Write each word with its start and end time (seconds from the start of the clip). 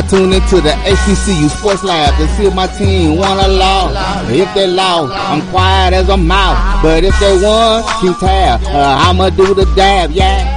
Yeah. 0.00 0.06
I 0.06 0.08
tune 0.08 0.32
into 0.32 0.60
the 0.60 0.70
HBCU 0.70 1.48
Sports 1.50 1.84
Lab 1.84 2.16
to 2.18 2.26
see 2.36 2.46
if 2.46 2.54
my 2.54 2.66
team 2.66 3.16
won 3.16 3.38
or 3.38 3.48
lost. 3.48 4.30
If 4.30 4.52
they 4.54 4.66
lost, 4.66 5.12
I'm 5.14 5.42
quiet 5.50 5.92
as 5.94 6.08
a 6.08 6.16
mouse. 6.16 6.82
But 6.82 7.04
if 7.04 7.18
they 7.20 7.36
won, 7.42 7.82
keep 8.00 8.16
tab. 8.18 8.60
Uh, 8.64 9.04
I'ma 9.08 9.30
do 9.30 9.54
the 9.54 9.66
dab, 9.76 10.10
yeah. 10.12 10.56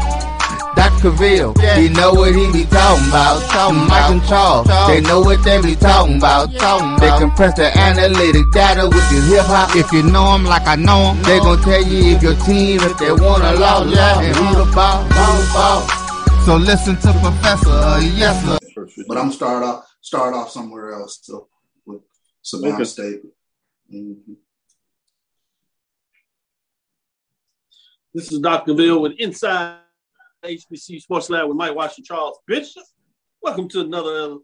Dr. 0.75 1.11
Ville, 1.11 1.53
he 1.77 1.89
know 1.89 2.13
what 2.13 2.33
he 2.33 2.51
be 2.51 2.63
talking 2.65 3.07
about. 3.09 3.43
Mike 3.89 4.09
and 4.11 4.23
Charles, 4.27 4.67
they 4.87 5.01
know 5.01 5.19
what 5.21 5.43
they 5.43 5.61
be 5.61 5.75
talking 5.75 6.17
about. 6.17 6.49
They 6.99 7.09
compress 7.19 7.53
the 7.55 7.69
analytic 7.77 8.49
data 8.51 8.85
with 8.87 9.05
the 9.11 9.21
hip 9.29 9.45
hop. 9.45 9.75
If 9.75 9.91
you 9.91 10.01
know 10.03 10.33
them 10.33 10.45
like 10.45 10.65
I 10.65 10.75
know 10.75 11.13
them, 11.13 11.21
they 11.23 11.37
gon' 11.39 11.61
tell 11.61 11.83
you 11.83 12.15
if 12.15 12.23
your 12.23 12.35
team, 12.47 12.79
if 12.81 12.97
they 12.97 13.11
won 13.11 13.41
or 13.43 13.53
lost, 13.59 13.95
and 14.23 14.35
who 14.35 14.65
the 14.65 14.71
ball, 14.73 15.03
who 15.03 15.41
the 15.43 15.53
ball. 15.53 15.81
So 16.45 16.55
listen 16.57 16.95
to 16.97 17.11
Professor, 17.21 17.69
uh, 17.69 17.99
yes 18.01 18.43
sir. 18.43 18.57
But 19.13 19.21
I'm 19.21 19.31
start 19.31 19.61
off 19.61 19.85
start 20.01 20.33
off 20.33 20.49
somewhere 20.49 20.91
else. 20.91 21.19
So 21.21 21.47
with 21.85 22.01
Savannah 22.41 22.73
Okay. 22.73 22.83
State. 22.83 23.21
Mhm. 23.93 24.37
This 28.11 28.31
is 28.31 28.39
Dr. 28.39 28.73
Bill 28.73 28.99
with 29.03 29.11
Inside 29.19 29.81
HBC 30.41 30.99
Sports 30.99 31.29
Lab 31.29 31.47
with 31.47 31.57
Mike 31.57 31.75
Washington 31.75 32.05
Charles 32.05 32.39
Bishop. 32.47 32.85
Welcome 33.39 33.67
to 33.69 33.81
another 33.81 34.39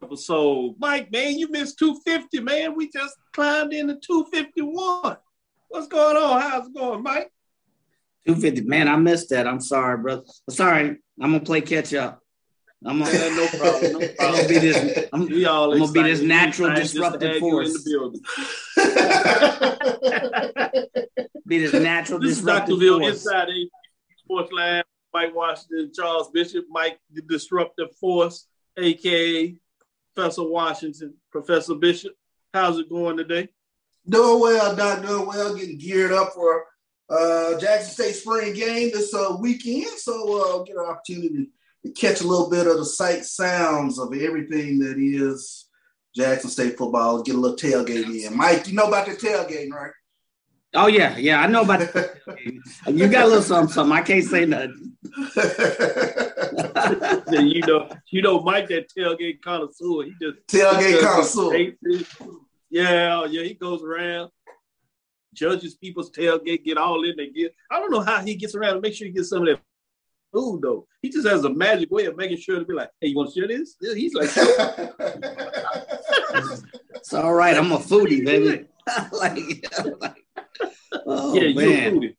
episode. 0.00 0.76
Mike, 0.78 1.10
man, 1.10 1.36
you 1.36 1.48
missed 1.48 1.76
250, 1.76 2.38
man. 2.38 2.76
We 2.76 2.88
just 2.92 3.16
climbed 3.32 3.72
into 3.72 3.96
251. 3.96 5.16
What's 5.66 5.88
going 5.88 6.16
on? 6.16 6.40
How's 6.40 6.68
it 6.68 6.74
going, 6.74 7.02
Mike? 7.02 7.32
250. 8.24 8.68
Man, 8.68 8.86
I 8.86 8.94
missed 8.94 9.30
that. 9.30 9.48
I'm 9.48 9.60
sorry, 9.60 10.00
brother. 10.00 10.22
Sorry. 10.48 11.02
I'm 11.20 11.32
gonna 11.32 11.40
play 11.40 11.60
catch 11.60 11.92
up. 11.92 12.23
I'm 12.86 12.98
gonna, 12.98 13.12
Yeah, 13.12 13.28
no 13.34 13.46
problem. 13.58 13.92
No 13.92 14.00
I'm 14.20 14.34
gonna 14.34 14.48
be 14.48 14.58
this. 14.58 15.08
I'm, 15.12 15.26
We 15.26 15.46
all 15.46 15.72
I'm 15.72 15.78
gonna 15.78 15.92
be 15.92 16.02
this 16.02 16.20
natural 16.20 16.70
Excited 16.70 16.82
just 16.82 16.94
to 16.94 17.00
disruptive 17.00 17.28
have 17.28 17.36
in 17.36 17.40
force. 17.40 17.84
the 17.84 17.90
building. 17.90 18.20
be 21.46 21.58
this 21.58 21.72
natural 21.72 22.18
This 22.18 22.32
is 22.32 22.36
disruptive 22.38 22.68
Dr. 22.78 22.80
Bill 22.80 22.98
force. 23.00 23.14
Inside 23.14 23.48
HBC 23.48 23.68
Sports 24.18 24.52
Lab. 24.52 24.84
Mike 25.14 25.34
Washington, 25.34 25.92
Charles 25.94 26.30
Bishop, 26.30 26.64
Mike 26.68 26.98
the 27.12 27.22
Disruptive 27.22 27.94
Force, 27.96 28.48
aka 28.76 29.54
Professor 30.14 30.42
Washington, 30.42 31.14
Professor 31.30 31.76
Bishop. 31.76 32.12
How's 32.52 32.78
it 32.80 32.88
going 32.90 33.16
today? 33.16 33.48
Doing 34.08 34.40
well, 34.40 34.74
Doc. 34.74 35.02
Doing 35.06 35.26
well. 35.26 35.54
Getting 35.54 35.78
geared 35.78 36.10
up 36.12 36.32
for 36.34 36.64
uh, 37.08 37.58
Jackson 37.60 37.92
State 37.92 38.14
spring 38.16 38.54
game 38.54 38.90
this 38.92 39.14
uh, 39.14 39.36
weekend. 39.40 39.86
So 39.98 40.60
uh, 40.60 40.64
get 40.64 40.76
an 40.76 40.84
opportunity 40.84 41.48
to 41.84 41.92
catch 41.92 42.20
a 42.20 42.26
little 42.26 42.48
bit 42.48 42.66
of 42.66 42.78
the 42.78 42.84
sight 42.84 43.24
sounds 43.24 43.98
of 43.98 44.14
everything 44.14 44.78
that 44.80 44.96
is 44.98 45.68
Jackson 46.14 46.50
State 46.50 46.78
football. 46.78 47.22
Get 47.22 47.34
a 47.34 47.38
little 47.38 47.56
tailgate 47.56 48.26
in. 48.26 48.36
Mike, 48.36 48.68
you 48.68 48.74
know 48.74 48.88
about 48.88 49.06
the 49.06 49.12
tailgating, 49.12 49.70
right? 49.70 49.92
Oh 50.74 50.88
yeah, 50.88 51.16
yeah. 51.16 51.40
I 51.40 51.46
know 51.46 51.62
about. 51.62 51.80
you 52.88 53.08
got 53.08 53.24
a 53.24 53.28
little 53.28 53.42
something, 53.42 53.72
something. 53.72 53.96
I 53.96 54.02
can't 54.02 54.24
say 54.24 54.44
nothing. 54.44 54.92
Yeah, 57.30 57.40
you 57.40 57.60
know, 57.62 57.88
you 58.10 58.22
know, 58.22 58.40
Mike, 58.40 58.68
that 58.68 58.90
tailgate 58.94 59.40
connoisseur. 59.40 60.04
He 60.04 60.14
just 60.20 60.46
tailgate 60.46 61.00
connoisseur. 61.00 61.72
Yeah, 62.70 63.24
yeah, 63.24 63.42
he 63.42 63.54
goes 63.54 63.82
around, 63.82 64.30
judges 65.32 65.74
people's 65.74 66.10
tailgate, 66.10 66.64
get 66.64 66.76
all 66.76 67.02
in. 67.04 67.16
They 67.16 67.30
get. 67.30 67.54
I 67.70 67.78
don't 67.78 67.90
know 67.90 68.00
how 68.00 68.20
he 68.20 68.34
gets 68.34 68.54
around 68.54 68.74
to 68.74 68.80
make 68.80 68.94
sure 68.94 69.06
he 69.06 69.12
gets 69.12 69.30
some 69.30 69.46
of 69.46 69.48
that 69.48 69.60
food 70.34 70.60
though. 70.62 70.86
He 71.00 71.08
just 71.08 71.26
has 71.26 71.44
a 71.44 71.50
magic 71.50 71.90
way 71.90 72.06
of 72.06 72.16
making 72.16 72.38
sure 72.38 72.58
to 72.58 72.64
be 72.64 72.74
like, 72.74 72.90
"Hey, 73.00 73.08
you 73.08 73.16
want 73.16 73.32
to 73.32 73.40
share 73.40 73.48
this?" 73.48 73.76
He's 73.80 74.14
like, 74.14 74.30
It's 76.96 77.14
all 77.14 77.34
right. 77.34 77.56
I'm 77.56 77.72
a 77.72 77.78
foodie, 77.78 78.24
baby. 78.24 78.66
like, 79.12 79.38
like, 80.00 80.24
oh 81.06 81.34
"Yeah, 81.34 81.42
you're 81.42 81.62
a 81.62 81.66
man. 81.66 81.94
foodie." 81.94 82.16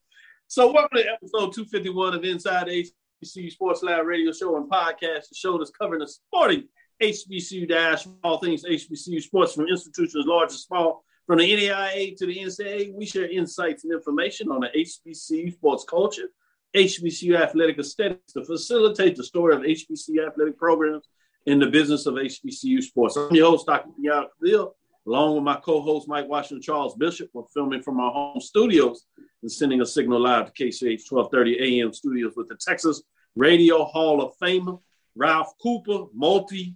So, 0.48 0.72
welcome 0.72 0.98
to 0.98 1.04
episode 1.12 1.54
251 1.54 2.14
of 2.14 2.24
Inside 2.24 2.68
HBCU 2.68 3.52
Sports 3.52 3.84
Live 3.84 4.06
Radio 4.06 4.32
Show 4.32 4.56
and 4.58 4.70
Podcast, 4.70 5.30
the 5.30 5.36
show 5.36 5.58
that's 5.58 5.72
covering 5.72 6.00
the 6.00 6.08
sporting 6.08 6.68
HBCU 7.02 7.68
dash 7.68 8.08
all 8.24 8.38
things 8.38 8.64
HBCU 8.64 9.22
sports 9.22 9.54
from 9.54 9.68
institutions 9.68 10.26
large 10.26 10.52
and 10.52 10.60
small. 10.60 11.04
From 11.28 11.40
the 11.40 11.52
NAIA 11.52 12.16
to 12.18 12.28
the 12.28 12.38
NCAA, 12.38 12.94
we 12.94 13.08
share 13.08 13.28
insights 13.28 13.84
and 13.84 13.94
information 13.94 14.50
on 14.52 14.62
the 14.62 14.70
HBCU 14.70 15.54
sports 15.54 15.84
culture, 15.84 16.28
HBCU 16.76 17.40
athletic 17.40 17.80
aesthetics 17.80 18.34
to 18.34 18.44
facilitate 18.44 19.16
the 19.16 19.24
story 19.24 19.56
of 19.56 19.62
HBCU 19.62 20.28
athletic 20.28 20.58
programs 20.58 21.08
in 21.46 21.58
the 21.58 21.68
business 21.68 22.06
of 22.06 22.16
HBCU 22.16 22.82
sports. 22.84 23.16
I'm 23.16 23.34
your 23.34 23.52
host, 23.52 23.66
Dr. 23.66 23.92
Kenyatta 23.92 24.28
Cavil, 24.44 24.76
along 25.08 25.36
with 25.36 25.44
my 25.44 25.56
co-host, 25.56 26.10
Mike 26.10 26.28
Washington 26.28 26.62
Charles 26.62 26.96
Bishop. 26.96 27.30
We're 27.34 27.44
filming 27.54 27.82
from 27.82 28.02
our 28.02 28.12
home 28.12 28.42
studios 28.42 29.06
and 29.42 29.50
sending 29.50 29.80
a 29.80 29.86
signal 29.86 30.20
live 30.20 30.52
to 30.52 30.64
KCOH 30.64 31.10
1230 31.10 31.82
AM 31.82 31.94
studios 31.94 32.34
with 32.36 32.50
the 32.50 32.56
Texas 32.56 33.02
Radio 33.38 33.86
Hall 33.86 34.22
of 34.22 34.34
Famer, 34.38 34.82
Ralph 35.16 35.54
Cooper, 35.62 36.08
multi 36.14 36.76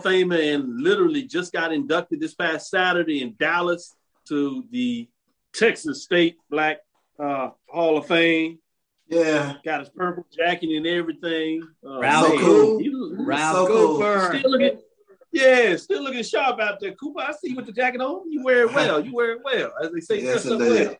famer, 0.00 0.54
and 0.54 0.80
literally 0.80 1.22
just 1.22 1.52
got 1.52 1.72
inducted 1.72 2.18
this 2.18 2.34
past 2.34 2.68
Saturday 2.68 3.22
in 3.22 3.36
Dallas 3.38 3.94
to 4.26 4.64
the 4.72 5.08
Texas 5.54 6.02
State 6.02 6.36
Black 6.50 6.78
uh, 7.18 7.50
Hall 7.68 7.96
of 7.98 8.06
Fame. 8.06 8.58
yeah. 9.08 9.54
Got 9.64 9.80
his 9.80 9.88
purple 9.90 10.26
jacket 10.34 10.70
and 10.70 10.86
everything. 10.86 11.62
Uh, 11.86 11.98
Ralph 12.00 12.26
So 12.26 12.38
cool. 12.38 12.78
He, 12.78 12.92
Ralph 13.18 13.56
So 13.56 13.66
cool. 13.66 13.96
Cooper. 13.98 14.38
still 14.38 14.50
looking, 14.50 14.80
yeah, 15.32 15.76
still 15.76 16.02
looking 16.02 16.22
sharp 16.22 16.60
out 16.60 16.80
there. 16.80 16.92
Cooper, 16.94 17.20
I 17.20 17.32
see 17.32 17.50
you 17.50 17.56
with 17.56 17.66
the 17.66 17.72
jacket 17.72 18.00
on. 18.00 18.30
You 18.30 18.42
wear 18.44 18.62
it 18.64 18.72
well. 18.74 19.00
You 19.04 19.14
wear 19.14 19.32
it 19.32 19.40
well, 19.44 19.72
as 19.82 19.92
they 19.92 20.00
say. 20.00 20.20
Yes, 20.22 20.42
dress 20.44 20.46
indeed. 20.60 20.86
well. 20.88 20.96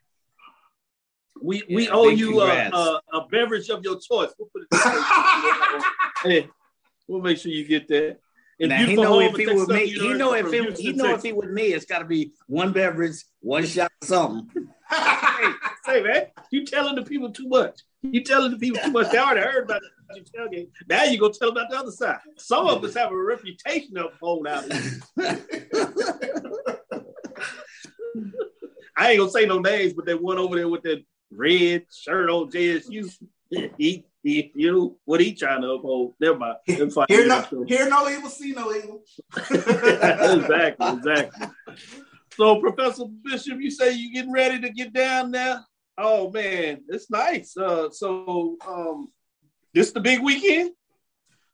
We 1.43 1.63
we 1.69 1.85
Yeah, 1.87 1.93
owe 1.93 2.09
you 2.09 2.41
a, 2.41 2.47
congrats. 2.47 2.77
a, 2.77 3.01
a 3.17 3.29
beverage 3.29 3.69
of 3.69 3.83
your 3.85 3.95
choice. 4.01 4.33
We'll 4.39 4.49
put 4.53 4.63
it. 4.71 5.85
hey, 6.23 6.49
we'll 7.09 7.21
make 7.21 7.39
sure 7.39 7.51
you 7.51 7.67
get 7.67 7.89
that. 7.89 8.19
And 8.61 8.69
Now, 8.71 8.87
he 8.87 8.95
know 8.95 9.19
if 9.21 9.35
in 9.35 9.41
he 9.41 9.47
Texas 9.47 9.67
with 9.67 9.77
me, 9.77 9.87
he 9.89 10.15
know 10.15 10.33
if 10.35 10.47
University 10.47 10.57
he, 10.59 10.65
from 10.65 10.75
he 10.77 10.93
know 10.93 11.15
if 11.15 11.23
he 11.23 11.33
with 11.33 11.51
me, 11.51 11.63
it's 11.75 11.85
got 11.87 11.99
to 11.99 12.05
be 12.05 12.33
one 12.47 12.73
beverage, 12.73 13.17
one 13.41 13.67
shot, 13.67 13.91
something. 14.03 14.49
Hey, 14.95 15.53
say 15.85 16.03
man, 16.03 16.27
you 16.51 16.65
telling 16.65 16.95
the 16.95 17.03
people 17.03 17.33
too 17.33 17.49
much. 17.49 17.81
You 18.03 18.23
telling 18.23 18.51
the 18.51 18.59
people 18.59 18.81
too 18.83 18.91
much. 18.91 19.11
They 19.11 19.19
already 19.19 19.41
heard 19.41 19.65
about 19.65 19.83
your 20.15 20.25
tailgate. 20.25 20.69
Now 20.89 21.05
you 21.05 21.19
gonna 21.19 21.33
tell 21.33 21.53
them 21.53 21.59
about 21.59 21.71
the 21.71 21.79
other 21.79 21.91
side. 21.91 22.19
Some 22.37 22.67
of 22.67 22.85
us 22.85 22.95
have 22.95 23.13
a 23.13 23.17
reputation 23.17 23.97
of 23.97 24.13
holding 24.21 24.53
out. 24.53 24.65
I 28.97 29.11
ain't 29.11 29.19
gonna 29.19 29.31
say 29.31 29.47
no 29.47 29.59
names, 29.59 29.95
but 29.95 30.07
that 30.07 30.23
one 30.23 30.39
over 30.39 30.57
there 30.57 30.69
with 30.69 30.83
that 30.83 31.05
red 31.31 31.87
shirt 31.93 32.31
on 32.31 32.51
JSU, 32.51 33.13
he, 33.79 34.05
he 34.23 34.53
you 34.55 34.73
know 34.73 34.97
what 35.05 35.21
he 35.21 35.35
trying 35.35 35.63
to 35.63 35.71
uphold. 35.73 36.15
Never 36.21 36.39
mind. 36.39 36.57
Never 36.69 36.91
mind. 36.95 37.07
Hear 37.09 37.27
no, 37.27 37.65
hear 37.67 37.89
no 37.89 38.09
evil, 38.09 38.31
see 38.31 38.53
no 38.53 38.73
evil. 38.75 39.03
exactly, 39.37 40.89
exactly. 40.89 41.49
So, 42.37 42.61
Professor 42.61 43.05
Bishop, 43.23 43.61
you 43.61 43.71
say 43.71 43.93
you 43.93 44.13
getting 44.13 44.33
ready 44.33 44.61
to 44.61 44.71
get 44.71 44.93
down 44.93 45.31
there? 45.31 45.65
Oh 45.97 46.31
man, 46.31 46.83
it's 46.89 47.09
nice. 47.09 47.57
Uh, 47.57 47.91
so, 47.91 48.57
um, 48.67 49.13
this 49.73 49.93
the 49.93 50.01
big 50.01 50.21
weekend. 50.21 50.73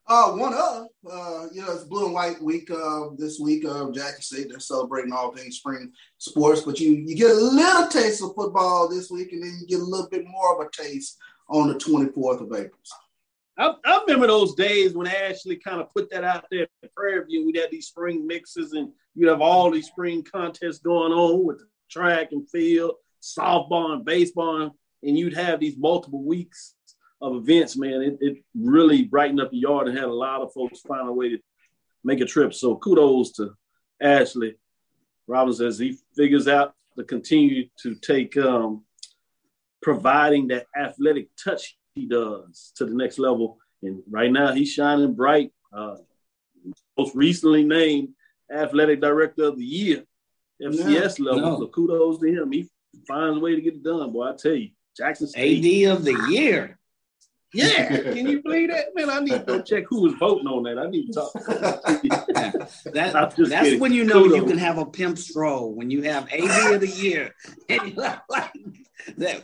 Uh, 0.07 0.33
one 0.33 0.55
of, 0.55 0.87
uh, 1.11 1.47
you 1.53 1.63
know, 1.63 1.73
it's 1.73 1.85
Blue 1.85 2.07
and 2.07 2.15
White 2.15 2.43
Week 2.43 2.69
uh, 2.71 3.11
this 3.17 3.39
week. 3.39 3.65
Uh, 3.65 3.91
Jackson 3.91 4.23
State, 4.23 4.49
they're 4.49 4.59
celebrating 4.59 5.13
all 5.13 5.33
things 5.33 5.59
spring 5.59 5.93
sports, 6.19 6.63
but 6.63 6.81
you 6.81 6.93
you 6.93 7.15
get 7.15 7.31
a 7.31 7.35
little 7.35 7.89
taste 7.89 8.23
of 8.23 8.35
football 8.35 8.89
this 8.89 9.11
week, 9.11 9.33
and 9.33 9.43
then 9.43 9.59
you 9.61 9.67
get 9.67 9.81
a 9.81 9.85
little 9.85 10.09
bit 10.09 10.27
more 10.27 10.55
of 10.55 10.67
a 10.67 10.71
taste 10.71 11.19
on 11.49 11.69
the 11.69 11.75
24th 11.75 12.41
of 12.41 12.53
April. 12.53 12.81
I, 13.59 13.75
I 13.85 14.01
remember 14.03 14.27
those 14.27 14.55
days 14.55 14.95
when 14.95 15.07
Ashley 15.07 15.57
kind 15.57 15.81
of 15.81 15.93
put 15.93 16.11
that 16.11 16.25
out 16.25 16.47
there 16.51 16.67
in 16.83 16.89
Prairie 16.97 17.25
View. 17.27 17.47
We'd 17.47 17.59
have 17.59 17.71
these 17.71 17.89
spring 17.89 18.27
mixes, 18.27 18.73
and 18.73 18.91
you'd 19.15 19.29
have 19.29 19.41
all 19.41 19.71
these 19.71 19.89
spring 19.89 20.25
contests 20.25 20.79
going 20.79 21.13
on 21.13 21.45
with 21.45 21.63
track 21.91 22.29
and 22.33 22.49
field, 22.49 22.95
softball 23.23 23.93
and 23.93 24.05
baseball, 24.05 24.75
and 25.03 25.19
you'd 25.19 25.37
have 25.37 25.61
these 25.61 25.77
multiple 25.77 26.23
weeks 26.23 26.75
of 27.21 27.37
events, 27.37 27.77
man, 27.77 28.03
it, 28.03 28.19
it 28.21 28.45
really 28.55 29.05
brightened 29.05 29.41
up 29.41 29.51
the 29.51 29.59
yard 29.59 29.89
and 29.89 29.97
had 29.97 30.09
a 30.09 30.13
lot 30.13 30.41
of 30.41 30.53
folks 30.53 30.81
find 30.81 31.09
a 31.09 31.13
way 31.13 31.29
to 31.29 31.39
make 32.03 32.21
a 32.21 32.25
trip. 32.25 32.55
So 32.55 32.77
kudos 32.77 33.33
to 33.33 33.55
Ashley 34.01 34.55
Robinson 35.27 35.67
as 35.67 35.79
he 35.79 35.99
figures 36.17 36.49
out 36.49 36.75
to 36.97 37.05
continue 37.05 37.69
to 37.83 37.95
take 37.97 38.37
um, 38.37 38.85
providing 39.83 40.49
that 40.49 40.67
athletic 40.77 41.29
touch 41.43 41.77
he 42.01 42.07
does 42.07 42.73
to 42.77 42.85
the 42.85 42.95
next 42.95 43.19
level. 43.19 43.59
And 43.83 44.03
right 44.11 44.31
now 44.31 44.53
he's 44.53 44.73
shining 44.73 45.15
bright. 45.15 45.53
Uh, 45.73 45.97
most 46.99 47.15
recently 47.15 47.65
named 47.65 48.11
athletic 48.53 49.01
director 49.01 49.45
of 49.45 49.57
the 49.57 49.65
year, 49.65 50.05
FCS 50.63 51.19
no, 51.19 51.33
level. 51.33 51.51
No. 51.51 51.59
So 51.61 51.67
kudos 51.69 52.21
to 52.21 52.27
him. 52.27 52.53
He 52.53 52.69
finds 53.07 53.39
a 53.39 53.41
way 53.41 53.55
to 53.55 53.61
get 53.61 53.75
it 53.75 53.83
done, 53.83 54.13
boy. 54.13 54.31
I 54.31 54.37
tell 54.37 54.53
you, 54.53 54.71
Jackson 54.97 55.29
State. 55.29 55.87
AD 55.87 55.93
of 55.93 56.05
the 56.05 56.27
year. 56.29 56.79
Yeah, 57.53 57.89
can 57.89 58.29
you 58.29 58.43
believe 58.43 58.71
that? 58.71 58.95
Man, 58.95 59.11
I 59.11 59.19
need 59.19 59.33
to 59.33 59.39
go 59.41 59.61
check 59.61 59.85
who 59.89 60.03
was 60.03 60.13
voting 60.21 60.47
on 60.47 60.63
that. 60.65 60.79
I 60.79 60.89
need 60.89 61.07
to 61.07 61.13
talk. 61.13 61.33
that, 62.93 63.13
that's 63.13 63.35
kidding. 63.35 63.81
when 63.81 63.93
you 63.93 64.05
know 64.05 64.23
Kudos. 64.23 64.37
you 64.37 64.45
can 64.47 64.59
have 64.59 64.79
a 64.79 64.87
pimp 64.87 65.19
stroll 65.19 65.75
when 65.75 65.91
you 65.91 66.03
have 66.03 66.29
AD 66.33 66.75
of 66.75 66.81
the 66.81 66.87
year 66.87 67.35
and 67.69 67.89
you 67.89 67.95
like 67.95 68.53
that 69.19 69.43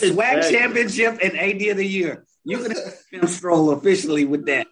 swag 0.00 0.38
exactly. 0.38 0.58
championship 0.58 1.18
and 1.22 1.38
AD 1.38 1.70
of 1.70 1.76
the 1.76 1.86
year. 1.86 2.24
You 2.44 2.58
can 2.58 2.72
have 3.20 3.30
stroll 3.30 3.70
officially 3.70 4.24
with 4.24 4.46
that. 4.46 4.66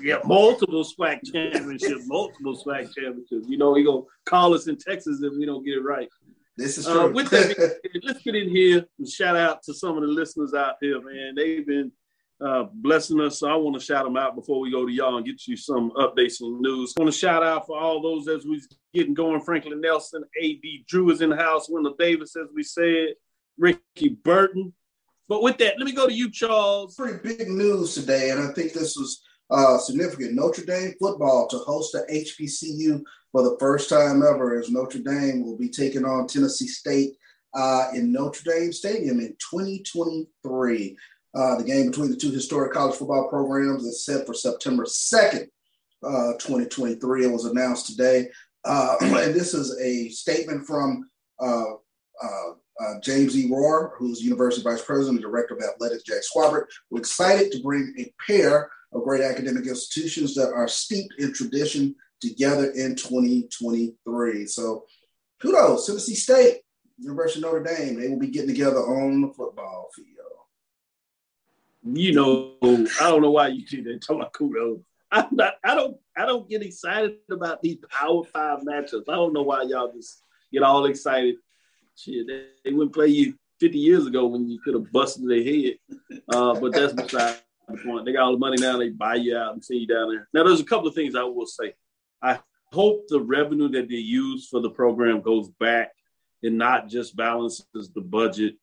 Yeah, 0.00 0.18
multiple 0.24 0.84
swag 0.84 1.20
championships, 1.24 2.06
multiple 2.06 2.56
swag 2.56 2.88
championships. 2.92 3.46
You 3.48 3.58
know, 3.58 3.74
he 3.74 3.84
gonna 3.84 4.02
call 4.26 4.54
us 4.54 4.66
in 4.66 4.76
Texas 4.76 5.22
if 5.22 5.32
we 5.38 5.46
don't 5.46 5.64
get 5.64 5.74
it 5.74 5.82
right. 5.82 6.08
This 6.56 6.78
is 6.78 6.86
uh, 6.86 6.92
true. 6.92 7.02
Uh, 7.02 7.08
with 7.08 7.30
that, 7.30 7.80
let's 8.02 8.22
get 8.22 8.34
in 8.34 8.50
here 8.50 8.84
and 8.98 9.08
shout 9.08 9.36
out 9.36 9.62
to 9.64 9.74
some 9.74 9.96
of 9.96 10.02
the 10.02 10.08
listeners 10.08 10.54
out 10.54 10.76
here, 10.80 11.00
man. 11.00 11.34
They've 11.36 11.66
been 11.66 11.92
uh, 12.42 12.64
blessing 12.72 13.20
us. 13.20 13.38
So 13.38 13.48
I 13.48 13.54
want 13.54 13.78
to 13.78 13.84
shout 13.84 14.04
them 14.04 14.16
out 14.16 14.34
before 14.34 14.60
we 14.60 14.70
go 14.70 14.84
to 14.84 14.92
y'all 14.92 15.16
and 15.16 15.24
get 15.24 15.46
you 15.46 15.56
some 15.56 15.92
updates 15.92 16.40
and 16.40 16.60
news. 16.60 16.92
I 16.96 17.02
want 17.02 17.12
to 17.12 17.18
shout 17.18 17.42
out 17.42 17.66
for 17.66 17.78
all 17.78 18.02
those 18.02 18.28
as 18.28 18.44
we 18.44 18.60
getting 18.92 19.14
going. 19.14 19.40
Franklin 19.40 19.80
Nelson, 19.80 20.24
A.D. 20.40 20.84
Drew 20.88 21.10
is 21.10 21.20
in 21.22 21.30
the 21.30 21.36
house. 21.36 21.68
Wendell 21.70 21.94
Davis, 21.98 22.36
as 22.36 22.48
we 22.54 22.62
said, 22.62 23.14
Ricky 23.58 24.08
Burton. 24.22 24.72
But 25.28 25.42
with 25.42 25.58
that, 25.58 25.78
let 25.78 25.86
me 25.86 25.92
go 25.92 26.06
to 26.06 26.12
you, 26.12 26.30
Charles. 26.30 26.96
Pretty 26.96 27.36
big 27.36 27.48
news 27.48 27.94
today, 27.94 28.30
and 28.30 28.40
I 28.40 28.52
think 28.52 28.72
this 28.72 28.96
was 28.96 29.22
uh, 29.50 29.78
significant. 29.78 30.34
Notre 30.34 30.64
Dame 30.64 30.94
football 31.00 31.46
to 31.48 31.58
host 31.58 31.94
a 31.94 32.04
HBCU 32.12 33.02
for 33.30 33.42
the 33.42 33.56
first 33.58 33.88
time 33.88 34.22
ever 34.22 34.58
as 34.58 34.70
Notre 34.70 34.98
Dame 34.98 35.44
will 35.44 35.56
be 35.56 35.68
taking 35.68 36.04
on 36.04 36.26
Tennessee 36.26 36.66
State 36.66 37.14
uh, 37.54 37.88
in 37.94 38.12
Notre 38.12 38.42
Dame 38.44 38.72
Stadium 38.72 39.20
in 39.20 39.36
2023. 39.50 40.96
Uh, 41.34 41.56
the 41.56 41.64
game 41.64 41.86
between 41.86 42.10
the 42.10 42.16
two 42.16 42.30
historic 42.30 42.72
college 42.72 42.96
football 42.96 43.28
programs 43.28 43.84
is 43.84 44.04
set 44.04 44.26
for 44.26 44.34
September 44.34 44.84
2nd, 44.84 45.46
uh, 46.02 46.32
2023. 46.38 47.24
It 47.24 47.32
was 47.32 47.46
announced 47.46 47.86
today. 47.86 48.28
Uh, 48.64 48.96
and 49.00 49.34
this 49.34 49.54
is 49.54 49.78
a 49.80 50.10
statement 50.10 50.66
from 50.66 51.08
uh, 52.82 53.00
James 53.00 53.36
E. 53.36 53.48
Rohr, 53.48 53.90
who's 53.96 54.22
University 54.22 54.62
Vice 54.62 54.84
President 54.84 55.16
and 55.16 55.22
Director 55.22 55.54
of 55.54 55.62
Athletics, 55.62 56.02
Jack 56.02 56.22
Swarbrick. 56.34 56.64
We're 56.90 57.00
excited 57.00 57.52
to 57.52 57.62
bring 57.62 57.94
a 57.98 58.12
pair 58.26 58.70
of 58.92 59.04
great 59.04 59.22
academic 59.22 59.66
institutions 59.66 60.34
that 60.34 60.52
are 60.52 60.68
steeped 60.68 61.14
in 61.18 61.32
tradition 61.32 61.94
together 62.20 62.70
in 62.72 62.94
2023. 62.96 64.46
So 64.46 64.84
kudos, 65.40 65.86
Tennessee 65.86 66.14
State, 66.14 66.60
University 66.98 67.40
of 67.40 67.52
Notre 67.52 67.64
Dame. 67.64 68.00
They 68.00 68.08
will 68.08 68.18
be 68.18 68.28
getting 68.28 68.48
together 68.48 68.78
on 68.78 69.22
the 69.22 69.28
football 69.28 69.88
field. 69.94 70.08
You 71.84 72.12
know, 72.12 72.54
I 72.62 73.10
don't 73.10 73.22
know 73.22 73.32
why 73.32 73.48
you 73.48 73.66
keep 73.66 73.84
talking 74.00 74.20
about 74.20 74.32
kudos. 74.32 74.80
I'm 75.10 75.28
not, 75.32 75.54
I 75.64 75.74
don't 75.74 75.96
I 76.16 76.24
don't 76.24 76.48
get 76.48 76.62
excited 76.62 77.16
about 77.30 77.60
these 77.60 77.78
power 77.90 78.24
five 78.24 78.60
matchups. 78.60 79.08
I 79.08 79.14
don't 79.14 79.32
know 79.32 79.42
why 79.42 79.62
y'all 79.62 79.92
just 79.92 80.22
get 80.52 80.62
all 80.62 80.86
excited. 80.86 81.36
Shit, 81.96 82.26
they, 82.26 82.46
they 82.64 82.72
wouldn't 82.72 82.94
play 82.94 83.08
you 83.08 83.34
50 83.60 83.78
years 83.78 84.06
ago 84.06 84.26
when 84.26 84.48
you 84.48 84.60
could 84.60 84.74
have 84.74 84.90
busted 84.92 85.28
their 85.28 85.42
head. 85.42 85.74
Uh, 86.28 86.58
but 86.58 86.72
that's 86.72 86.92
beside 86.92 87.36
the 87.68 87.76
point. 87.78 88.04
They 88.04 88.12
got 88.12 88.22
all 88.22 88.32
the 88.32 88.38
money 88.38 88.56
now, 88.60 88.78
they 88.78 88.90
buy 88.90 89.16
you 89.16 89.36
out 89.36 89.52
and 89.52 89.64
see 89.64 89.78
you 89.78 89.86
down 89.86 90.10
there. 90.10 90.28
Now 90.32 90.44
there's 90.44 90.60
a 90.60 90.64
couple 90.64 90.88
of 90.88 90.94
things 90.94 91.14
I 91.14 91.22
will 91.22 91.46
say. 91.46 91.74
I 92.20 92.40
hope 92.72 93.06
the 93.08 93.20
revenue 93.20 93.68
that 93.68 93.88
they 93.88 93.96
use 93.96 94.48
for 94.48 94.60
the 94.60 94.70
program 94.70 95.20
goes 95.20 95.48
back 95.60 95.92
and 96.42 96.58
not 96.58 96.88
just 96.88 97.16
balances 97.16 97.90
the 97.94 98.00
budget, 98.00 98.56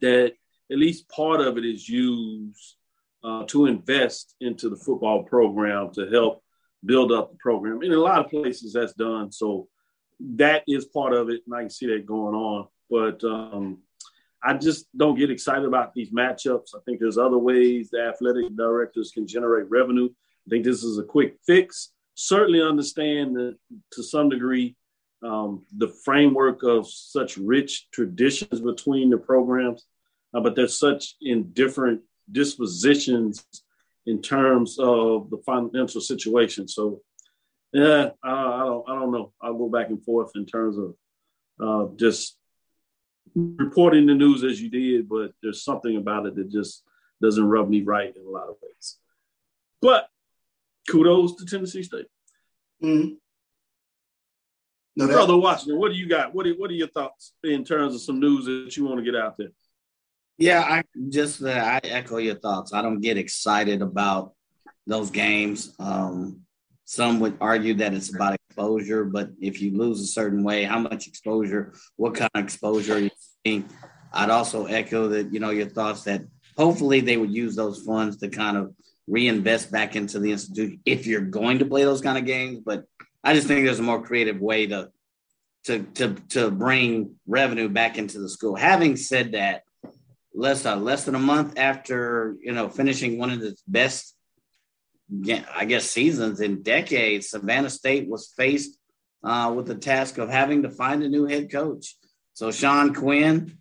that 0.00 0.32
at 0.70 0.78
least 0.78 1.08
part 1.08 1.40
of 1.40 1.56
it 1.58 1.64
is 1.64 1.88
used 1.88 2.76
uh, 3.22 3.44
to 3.46 3.66
invest 3.66 4.34
into 4.40 4.68
the 4.68 4.76
football 4.76 5.22
program 5.22 5.92
to 5.92 6.08
help 6.10 6.42
build 6.84 7.12
up 7.12 7.30
the 7.30 7.38
program. 7.38 7.82
In 7.82 7.92
a 7.92 7.96
lot 7.96 8.24
of 8.24 8.30
places, 8.30 8.72
that's 8.72 8.94
done. 8.94 9.30
So 9.32 9.68
that 10.20 10.64
is 10.66 10.86
part 10.86 11.12
of 11.12 11.28
it, 11.30 11.42
and 11.46 11.54
I 11.54 11.60
can 11.60 11.70
see 11.70 11.86
that 11.86 12.06
going 12.06 12.34
on. 12.34 12.68
But 12.88 13.22
um, 13.24 13.78
I 14.42 14.54
just 14.54 14.86
don't 14.96 15.18
get 15.18 15.30
excited 15.30 15.64
about 15.64 15.94
these 15.94 16.12
matchups. 16.12 16.74
I 16.74 16.78
think 16.84 17.00
there's 17.00 17.18
other 17.18 17.38
ways 17.38 17.90
the 17.90 18.02
athletic 18.02 18.54
directors 18.56 19.10
can 19.12 19.26
generate 19.26 19.68
revenue. 19.70 20.08
I 20.08 20.50
think 20.50 20.64
this 20.64 20.84
is 20.84 20.98
a 20.98 21.02
quick 21.02 21.36
fix 21.46 21.92
certainly 22.16 22.62
understand 22.62 23.36
that 23.36 23.56
to 23.92 24.02
some 24.02 24.28
degree 24.28 24.74
um, 25.22 25.64
the 25.76 25.88
framework 26.04 26.62
of 26.62 26.88
such 26.88 27.36
rich 27.36 27.88
traditions 27.92 28.60
between 28.60 29.10
the 29.10 29.18
programs, 29.18 29.86
uh, 30.34 30.40
but 30.40 30.56
there's 30.56 30.78
such 30.78 31.14
in 31.20 31.52
different 31.52 32.00
dispositions 32.30 33.44
in 34.06 34.20
terms 34.20 34.78
of 34.78 35.30
the 35.30 35.38
financial 35.38 36.00
situation. 36.00 36.68
So, 36.68 37.00
yeah, 37.72 38.10
I, 38.22 38.30
I 38.30 38.58
don't, 38.60 38.88
I 38.88 38.94
don't 38.94 39.12
know. 39.12 39.32
I'll 39.40 39.58
go 39.58 39.68
back 39.68 39.88
and 39.88 40.02
forth 40.04 40.32
in 40.34 40.46
terms 40.46 40.78
of 40.78 40.94
uh, 41.60 41.94
just 41.96 42.38
reporting 43.34 44.06
the 44.06 44.14
news 44.14 44.44
as 44.44 44.60
you 44.60 44.70
did, 44.70 45.08
but 45.08 45.32
there's 45.42 45.62
something 45.62 45.96
about 45.96 46.26
it 46.26 46.36
that 46.36 46.50
just 46.50 46.82
doesn't 47.20 47.48
rub 47.48 47.68
me 47.68 47.82
right 47.82 48.14
in 48.14 48.26
a 48.26 48.30
lot 48.30 48.48
of 48.48 48.56
ways. 48.62 48.96
But 49.82 50.08
kudos 50.88 51.36
to 51.36 51.44
Tennessee 51.44 51.82
State. 51.82 52.06
Mm-hmm. 52.82 53.14
No, 54.98 55.06
Brother 55.08 55.36
Washington, 55.36 55.78
what 55.78 55.92
do 55.92 55.98
you 55.98 56.08
got? 56.08 56.34
What 56.34 56.46
are, 56.46 56.54
what 56.54 56.70
are 56.70 56.74
your 56.74 56.88
thoughts 56.88 57.34
in 57.44 57.64
terms 57.64 57.94
of 57.94 58.00
some 58.00 58.18
news 58.18 58.46
that 58.46 58.74
you 58.76 58.86
want 58.86 58.98
to 58.98 59.04
get 59.04 59.14
out 59.14 59.36
there? 59.36 59.50
Yeah, 60.38 60.60
I 60.60 60.84
just 61.10 61.42
uh, 61.42 61.48
I 61.48 61.80
echo 61.84 62.16
your 62.18 62.36
thoughts. 62.36 62.72
I 62.72 62.80
don't 62.80 63.00
get 63.00 63.18
excited 63.18 63.82
about 63.82 64.32
those 64.86 65.10
games. 65.10 65.74
Um, 65.78 66.45
some 66.86 67.18
would 67.20 67.36
argue 67.40 67.74
that 67.74 67.92
it's 67.92 68.14
about 68.14 68.34
exposure, 68.34 69.04
but 69.04 69.30
if 69.40 69.60
you 69.60 69.76
lose 69.76 70.00
a 70.00 70.06
certain 70.06 70.42
way, 70.44 70.62
how 70.62 70.78
much 70.78 71.08
exposure? 71.08 71.74
What 71.96 72.14
kind 72.14 72.30
of 72.34 72.44
exposure 72.44 72.94
are 72.94 73.00
you 73.00 73.10
seeing? 73.44 73.68
I'd 74.12 74.30
also 74.30 74.66
echo 74.66 75.08
that 75.08 75.32
you 75.32 75.40
know 75.40 75.50
your 75.50 75.68
thoughts 75.68 76.04
that 76.04 76.22
hopefully 76.56 77.00
they 77.00 77.16
would 77.16 77.32
use 77.32 77.56
those 77.56 77.82
funds 77.82 78.16
to 78.18 78.28
kind 78.28 78.56
of 78.56 78.72
reinvest 79.08 79.70
back 79.70 79.94
into 79.96 80.18
the 80.18 80.32
institution 80.32 80.80
if 80.86 81.06
you're 81.06 81.20
going 81.20 81.58
to 81.58 81.66
play 81.66 81.82
those 81.82 82.00
kind 82.00 82.18
of 82.18 82.24
games. 82.24 82.60
But 82.64 82.84
I 83.22 83.34
just 83.34 83.46
think 83.48 83.64
there's 83.64 83.80
a 83.80 83.82
more 83.82 84.02
creative 84.02 84.40
way 84.40 84.68
to 84.68 84.90
to 85.64 85.82
to 85.94 86.14
to 86.30 86.50
bring 86.50 87.16
revenue 87.26 87.68
back 87.68 87.98
into 87.98 88.20
the 88.20 88.28
school. 88.28 88.54
Having 88.54 88.96
said 88.96 89.32
that, 89.32 89.64
less 90.34 90.64
uh, 90.64 90.76
less 90.76 91.04
than 91.04 91.16
a 91.16 91.18
month 91.18 91.58
after 91.58 92.36
you 92.40 92.52
know 92.52 92.68
finishing 92.68 93.18
one 93.18 93.30
of 93.30 93.40
the 93.40 93.56
best, 93.66 94.15
I 95.54 95.64
guess, 95.66 95.88
seasons 95.90 96.40
in 96.40 96.62
decades, 96.62 97.30
Savannah 97.30 97.70
State 97.70 98.08
was 98.08 98.32
faced 98.36 98.76
uh, 99.22 99.52
with 99.54 99.66
the 99.66 99.74
task 99.74 100.18
of 100.18 100.28
having 100.28 100.62
to 100.62 100.70
find 100.70 101.02
a 101.02 101.08
new 101.08 101.26
head 101.26 101.50
coach. 101.50 101.96
So 102.34 102.50
Sean 102.50 102.92
Quinn, 102.92 103.58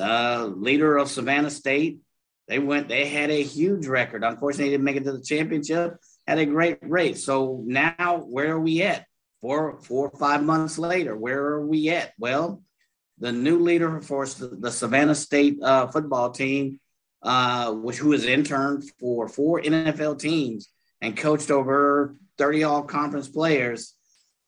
uh, 0.00 0.46
leader 0.46 0.96
of 0.96 1.10
Savannah 1.10 1.50
State, 1.50 2.00
they 2.48 2.58
went, 2.58 2.88
they 2.88 3.06
had 3.06 3.30
a 3.30 3.42
huge 3.42 3.86
record. 3.86 4.24
Unfortunately, 4.24 4.70
didn't 4.70 4.84
make 4.84 4.96
it 4.96 5.04
to 5.04 5.12
the 5.12 5.22
championship, 5.22 5.98
had 6.26 6.38
a 6.38 6.46
great 6.46 6.78
race. 6.82 7.24
So 7.24 7.62
now 7.66 8.24
where 8.26 8.52
are 8.52 8.60
we 8.60 8.82
at? 8.82 9.04
Four, 9.40 9.80
four 9.82 10.10
five 10.18 10.42
months 10.42 10.78
later, 10.78 11.16
where 11.16 11.40
are 11.44 11.66
we 11.66 11.90
at? 11.90 12.12
Well, 12.18 12.62
the 13.18 13.32
new 13.32 13.58
leader 13.60 14.00
for 14.00 14.26
the 14.26 14.70
Savannah 14.70 15.14
State 15.14 15.62
uh, 15.62 15.86
football 15.88 16.30
team 16.30 16.80
uh, 17.22 17.72
which 17.72 17.98
who 17.98 18.12
has 18.12 18.24
interned 18.24 18.84
for 18.98 19.28
four 19.28 19.60
NFL 19.60 20.18
teams 20.18 20.68
and 21.00 21.16
coached 21.16 21.50
over 21.50 22.16
30 22.38 22.64
all 22.64 22.82
conference 22.82 23.28
players, 23.28 23.94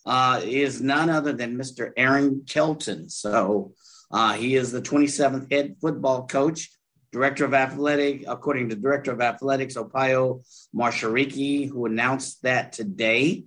uh, 0.06 0.40
is 0.42 0.80
none 0.80 1.10
other 1.10 1.32
than 1.32 1.58
Mr. 1.58 1.92
Aaron 1.96 2.44
Kelton. 2.46 3.08
So 3.08 3.74
uh, 4.10 4.32
he 4.34 4.56
is 4.56 4.72
the 4.72 4.82
27th 4.82 5.52
head 5.52 5.76
football 5.80 6.26
coach, 6.26 6.70
director 7.12 7.44
of 7.44 7.54
athletic, 7.54 8.24
according 8.26 8.70
to 8.70 8.76
director 8.76 9.12
of 9.12 9.20
athletics, 9.20 9.76
Opio 9.76 10.44
Mashariki, 10.74 11.68
who 11.68 11.86
announced 11.86 12.42
that 12.42 12.72
today. 12.72 13.44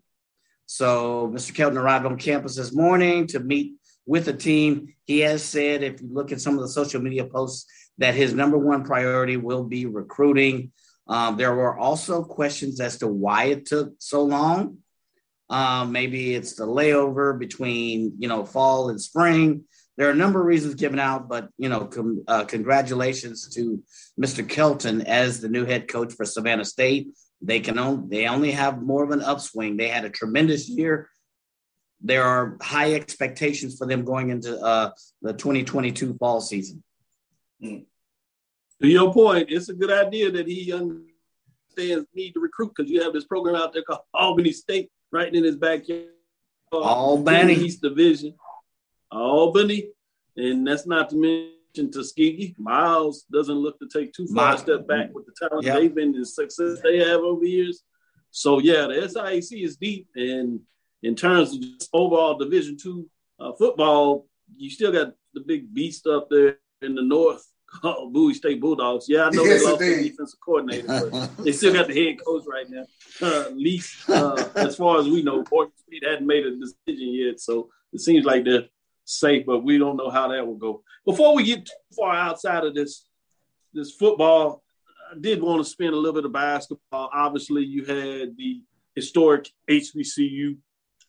So 0.66 1.30
Mr. 1.34 1.54
Kelton 1.54 1.78
arrived 1.78 2.06
on 2.06 2.18
campus 2.18 2.56
this 2.56 2.74
morning 2.74 3.28
to 3.28 3.40
meet 3.40 3.74
with 4.06 4.26
the 4.26 4.34
team. 4.34 4.94
He 5.06 5.20
has 5.22 5.44
said, 5.44 5.84
if 5.84 6.02
you 6.02 6.10
look 6.12 6.32
at 6.32 6.42
some 6.42 6.56
of 6.56 6.62
the 6.62 6.70
social 6.70 7.02
media 7.02 7.26
posts, 7.26 7.66
that 7.98 8.16
his 8.16 8.34
number 8.34 8.58
one 8.58 8.84
priority 8.84 9.38
will 9.38 9.64
be 9.64 9.86
recruiting. 9.86 10.72
Um, 11.08 11.38
there 11.38 11.54
were 11.54 11.78
also 11.78 12.24
questions 12.24 12.80
as 12.80 12.98
to 13.00 13.08
why 13.08 13.46
it 13.46 13.66
took 13.66 13.94
so 14.00 14.24
long. 14.24 14.78
Um, 15.50 15.92
maybe 15.92 16.34
it's 16.34 16.56
the 16.56 16.66
layover 16.66 17.38
between 17.38 18.14
you 18.18 18.28
know 18.28 18.46
fall 18.46 18.90
and 18.90 19.00
spring. 19.00 19.66
There 19.98 20.08
are 20.08 20.12
a 20.12 20.16
number 20.16 20.40
of 20.40 20.48
reasons 20.48 20.76
given 20.76 20.98
out, 20.98 21.30
but 21.30 21.50
you 21.58 21.70
know, 21.70 21.86
com- 21.86 22.24
uh, 22.28 22.46
congratulations 22.46 23.48
to 23.50 23.84
Mr. 24.20 24.48
Kelton 24.48 25.02
as 25.02 25.40
the 25.40 25.50
new 25.50 25.66
head 25.66 25.88
coach 25.88 26.14
for 26.14 26.26
Savannah 26.26 26.66
State. 26.66 27.10
They 27.42 27.60
can 27.60 27.78
only 27.78 28.08
they 28.10 28.28
only 28.28 28.52
have 28.52 28.82
more 28.82 29.04
of 29.04 29.12
an 29.12 29.22
upswing. 29.22 29.78
They 29.78 29.90
had 29.90 30.06
a 30.06 30.10
tremendous 30.10 30.70
year. 30.70 31.10
There 32.04 32.24
are 32.24 32.58
high 32.62 32.94
expectations 32.94 33.78
for 33.78 33.88
them 33.88 34.04
going 34.04 34.30
into 34.30 34.60
uh, 34.60 34.92
the 35.22 35.34
2022 35.34 36.16
fall 36.16 36.42
season. 36.42 36.84
To 37.62 37.86
your 38.82 39.14
point, 39.14 39.48
it's 39.50 39.70
a 39.70 39.74
good 39.74 39.92
idea 39.92 40.30
that 40.32 40.48
he 40.48 40.74
understands 40.74 42.08
need 42.14 42.34
to 42.34 42.42
recruit 42.42 42.74
because 42.76 42.92
you 42.92 43.02
have 43.02 43.14
this 43.14 43.24
program 43.24 43.56
out 43.56 43.72
there 43.72 43.84
called 43.84 44.02
Albany 44.14 44.52
State 44.52 44.92
right 45.12 45.34
in 45.34 45.44
his 45.44 45.56
backyard. 45.56 46.08
Albany 46.74 47.54
East 47.54 47.82
Division, 47.82 48.34
Albany, 49.12 49.90
and 50.36 50.66
that's 50.68 50.88
not 50.88 51.10
to 51.12 51.16
mention 51.16 51.92
Tuskegee. 51.92 52.56
Miles 52.58 53.26
doesn't 53.32 53.56
look 53.56 53.80
to 53.80 53.88
take 53.88 54.12
too 54.12 54.28
far 54.28 54.56
a 54.56 54.58
step 54.58 54.88
back 54.88 55.14
with 55.14 55.26
the 55.28 55.34
talent 55.40 55.66
Yep. 55.66 55.76
they've 55.78 55.96
been, 55.96 56.12
the 56.12 56.26
success 56.26 56.82
they 56.82 56.98
have 56.98 57.22
over 57.22 57.46
years. 57.46 57.84
So 58.32 58.60
yeah, 58.60 58.88
the 58.88 58.96
SIAC 59.08 59.64
is 59.64 59.78
deep, 59.78 60.08
and 60.16 60.60
in 61.04 61.16
terms 61.16 61.54
of 61.54 61.62
just 61.62 61.90
overall 61.94 62.38
Division 62.38 62.78
two 62.78 63.10
uh, 63.40 63.52
football, 63.54 64.26
you 64.56 64.70
still 64.70 64.92
got 64.92 65.14
the 65.34 65.42
big 65.42 65.74
beast 65.74 66.08
up 66.08 66.30
there 66.30 66.58
in 66.82 66.96
the 66.96 67.02
north 67.02 67.46
called 67.68 68.14
Bowie 68.14 68.34
State 68.34 68.62
Bulldogs. 68.62 69.06
Yeah, 69.10 69.26
I 69.26 69.30
know 69.32 69.44
Yes, 69.44 69.62
they 69.64 69.70
lost 69.70 69.80
their 69.80 70.04
defensive 70.04 70.40
coordinator, 70.40 70.88
but 70.88 71.30
they 71.44 71.52
still 71.52 71.74
got 71.74 71.88
the 71.88 71.94
head 71.94 72.24
coach 72.24 72.44
right 72.48 72.70
now. 72.70 72.86
Uh, 73.22 73.42
at 73.48 73.58
least 73.58 74.10
uh, 74.10 74.50
as 74.56 74.78
far 74.78 75.00
as 75.00 75.08
we 75.08 75.22
know, 75.24 75.44
Oregon 75.52 75.74
State 75.88 76.04
hadn't 76.06 76.28
made 76.28 76.46
a 76.46 76.52
decision 76.52 77.14
yet, 77.14 77.40
so 77.40 77.70
it 77.92 78.00
seems 78.02 78.26
like 78.26 78.46
they're 78.46 78.66
safe, 79.06 79.46
but 79.46 79.64
we 79.64 79.78
don't 79.78 79.98
know 79.98 80.10
how 80.10 80.30
that 80.30 80.46
will 80.46 80.58
go. 80.58 80.84
Before 81.06 81.36
we 81.36 81.44
get 81.44 81.66
too 81.66 81.74
far 81.96 82.16
outside 82.16 82.64
of 82.64 82.74
this 82.74 83.06
this 83.74 83.92
football, 83.92 84.64
I 85.12 85.20
did 85.20 85.42
want 85.42 85.64
to 85.64 85.70
spend 85.70 85.94
a 85.94 85.98
little 85.98 86.14
bit 86.14 86.26
of 86.26 86.32
basketball. 86.32 87.10
Obviously, 87.14 87.64
you 87.64 87.86
had 87.86 88.38
the 88.38 88.62
historic 88.96 89.50
HBCU 89.70 90.58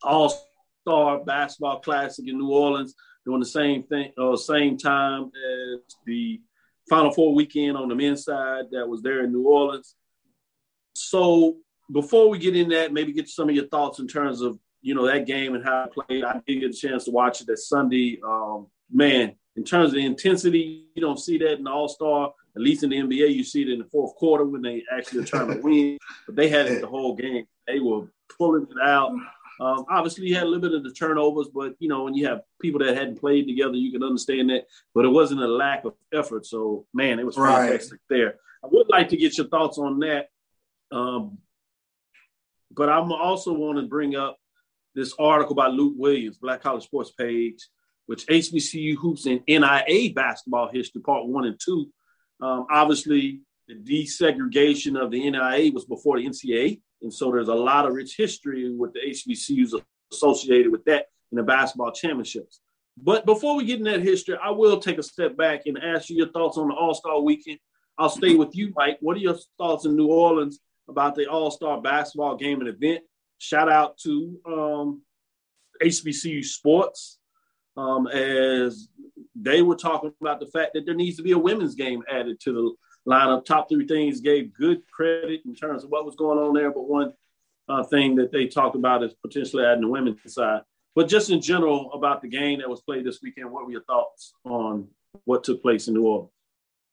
All 0.02 0.34
Star 0.82 1.24
Basketball 1.24 1.80
Classic 1.80 2.26
in 2.28 2.38
New 2.38 2.50
Orleans 2.50 2.94
doing 3.24 3.40
the 3.40 3.46
same 3.46 3.82
thing, 3.84 4.12
uh, 4.18 4.36
same 4.36 4.76
time 4.76 5.24
as 5.24 5.80
the 6.06 6.40
Final 6.88 7.10
Four 7.12 7.34
weekend 7.34 7.76
on 7.76 7.88
the 7.88 7.94
men's 7.94 8.24
side 8.24 8.64
that 8.72 8.86
was 8.86 9.02
there 9.02 9.24
in 9.24 9.32
New 9.32 9.46
Orleans. 9.46 9.94
So 10.94 11.56
before 11.92 12.28
we 12.28 12.38
get 12.38 12.56
in 12.56 12.68
that, 12.70 12.92
maybe 12.92 13.12
get 13.12 13.28
some 13.28 13.48
of 13.48 13.54
your 13.54 13.66
thoughts 13.68 13.98
in 13.98 14.06
terms 14.06 14.40
of 14.40 14.58
you 14.82 14.94
know 14.94 15.06
that 15.06 15.26
game 15.26 15.54
and 15.54 15.64
how 15.64 15.84
it 15.84 15.92
played. 15.92 16.24
I 16.24 16.40
did 16.46 16.60
get 16.60 16.70
a 16.70 16.74
chance 16.74 17.04
to 17.04 17.10
watch 17.10 17.40
it 17.40 17.46
that 17.46 17.58
Sunday. 17.58 18.20
Um, 18.22 18.66
man, 18.92 19.34
in 19.56 19.64
terms 19.64 19.90
of 19.90 19.94
the 19.94 20.04
intensity, 20.04 20.86
you 20.94 21.00
don't 21.00 21.18
see 21.18 21.38
that 21.38 21.54
in 21.54 21.64
the 21.64 21.70
All 21.70 21.88
Star. 21.88 22.32
At 22.56 22.62
least 22.62 22.84
in 22.84 22.90
the 22.90 22.96
NBA, 22.96 23.34
you 23.34 23.42
see 23.42 23.62
it 23.62 23.68
in 23.68 23.80
the 23.80 23.84
fourth 23.86 24.14
quarter 24.14 24.44
when 24.44 24.62
they 24.62 24.84
actually 24.96 25.20
are 25.20 25.26
trying 25.26 25.48
to 25.48 25.60
win. 25.62 25.98
But 26.26 26.36
they 26.36 26.48
had 26.48 26.66
it 26.66 26.82
the 26.82 26.86
whole 26.86 27.16
game. 27.16 27.46
They 27.66 27.80
were 27.80 28.06
pulling 28.36 28.68
it 28.70 28.80
out. 28.82 29.12
Um, 29.60 29.84
obviously, 29.88 30.26
you 30.26 30.34
had 30.34 30.44
a 30.44 30.46
little 30.46 30.60
bit 30.68 30.74
of 30.74 30.82
the 30.82 30.90
turnovers, 30.92 31.48
but 31.54 31.74
you 31.78 31.88
know 31.88 32.04
when 32.04 32.14
you 32.14 32.26
have 32.26 32.42
people 32.60 32.80
that 32.80 32.96
hadn't 32.96 33.20
played 33.20 33.46
together, 33.46 33.74
you 33.74 33.92
can 33.92 34.02
understand 34.02 34.50
that. 34.50 34.66
But 34.94 35.04
it 35.04 35.08
wasn't 35.08 35.42
a 35.42 35.48
lack 35.48 35.84
of 35.84 35.94
effort. 36.12 36.46
So, 36.46 36.86
man, 36.92 37.18
it 37.18 37.26
was 37.26 37.36
Right. 37.38 37.68
fantastic 37.68 38.00
there. 38.08 38.38
I 38.64 38.68
would 38.70 38.88
like 38.88 39.08
to 39.10 39.16
get 39.16 39.36
your 39.38 39.46
thoughts 39.48 39.78
on 39.78 39.98
that. 40.00 40.28
Um, 40.90 41.38
but 42.72 42.88
I'm 42.88 43.12
also 43.12 43.52
want 43.52 43.78
to 43.78 43.86
bring 43.86 44.16
up 44.16 44.38
this 44.94 45.14
article 45.18 45.54
by 45.54 45.68
Luke 45.68 45.94
Williams, 45.96 46.38
Black 46.38 46.62
College 46.62 46.84
Sports 46.84 47.12
page, 47.12 47.68
which 48.06 48.26
HBCU 48.26 48.96
hoops 48.96 49.26
and 49.26 49.40
NAIA 49.46 50.14
basketball 50.14 50.68
history, 50.68 51.00
part 51.02 51.26
one 51.26 51.44
and 51.44 51.58
two. 51.62 51.88
Um, 52.40 52.66
obviously, 52.70 53.40
the 53.68 53.74
desegregation 53.74 55.00
of 55.00 55.10
the 55.10 55.22
NAIA 55.22 55.72
was 55.72 55.84
before 55.84 56.18
the 56.18 56.26
NCAA, 56.26 56.80
and 57.02 57.12
so 57.12 57.30
there's 57.30 57.48
a 57.48 57.54
lot 57.54 57.86
of 57.86 57.94
rich 57.94 58.16
history 58.16 58.74
with 58.74 58.92
the 58.92 59.00
HBCUs 59.00 59.80
associated 60.12 60.70
with 60.70 60.84
that 60.84 61.06
in 61.32 61.36
the 61.36 61.42
basketball 61.42 61.92
championships. 61.92 62.60
But 62.96 63.26
before 63.26 63.56
we 63.56 63.64
get 63.64 63.78
in 63.78 63.84
that 63.84 64.02
history, 64.02 64.36
I 64.42 64.50
will 64.50 64.78
take 64.78 64.98
a 64.98 65.02
step 65.02 65.36
back 65.36 65.62
and 65.66 65.78
ask 65.78 66.08
you 66.08 66.16
your 66.16 66.30
thoughts 66.30 66.58
on 66.58 66.68
the 66.68 66.74
All 66.74 66.94
Star 66.94 67.20
Weekend. 67.20 67.58
I'll 67.98 68.08
stay 68.08 68.34
with 68.34 68.54
you, 68.54 68.72
Mike. 68.76 68.98
What 69.00 69.16
are 69.16 69.20
your 69.20 69.36
thoughts 69.58 69.84
in 69.84 69.96
New 69.96 70.08
Orleans 70.08 70.60
about 70.88 71.14
the 71.14 71.26
All 71.26 71.50
Star 71.50 71.80
basketball 71.80 72.36
game 72.36 72.60
and 72.60 72.68
event? 72.68 73.02
Shout 73.38 73.70
out 73.70 73.98
to 73.98 74.38
um, 74.46 75.02
HBCU 75.82 76.44
Sports 76.44 77.18
um, 77.76 78.06
as 78.06 78.88
they 79.34 79.62
were 79.62 79.76
talking 79.76 80.12
about 80.20 80.40
the 80.40 80.46
fact 80.46 80.72
that 80.74 80.86
there 80.86 80.94
needs 80.94 81.16
to 81.16 81.22
be 81.22 81.32
a 81.32 81.38
women's 81.38 81.74
game 81.74 82.02
added 82.10 82.38
to 82.40 82.52
the 82.52 82.72
lineup. 83.06 83.44
Top 83.44 83.68
three 83.68 83.86
things 83.86 84.20
gave 84.20 84.54
good 84.54 84.82
credit 84.90 85.42
in 85.44 85.54
terms 85.54 85.84
of 85.84 85.90
what 85.90 86.04
was 86.04 86.16
going 86.16 86.38
on 86.38 86.54
there, 86.54 86.70
but 86.70 86.88
one 86.88 87.12
uh, 87.68 87.82
thing 87.84 88.14
that 88.16 88.32
they 88.32 88.46
talked 88.46 88.76
about 88.76 89.02
is 89.02 89.14
potentially 89.14 89.64
adding 89.64 89.82
the 89.82 89.88
women's 89.88 90.34
side. 90.34 90.62
But 90.94 91.08
just 91.08 91.30
in 91.30 91.40
general 91.40 91.92
about 91.92 92.22
the 92.22 92.28
game 92.28 92.60
that 92.60 92.68
was 92.68 92.80
played 92.80 93.04
this 93.04 93.20
weekend, 93.22 93.50
what 93.50 93.66
were 93.66 93.72
your 93.72 93.84
thoughts 93.84 94.34
on 94.44 94.88
what 95.24 95.44
took 95.44 95.60
place 95.62 95.88
in 95.88 95.94
New 95.94 96.06
Orleans? 96.06 96.30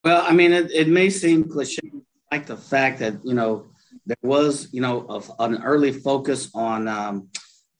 Well, 0.04 0.24
I 0.28 0.34
mean, 0.34 0.52
it, 0.52 0.72
it 0.72 0.88
may 0.88 1.10
seem 1.10 1.48
cliche, 1.48 1.82
like 2.32 2.48
the 2.48 2.58
fact 2.58 3.00
that 3.00 3.24
you 3.24 3.36
know 3.36 3.68
there 4.06 4.18
was 4.24 4.70
you 4.72 4.82
know 4.82 5.06
of 5.08 5.32
an 5.40 5.62
early 5.62 5.92
focus 5.92 6.50
on 6.56 6.88
um, 6.88 7.30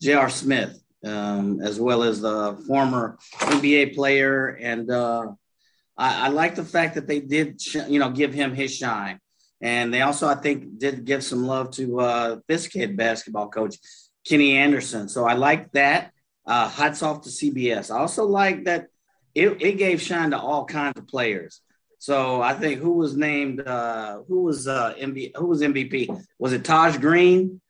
J.R. 0.00 0.30
Smith, 0.30 0.80
um, 1.04 1.60
as 1.60 1.80
well 1.80 2.04
as 2.04 2.20
the 2.20 2.62
former 2.68 3.18
NBA 3.40 3.96
player, 3.96 4.58
and 4.60 4.88
uh, 4.90 5.32
I, 5.96 6.26
I 6.26 6.28
like 6.28 6.54
the 6.54 6.64
fact 6.64 6.94
that 6.94 7.06
they 7.06 7.20
did 7.20 7.60
sh- 7.60 7.88
you 7.88 7.98
know 7.98 8.10
give 8.10 8.32
him 8.32 8.54
his 8.54 8.74
shine, 8.74 9.18
and 9.60 9.92
they 9.92 10.02
also 10.02 10.28
I 10.28 10.34
think 10.34 10.78
did 10.78 11.04
give 11.04 11.22
some 11.24 11.44
love 11.46 11.70
to 11.72 12.00
uh, 12.00 12.36
this 12.48 12.66
kid 12.66 12.96
basketball 12.96 13.48
coach 13.48 13.76
Kenny 14.26 14.56
Anderson. 14.56 15.08
So 15.08 15.24
I 15.24 15.34
like 15.34 15.72
that. 15.72 16.12
Uh, 16.46 16.68
hats 16.68 17.02
off 17.02 17.22
to 17.22 17.28
CBS. 17.28 17.90
I 17.94 17.98
also 17.98 18.24
like 18.24 18.64
that 18.64 18.88
it, 19.34 19.62
it 19.62 19.78
gave 19.78 20.02
shine 20.02 20.30
to 20.30 20.38
all 20.38 20.64
kinds 20.64 20.98
of 20.98 21.06
players. 21.06 21.60
So 21.98 22.42
I 22.42 22.54
think 22.54 22.80
who 22.80 22.94
was 22.94 23.16
named 23.16 23.60
uh 23.60 24.22
who 24.26 24.42
was 24.42 24.66
uh 24.66 24.94
MV, 24.98 25.36
who 25.36 25.46
was 25.46 25.62
MVP? 25.62 26.24
Was 26.38 26.52
it 26.52 26.64
Taj 26.64 26.96
Green? 26.98 27.60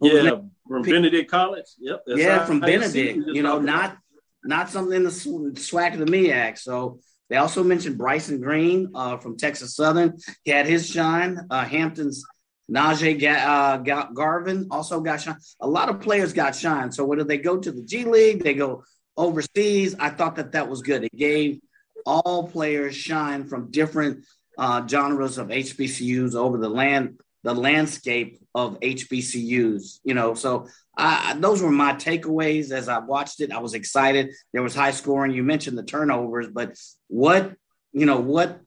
Who 0.00 0.08
Yeah, 0.08 0.40
from 0.68 0.82
Benedict 0.82 1.28
College. 1.28 1.66
Yep. 1.80 2.04
yeah, 2.06 2.44
from 2.44 2.60
Benedict. 2.60 3.18
You 3.32 3.42
know, 3.42 3.58
not 3.58 3.98
not 4.44 4.70
something 4.70 4.96
in 4.96 5.02
the 5.02 5.10
swag 5.10 5.94
of 5.94 5.98
the 5.98 6.06
MEAC. 6.06 6.58
So 6.58 7.00
they 7.30 7.36
also 7.36 7.62
mentioned 7.62 7.96
Bryson 7.96 8.40
Green 8.40 8.90
uh, 8.94 9.16
from 9.16 9.36
Texas 9.36 9.76
Southern. 9.76 10.18
He 10.42 10.50
had 10.50 10.66
his 10.66 10.90
shine. 10.90 11.46
Uh, 11.48 11.64
Hampton's 11.64 12.24
Najee 12.70 13.18
Ga- 13.18 13.28
uh, 13.28 13.76
Ga- 13.78 14.10
Garvin 14.12 14.66
also 14.70 15.00
got 15.00 15.20
shine. 15.20 15.36
A 15.60 15.68
lot 15.68 15.88
of 15.88 16.00
players 16.00 16.32
got 16.32 16.56
shine. 16.56 16.90
So 16.90 17.04
whether 17.04 17.24
they 17.24 17.38
go 17.38 17.56
to 17.56 17.70
the 17.72 17.82
G 17.82 18.04
League, 18.04 18.42
they 18.42 18.54
go 18.54 18.82
overseas. 19.16 19.94
I 19.98 20.10
thought 20.10 20.36
that 20.36 20.52
that 20.52 20.68
was 20.68 20.82
good. 20.82 21.04
It 21.04 21.16
gave 21.16 21.60
all 22.04 22.48
players 22.48 22.96
shine 22.96 23.46
from 23.46 23.70
different 23.70 24.24
uh, 24.58 24.86
genres 24.86 25.38
of 25.38 25.48
HBCUs 25.48 26.34
over 26.34 26.58
the 26.58 26.68
land, 26.68 27.20
the 27.44 27.54
landscape 27.54 28.40
of 28.54 28.78
HBCUs. 28.80 30.00
You 30.02 30.14
know, 30.14 30.34
so 30.34 30.66
I, 31.00 31.34
those 31.38 31.62
were 31.62 31.70
my 31.70 31.94
takeaways 31.94 32.70
as 32.70 32.88
I 32.88 32.98
watched 32.98 33.40
it. 33.40 33.52
I 33.52 33.58
was 33.58 33.74
excited. 33.74 34.34
There 34.52 34.62
was 34.62 34.74
high 34.74 34.90
scoring. 34.92 35.32
You 35.32 35.42
mentioned 35.42 35.78
the 35.78 35.82
turnovers, 35.82 36.48
but 36.52 36.76
what 37.08 37.54
you 37.92 38.06
know, 38.06 38.20
what 38.20 38.60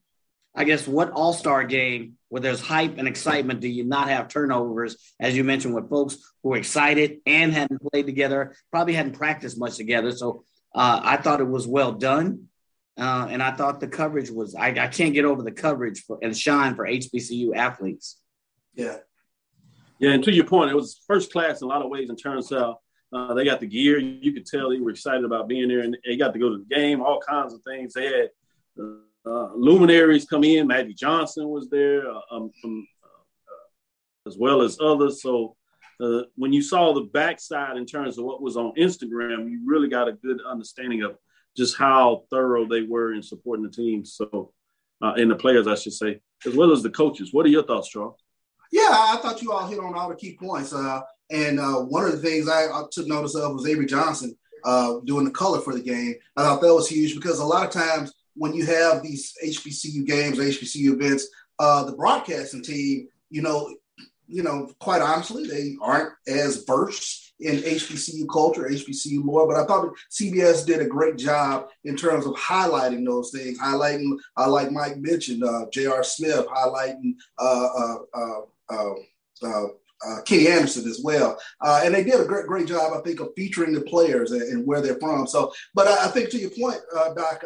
I 0.55 0.63
guess 0.65 0.87
what 0.87 1.11
All 1.11 1.33
Star 1.33 1.63
game 1.63 2.17
where 2.29 2.41
there's 2.41 2.61
hype 2.61 2.97
and 2.97 3.07
excitement 3.07 3.59
do 3.59 3.67
you 3.67 3.83
not 3.83 4.09
have 4.09 4.27
turnovers? 4.27 4.97
As 5.19 5.35
you 5.37 5.43
mentioned, 5.43 5.75
with 5.75 5.89
folks 5.89 6.17
who 6.41 6.49
were 6.49 6.57
excited 6.57 7.19
and 7.25 7.53
hadn't 7.53 7.81
played 7.91 8.07
together, 8.07 8.55
probably 8.71 8.93
hadn't 8.93 9.13
practiced 9.13 9.59
much 9.59 9.77
together. 9.77 10.11
So 10.11 10.43
uh, 10.75 10.99
I 11.03 11.17
thought 11.17 11.41
it 11.41 11.47
was 11.47 11.67
well 11.67 11.91
done. 11.93 12.47
uh, 12.97 13.27
and 13.29 13.41
I 13.41 13.51
thought 13.51 13.79
the 13.79 13.87
coverage 13.87 14.29
was. 14.29 14.55
I, 14.55 14.69
I 14.69 14.87
can't 14.87 15.13
get 15.13 15.25
over 15.25 15.41
the 15.43 15.51
coverage 15.51 16.03
for, 16.05 16.19
and 16.21 16.35
shine 16.37 16.75
for 16.75 16.85
HBCU 16.85 17.55
athletes. 17.55 18.17
Yeah. 18.75 18.97
Yeah, 20.03 20.11
and 20.11 20.23
to 20.25 20.33
your 20.33 20.43
point, 20.43 20.69
it 20.69 20.75
was 20.75 20.99
first 21.07 21.31
class 21.31 21.61
in 21.61 21.65
a 21.65 21.69
lot 21.69 21.81
of 21.81 21.89
ways 21.89 22.09
in 22.09 22.17
terms 22.17 22.51
of 22.51 22.75
uh, 23.13 23.33
they 23.35 23.45
got 23.45 23.61
the 23.61 23.65
gear. 23.65 23.99
You 23.99 24.33
could 24.33 24.45
tell 24.45 24.69
they 24.69 24.81
were 24.81 24.89
excited 24.89 25.23
about 25.23 25.47
being 25.47 25.69
there, 25.69 25.79
and 25.79 25.95
they 26.05 26.17
got 26.17 26.33
to 26.33 26.39
go 26.39 26.49
to 26.49 26.57
the 26.57 26.75
game. 26.75 27.01
All 27.01 27.21
kinds 27.21 27.53
of 27.53 27.61
things. 27.63 27.93
They 27.93 28.07
had 28.07 28.29
uh, 29.25 29.53
luminaries 29.55 30.25
come 30.25 30.43
in. 30.43 30.67
Magic 30.67 30.97
Johnson 30.97 31.47
was 31.47 31.69
there, 31.69 32.05
uh, 32.05 32.19
um, 32.31 32.51
from, 32.61 32.85
uh, 33.01 34.29
as 34.29 34.37
well 34.37 34.61
as 34.61 34.77
others. 34.81 35.21
So 35.21 35.55
uh, 36.01 36.23
when 36.35 36.51
you 36.51 36.61
saw 36.61 36.91
the 36.91 37.07
backside 37.13 37.77
in 37.77 37.85
terms 37.85 38.17
of 38.17 38.25
what 38.25 38.41
was 38.41 38.57
on 38.57 38.73
Instagram, 38.77 39.49
you 39.49 39.61
really 39.65 39.87
got 39.87 40.09
a 40.09 40.11
good 40.11 40.41
understanding 40.45 41.03
of 41.03 41.15
just 41.55 41.77
how 41.77 42.25
thorough 42.29 42.67
they 42.67 42.81
were 42.81 43.13
in 43.13 43.23
supporting 43.23 43.63
the 43.63 43.71
team. 43.71 44.03
So, 44.03 44.51
uh, 45.01 45.13
and 45.15 45.31
the 45.31 45.35
players, 45.35 45.65
I 45.65 45.75
should 45.75 45.93
say, 45.93 46.19
as 46.45 46.55
well 46.55 46.73
as 46.73 46.83
the 46.83 46.89
coaches. 46.89 47.29
What 47.31 47.45
are 47.45 47.49
your 47.49 47.63
thoughts, 47.63 47.87
Charles? 47.87 48.22
Yeah, 48.73 48.89
I 48.89 49.19
thought 49.21 49.39
you 49.43 49.51
all 49.51 49.67
hit 49.67 49.77
on 49.77 49.93
all 49.93 50.09
the 50.09 50.15
key 50.15 50.35
points. 50.35 50.73
Uh, 50.73 51.01
and 51.29 51.59
uh, 51.59 51.75
one 51.75 52.05
of 52.05 52.11
the 52.11 52.17
things 52.17 52.49
I, 52.49 52.63
I, 52.65 52.81
took 52.91 53.05
notice 53.05 53.35
of 53.35 53.53
was 53.53 53.67
Avery 53.67 53.85
Johnson 53.85 54.35
uh, 54.65 54.95
doing 55.05 55.25
the 55.25 55.31
color 55.31 55.61
for 55.61 55.75
the 55.75 55.79
game. 55.79 56.15
I 56.35 56.41
thought 56.41 56.61
that 56.61 56.73
was 56.73 56.89
huge 56.89 57.13
because 57.13 57.37
a 57.37 57.45
lot 57.45 57.67
of 57.67 57.71
times 57.71 58.15
when 58.33 58.55
you 58.55 58.65
have 58.65 59.03
these 59.03 59.31
HBCU 59.45 60.07
games, 60.07 60.39
HBCU 60.39 60.93
events, 60.93 61.27
uh, 61.59 61.83
the 61.83 61.91
broadcasting 61.91 62.63
team, 62.63 63.09
you 63.29 63.43
know, 63.43 63.75
you 64.27 64.41
know, 64.41 64.71
quite 64.79 65.03
honestly, 65.03 65.45
they 65.45 65.75
aren't 65.79 66.11
as 66.27 66.63
versed 66.65 67.33
in 67.41 67.57
HBCU 67.57 68.27
culture, 68.27 68.63
HBCU 68.63 69.23
more. 69.23 69.47
But 69.47 69.57
I 69.57 69.67
thought 69.67 69.93
CBS 70.09 70.65
did 70.65 70.79
a 70.79 70.87
great 70.87 71.17
job 71.17 71.67
in 71.83 71.95
terms 71.95 72.25
of 72.25 72.33
highlighting 72.33 73.05
those 73.05 73.29
things, 73.29 73.59
highlighting, 73.59 74.17
uh, 74.35 74.49
like 74.49 74.71
Mike 74.71 74.97
mentioned, 74.97 75.43
uh, 75.43 75.65
J.R. 75.71 76.03
Smith, 76.03 76.47
highlighting 76.47 77.13
uh, 77.37 77.97
uh, 78.73 79.47
uh, 79.47 79.67
uh, 80.05 80.21
Kenny 80.23 80.49
Anderson 80.49 80.89
as 80.89 80.99
well. 81.01 81.37
Uh, 81.61 81.81
and 81.83 81.93
they 81.93 82.03
did 82.03 82.19
a 82.19 82.25
great, 82.25 82.45
great 82.45 82.67
job, 82.67 82.91
I 82.93 83.01
think, 83.01 83.21
of 83.21 83.29
featuring 83.37 83.73
the 83.73 83.81
players 83.81 84.31
and, 84.31 84.41
and 84.41 84.67
where 84.67 84.81
they're 84.81 84.99
from. 84.99 85.27
So, 85.27 85.53
but 85.73 85.87
I, 85.87 86.05
I 86.05 86.07
think 86.09 86.29
to 86.31 86.37
your 86.37 86.49
point, 86.49 86.81
Doc, 87.15 87.41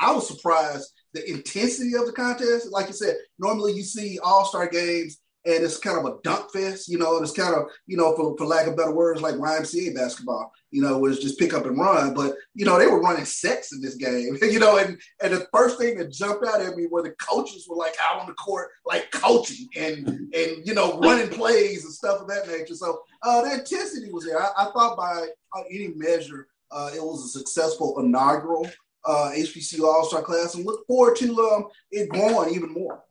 I 0.00 0.12
was 0.12 0.28
surprised 0.28 0.92
the 1.14 1.28
intensity 1.28 1.96
of 1.96 2.06
the 2.06 2.12
contest. 2.12 2.70
Like 2.70 2.86
you 2.86 2.92
said, 2.92 3.16
normally 3.38 3.72
you 3.72 3.82
see 3.82 4.20
All 4.22 4.44
Star 4.44 4.68
games 4.68 5.18
and 5.46 5.62
it's 5.62 5.78
kind 5.78 5.96
of 5.96 6.04
a 6.04 6.18
dunk 6.24 6.50
fest, 6.50 6.88
you 6.88 6.98
know, 6.98 7.16
and 7.16 7.22
it's 7.22 7.36
kind 7.36 7.54
of, 7.54 7.68
you 7.86 7.96
know, 7.96 8.16
for, 8.16 8.36
for 8.36 8.46
lack 8.46 8.66
of 8.66 8.76
better 8.76 8.92
words, 8.92 9.22
like 9.22 9.36
YMCA 9.36 9.94
basketball, 9.94 10.52
you 10.72 10.82
know, 10.82 10.98
was 10.98 11.20
just 11.20 11.38
pick 11.38 11.54
up 11.54 11.66
and 11.66 11.78
run. 11.78 12.14
But, 12.14 12.34
you 12.54 12.64
know, 12.64 12.78
they 12.78 12.88
were 12.88 13.00
running 13.00 13.24
sets 13.24 13.72
in 13.72 13.80
this 13.80 13.94
game, 13.94 14.36
you 14.42 14.58
know, 14.58 14.78
and, 14.78 15.00
and 15.22 15.32
the 15.32 15.46
first 15.52 15.78
thing 15.78 15.98
that 15.98 16.10
jumped 16.10 16.44
out 16.44 16.60
at 16.60 16.76
me 16.76 16.88
were 16.90 17.02
the 17.02 17.12
coaches 17.12 17.66
were 17.68 17.76
like 17.76 17.94
out 18.04 18.20
on 18.20 18.26
the 18.26 18.34
court, 18.34 18.70
like 18.84 19.10
coaching 19.12 19.68
and, 19.76 20.08
and, 20.08 20.66
you 20.66 20.74
know, 20.74 20.98
running 20.98 21.28
plays 21.28 21.84
and 21.84 21.94
stuff 21.94 22.22
of 22.22 22.28
that 22.28 22.48
nature. 22.48 22.74
So 22.74 22.98
uh, 23.22 23.42
the 23.42 23.54
intensity 23.54 24.10
was 24.10 24.24
there. 24.24 24.42
I, 24.42 24.50
I 24.58 24.64
thought 24.72 24.96
by 24.96 25.28
uh, 25.56 25.62
any 25.70 25.92
measure, 25.94 26.48
uh, 26.72 26.90
it 26.92 27.00
was 27.00 27.24
a 27.24 27.38
successful 27.38 28.00
inaugural 28.00 28.68
uh, 29.04 29.30
HBCU 29.32 29.84
All-Star 29.84 30.22
class 30.22 30.56
and 30.56 30.66
look 30.66 30.84
forward 30.88 31.16
to 31.16 31.40
um, 31.40 31.68
it 31.92 32.08
growing 32.08 32.52
even 32.52 32.72
more. 32.72 33.04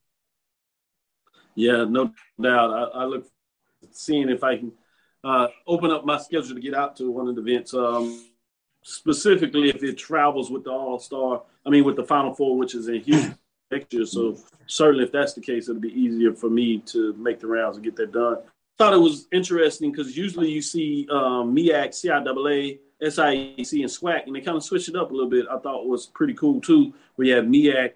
Yeah, 1.56 1.86
no 1.86 2.12
doubt. 2.40 2.72
I, 2.72 3.00
I 3.00 3.06
look 3.06 3.28
seeing 3.92 4.30
if 4.30 4.44
I 4.44 4.58
can 4.58 4.72
uh, 5.24 5.48
open 5.66 5.92
up 5.92 6.06
my 6.06 6.18
schedule 6.18 6.56
to 6.56 6.62
get 6.62 6.74
out 6.74 6.96
to 6.98 7.10
one 7.10 7.28
of 7.28 7.36
the 7.36 7.42
events. 7.42 7.74
Um, 7.74 8.30
specifically, 8.84 9.70
if 9.70 9.84
it 9.84 9.98
travels 9.98 10.52
with 10.52 10.64
the 10.66 10.72
All 10.72 11.00
Star, 11.00 11.42
I 11.66 11.70
mean, 11.70 11.84
with 11.84 11.96
the 11.96 12.04
Final 12.04 12.34
Four, 12.34 12.58
which 12.58 12.76
is 12.76 12.88
in 12.88 13.02
Houston 13.02 13.38
next 13.72 13.94
year. 13.94 14.06
So 14.06 14.38
certainly, 14.68 15.06
if 15.06 15.12
that's 15.12 15.34
the 15.34 15.42
case, 15.42 15.70
it'll 15.70 15.82
be 15.82 16.00
easier 16.00 16.34
for 16.34 16.50
me 16.50 16.80
to 16.88 17.14
make 17.14 17.40
the 17.40 17.48
rounds 17.48 17.78
and 17.78 17.84
get 17.84 17.96
that 17.96 18.12
done. 18.12 18.38
Thought 18.78 18.94
it 18.94 18.98
was 18.98 19.28
interesting 19.32 19.92
because 19.92 20.18
usually 20.18 20.52
you 20.52 20.62
see 20.62 21.08
um, 21.10 21.56
MEAC, 21.56 21.90
CIAA, 21.90 22.80
SIAC, 23.02 23.82
and 23.82 23.90
SWAC, 23.90 24.28
and 24.28 24.36
they 24.36 24.42
kind 24.42 24.58
of 24.58 24.64
switch 24.64 24.90
it 24.90 24.96
up 24.96 25.12
a 25.12 25.14
little 25.14 25.30
bit. 25.30 25.46
I 25.50 25.58
thought 25.60 25.88
was 25.88 26.08
pretty 26.08 26.34
cool 26.34 26.60
too, 26.60 26.94
where 27.16 27.28
you 27.28 27.36
have 27.36 27.46
MEAC 27.46 27.94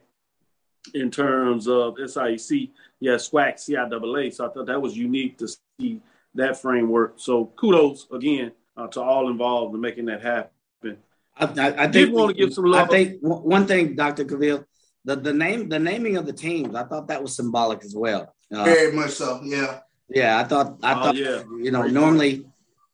in 0.93 1.12
terms 1.12 1.67
of 1.67 1.95
SIAC 1.95 2.71
yeah, 2.99 3.13
SWAC, 3.15 3.56
CIAA. 3.56 4.34
So 4.34 4.47
I 4.47 4.54
thought 4.54 4.65
that 4.67 4.82
was 4.82 4.97
unique 4.97 5.38
to 5.38 5.47
see 5.47 6.02
that 6.36 6.62
framework. 6.62 7.13
So 7.17 7.45
kudos 7.56 8.08
again 8.12 8.52
uh, 8.78 8.88
to 8.88 9.02
all 9.02 9.30
involved 9.30 9.75
in 9.75 9.82
making 9.82 10.06
that 10.06 10.21
happen. 10.21 10.97
I, 11.38 11.45
I, 11.45 11.84
I 11.84 11.88
did 11.88 12.12
want 12.12 12.30
to 12.30 12.34
give 12.36 12.54
some 12.54 12.65
love. 12.65 12.89
I 12.89 12.91
think 12.91 13.19
one 13.21 13.65
thing, 13.65 13.95
Dr. 13.95 14.25
Cavil, 14.25 14.65
the, 15.06 15.15
the 15.15 15.34
name, 15.34 15.69
the 15.69 15.80
naming 15.80 16.17
of 16.17 16.25
the 16.25 16.34
teams, 16.34 16.75
I 16.75 16.84
thought 16.84 17.08
that 17.08 17.21
was 17.21 17.36
symbolic 17.36 17.84
as 17.86 17.95
well. 17.95 18.34
Uh, 18.54 18.65
Very 18.65 18.91
much 18.91 19.12
so. 19.12 19.39
Yeah. 19.43 19.80
Yeah, 20.10 20.39
I 20.39 20.43
thought, 20.43 20.80
I 20.84 20.91
oh, 20.91 21.04
thought, 21.04 21.15
yeah. 21.15 21.43
you 21.62 21.71
know, 21.71 21.84
normally, 21.84 22.45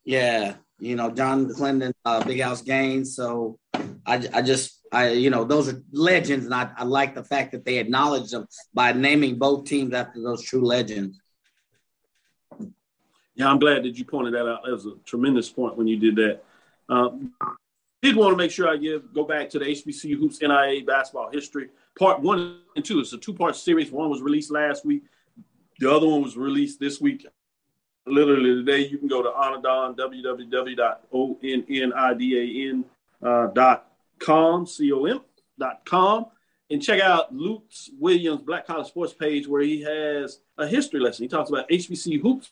yeah, 0.04 0.56
you 0.78 0.94
know, 0.94 1.10
John 1.10 1.46
McLendon, 1.48 1.92
uh, 2.04 2.22
Big 2.22 2.40
House 2.42 2.60
Gaines. 2.60 3.16
So 3.16 3.58
I, 4.04 4.28
I 4.32 4.42
just, 4.42 4.75
I, 4.92 5.10
you 5.10 5.30
know, 5.30 5.44
those 5.44 5.68
are 5.68 5.82
legends, 5.92 6.44
and 6.44 6.54
I, 6.54 6.70
I 6.76 6.84
like 6.84 7.14
the 7.14 7.24
fact 7.24 7.52
that 7.52 7.64
they 7.64 7.78
acknowledge 7.78 8.30
them 8.30 8.46
by 8.72 8.92
naming 8.92 9.36
both 9.36 9.64
teams 9.64 9.92
after 9.92 10.22
those 10.22 10.42
true 10.42 10.64
legends. 10.64 11.20
Yeah, 13.34 13.50
I'm 13.50 13.58
glad 13.58 13.82
that 13.84 13.98
you 13.98 14.04
pointed 14.04 14.34
that 14.34 14.48
out. 14.48 14.62
That 14.64 14.72
was 14.72 14.86
a 14.86 14.94
tremendous 15.04 15.50
point 15.50 15.76
when 15.76 15.86
you 15.86 15.98
did 15.98 16.16
that. 16.16 16.42
Um, 16.88 17.34
did 18.02 18.16
want 18.16 18.32
to 18.32 18.36
make 18.36 18.50
sure 18.50 18.68
I 18.68 18.76
give 18.76 19.12
go 19.12 19.24
back 19.24 19.50
to 19.50 19.58
the 19.58 19.64
HBCU 19.64 20.16
hoops 20.16 20.38
NAIA 20.38 20.86
basketball 20.86 21.30
history 21.30 21.68
part 21.98 22.20
one 22.20 22.60
and 22.76 22.84
two. 22.84 23.00
It's 23.00 23.12
a 23.12 23.18
two 23.18 23.34
part 23.34 23.56
series. 23.56 23.90
One 23.90 24.10
was 24.10 24.22
released 24.22 24.52
last 24.52 24.84
week. 24.84 25.02
The 25.78 25.90
other 25.90 26.06
one 26.06 26.22
was 26.22 26.36
released 26.36 26.78
this 26.78 27.00
week. 27.00 27.26
Literally 28.06 28.54
today, 28.64 28.86
you 28.86 28.98
can 28.98 29.08
go 29.08 29.22
to 29.22 29.30
Onnidan 29.30 29.96
www.onnidan 29.96 30.84
dot 33.54 33.88
com, 34.18 34.66
C-O-M 34.66 35.20
dot 35.58 35.84
com, 35.84 36.26
and 36.70 36.82
check 36.82 37.00
out 37.00 37.34
Luke's 37.34 37.90
Williams 37.98 38.42
Black 38.42 38.66
College 38.66 38.88
Sports 38.88 39.12
page 39.12 39.46
where 39.46 39.62
he 39.62 39.82
has 39.82 40.40
a 40.58 40.66
history 40.66 41.00
lesson. 41.00 41.24
He 41.24 41.28
talks 41.28 41.50
about 41.50 41.68
HBCU 41.68 42.20
hoops, 42.20 42.50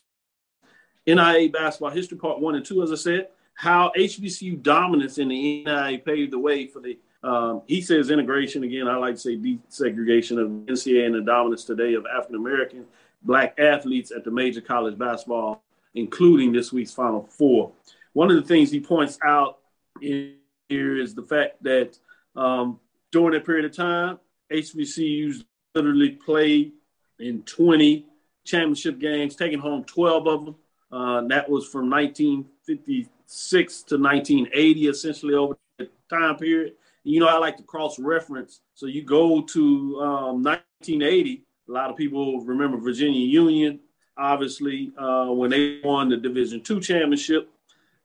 NAIA 1.07 1.51
basketball 1.51 1.91
history 1.91 2.17
part 2.17 2.39
one 2.39 2.55
and 2.55 2.65
two, 2.65 2.81
as 2.81 2.91
I 2.91 2.95
said, 2.95 3.27
how 3.53 3.91
HBCU 3.97 4.61
dominance 4.61 5.17
in 5.17 5.29
the 5.29 5.63
NAIA 5.65 6.03
paved 6.03 6.33
the 6.33 6.39
way 6.39 6.67
for 6.67 6.79
the 6.79 6.97
um, 7.23 7.63
he 7.65 7.81
says 7.81 8.11
integration 8.11 8.63
again. 8.63 8.87
I 8.87 8.97
like 8.97 9.15
to 9.15 9.19
say 9.19 9.35
desegregation 9.35 10.39
of 10.39 10.47
NCAA 10.67 11.07
and 11.07 11.15
the 11.15 11.21
dominance 11.21 11.63
today 11.63 11.95
of 11.95 12.05
African 12.05 12.35
American 12.35 12.85
black 13.23 13.57
athletes 13.59 14.11
at 14.11 14.23
the 14.23 14.29
major 14.29 14.61
college 14.61 14.95
basketball, 14.97 15.63
including 15.95 16.53
this 16.53 16.71
week's 16.71 16.93
Final 16.93 17.23
Four. 17.23 17.71
One 18.13 18.29
of 18.29 18.35
the 18.35 18.43
things 18.43 18.69
he 18.69 18.79
points 18.79 19.17
out 19.23 19.57
in 20.01 20.35
here 20.69 20.97
is 20.97 21.13
the 21.13 21.23
fact 21.23 21.61
that 21.63 21.97
um, 22.35 22.79
during 23.11 23.33
that 23.33 23.45
period 23.45 23.65
of 23.65 23.75
time, 23.75 24.19
HBCUs 24.51 25.43
literally 25.73 26.11
played 26.11 26.73
in 27.19 27.43
20 27.43 28.05
championship 28.43 28.99
games, 28.99 29.35
taking 29.35 29.59
home 29.59 29.83
12 29.83 30.27
of 30.27 30.45
them. 30.45 30.55
Uh, 30.91 31.21
that 31.27 31.49
was 31.49 31.67
from 31.67 31.89
1956 31.89 33.83
to 33.83 33.97
1980, 33.97 34.87
essentially 34.87 35.33
over 35.33 35.57
the 35.77 35.89
time 36.09 36.37
period. 36.37 36.73
You 37.03 37.19
know, 37.19 37.27
I 37.27 37.37
like 37.37 37.57
to 37.57 37.63
cross 37.63 37.99
reference. 37.99 38.61
So 38.73 38.85
you 38.85 39.03
go 39.03 39.41
to 39.41 40.01
um, 40.01 40.43
1980, 40.43 41.43
a 41.67 41.71
lot 41.71 41.89
of 41.89 41.97
people 41.97 42.41
remember 42.41 42.77
Virginia 42.77 43.25
Union, 43.25 43.79
obviously, 44.17 44.91
uh, 44.97 45.25
when 45.27 45.49
they 45.49 45.81
won 45.83 46.09
the 46.09 46.17
Division 46.17 46.61
two 46.61 46.79
championship. 46.79 47.49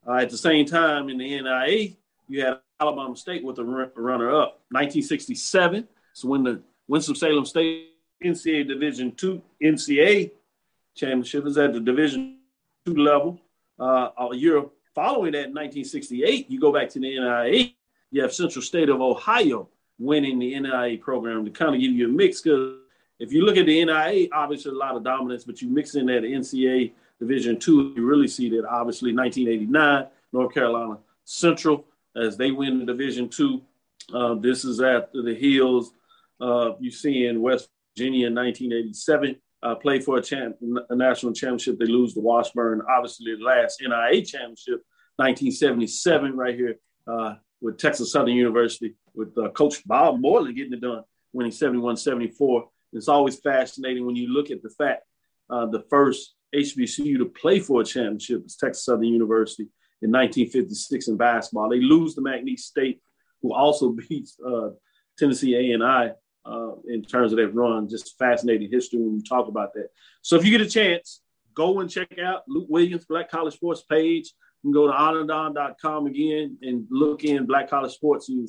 Uh, 0.07 0.15
at 0.15 0.31
the 0.31 0.39
same 0.39 0.65
time, 0.65 1.11
in 1.11 1.19
the 1.19 1.31
NAIA, 1.31 1.95
you 2.31 2.45
had 2.45 2.61
Alabama 2.81 3.17
State 3.17 3.45
with 3.45 3.57
the 3.57 3.65
runner 3.65 4.31
up. 4.31 4.63
1967 4.71 5.87
so 6.13 6.29
when 6.29 6.45
the 6.45 6.63
Winston-Salem 6.89 7.45
State 7.45 7.89
NCAA 8.25 8.69
Division 8.69 9.13
two 9.13 9.43
NCAA 9.63 10.31
championship 10.95 11.47
is 11.47 11.59
at 11.59 11.73
the 11.73 11.81
Division 11.81 12.39
two 12.85 12.95
level. 12.95 13.41
Uh, 13.79 14.11
a 14.31 14.37
year 14.37 14.63
following 14.95 15.33
that, 15.33 15.49
in 15.49 15.55
1968, 15.55 16.51
you 16.51 16.61
go 16.61 16.73
back 16.73 16.89
to 16.91 17.01
the 17.01 17.17
NAIA. 17.17 17.75
You 18.11 18.23
have 18.23 18.35
Central 18.35 18.63
State 18.63 18.89
of 18.89 19.01
Ohio 19.01 19.69
winning 19.99 20.39
the 20.39 20.53
NAIA 20.55 21.01
program 21.01 21.45
to 21.45 21.51
kind 21.51 21.75
of 21.75 21.81
give 21.81 21.93
you 21.93 22.07
a 22.07 22.09
mix. 22.09 22.43
Because 22.43 22.77
if 23.19 23.33
you 23.33 23.43
look 23.43 23.57
at 23.57 23.67
the 23.67 23.83
NAIA, 23.83 24.29
obviously 24.33 24.73
a 24.73 24.75
lot 24.75 24.97
of 24.97 25.05
dominance, 25.05 25.45
but 25.45 25.63
you 25.63 25.69
mix 25.69 25.95
in 25.95 26.07
that 26.07 26.23
NCAA 26.23 26.93
Division 27.19 27.59
two, 27.59 27.93
you 27.97 28.05
really 28.05 28.29
see 28.29 28.51
that 28.51 28.67
obviously 28.67 29.15
1989 29.15 30.07
North 30.33 30.53
Carolina 30.55 30.99
Central 31.25 31.85
as 32.17 32.37
they 32.37 32.51
win 32.51 32.87
Division 32.87 33.29
Two. 33.29 33.63
Uh, 34.13 34.35
this 34.35 34.65
is 34.65 34.81
after 34.81 35.23
the 35.23 35.35
heels 35.35 35.93
uh, 36.41 36.73
you 36.81 36.91
see 36.91 37.27
in 37.27 37.41
West 37.41 37.69
Virginia 37.97 38.27
in 38.27 38.35
1987. 38.35 39.37
Uh, 39.63 39.75
play 39.75 40.01
for 40.01 40.17
a, 40.17 40.23
champ, 40.23 40.57
a 40.89 40.97
national 40.97 41.35
championship. 41.35 41.79
They 41.79 41.85
lose 41.85 42.15
to 42.15 42.21
Washburn. 42.21 42.81
Obviously, 42.89 43.37
the 43.37 43.45
last 43.45 43.83
NAIA 43.83 44.27
championship, 44.27 44.83
1977, 45.17 46.35
right 46.35 46.55
here 46.55 46.77
uh, 47.07 47.35
with 47.61 47.77
Texas 47.77 48.13
Southern 48.13 48.35
University. 48.35 48.95
with 49.15 49.37
uh, 49.37 49.51
Coach 49.51 49.87
Bob 49.87 50.19
Moreland 50.19 50.57
getting 50.57 50.73
it 50.73 50.81
done, 50.81 51.05
winning 51.35 51.53
71 51.53 51.99
74. 51.99 52.69
It's 52.95 53.09
always 53.09 53.39
fascinating 53.39 54.07
when 54.07 54.17
you 54.17 54.29
look 54.33 54.51
at 54.51 54.63
the 54.63 54.71
fact 54.71 55.03
uh, 55.51 55.67
the 55.67 55.85
first 55.91 56.35
HBCU 56.55 57.19
to 57.19 57.27
play 57.27 57.61
for 57.61 57.83
a 57.83 57.85
championship 57.85 58.47
is 58.47 58.57
Texas 58.57 58.85
Southern 58.85 59.05
University 59.05 59.69
in 60.03 60.11
1956 60.11 61.09
in 61.09 61.17
basketball. 61.17 61.69
They 61.69 61.81
lose 61.81 62.15
to 62.15 62.21
McNeese 62.21 62.61
State, 62.61 63.01
who 63.43 63.53
also 63.53 63.91
beats 64.09 64.39
uh, 64.45 64.71
Tennessee 65.19 65.75
A&I 65.75 66.13
uh, 66.45 66.73
in 66.89 67.03
terms 67.03 67.33
of 67.33 67.39
that 67.39 67.55
run. 67.55 67.89
Just 67.89 68.19
fascinating 68.19 68.71
history 68.71 69.01
when 69.01 69.17
you 69.17 69.23
talk 69.23 69.49
about 69.49 69.75
that. 69.75 69.89
So 70.23 70.37
if 70.37 70.45
you 70.45 70.51
get 70.51 70.67
a 70.67 70.71
chance, 70.71 71.23
go 71.55 71.81
and 71.81 71.91
check 71.91 72.19
out 72.19 72.43
Luke 72.49 72.67
Williams 72.69 73.05
Black 73.05 73.31
College 73.31 73.55
Sports 73.55 73.83
page. 73.83 74.33
You 74.63 74.69
can 74.69 74.73
go 74.73 74.87
to 74.87 74.93
onnidan.com 74.93 76.07
again 76.07 76.59
and 76.63 76.87
look 76.91 77.25
in 77.25 77.47
Black 77.47 77.69
College 77.71 77.93
Sports. 77.93 78.29
You 78.29 78.47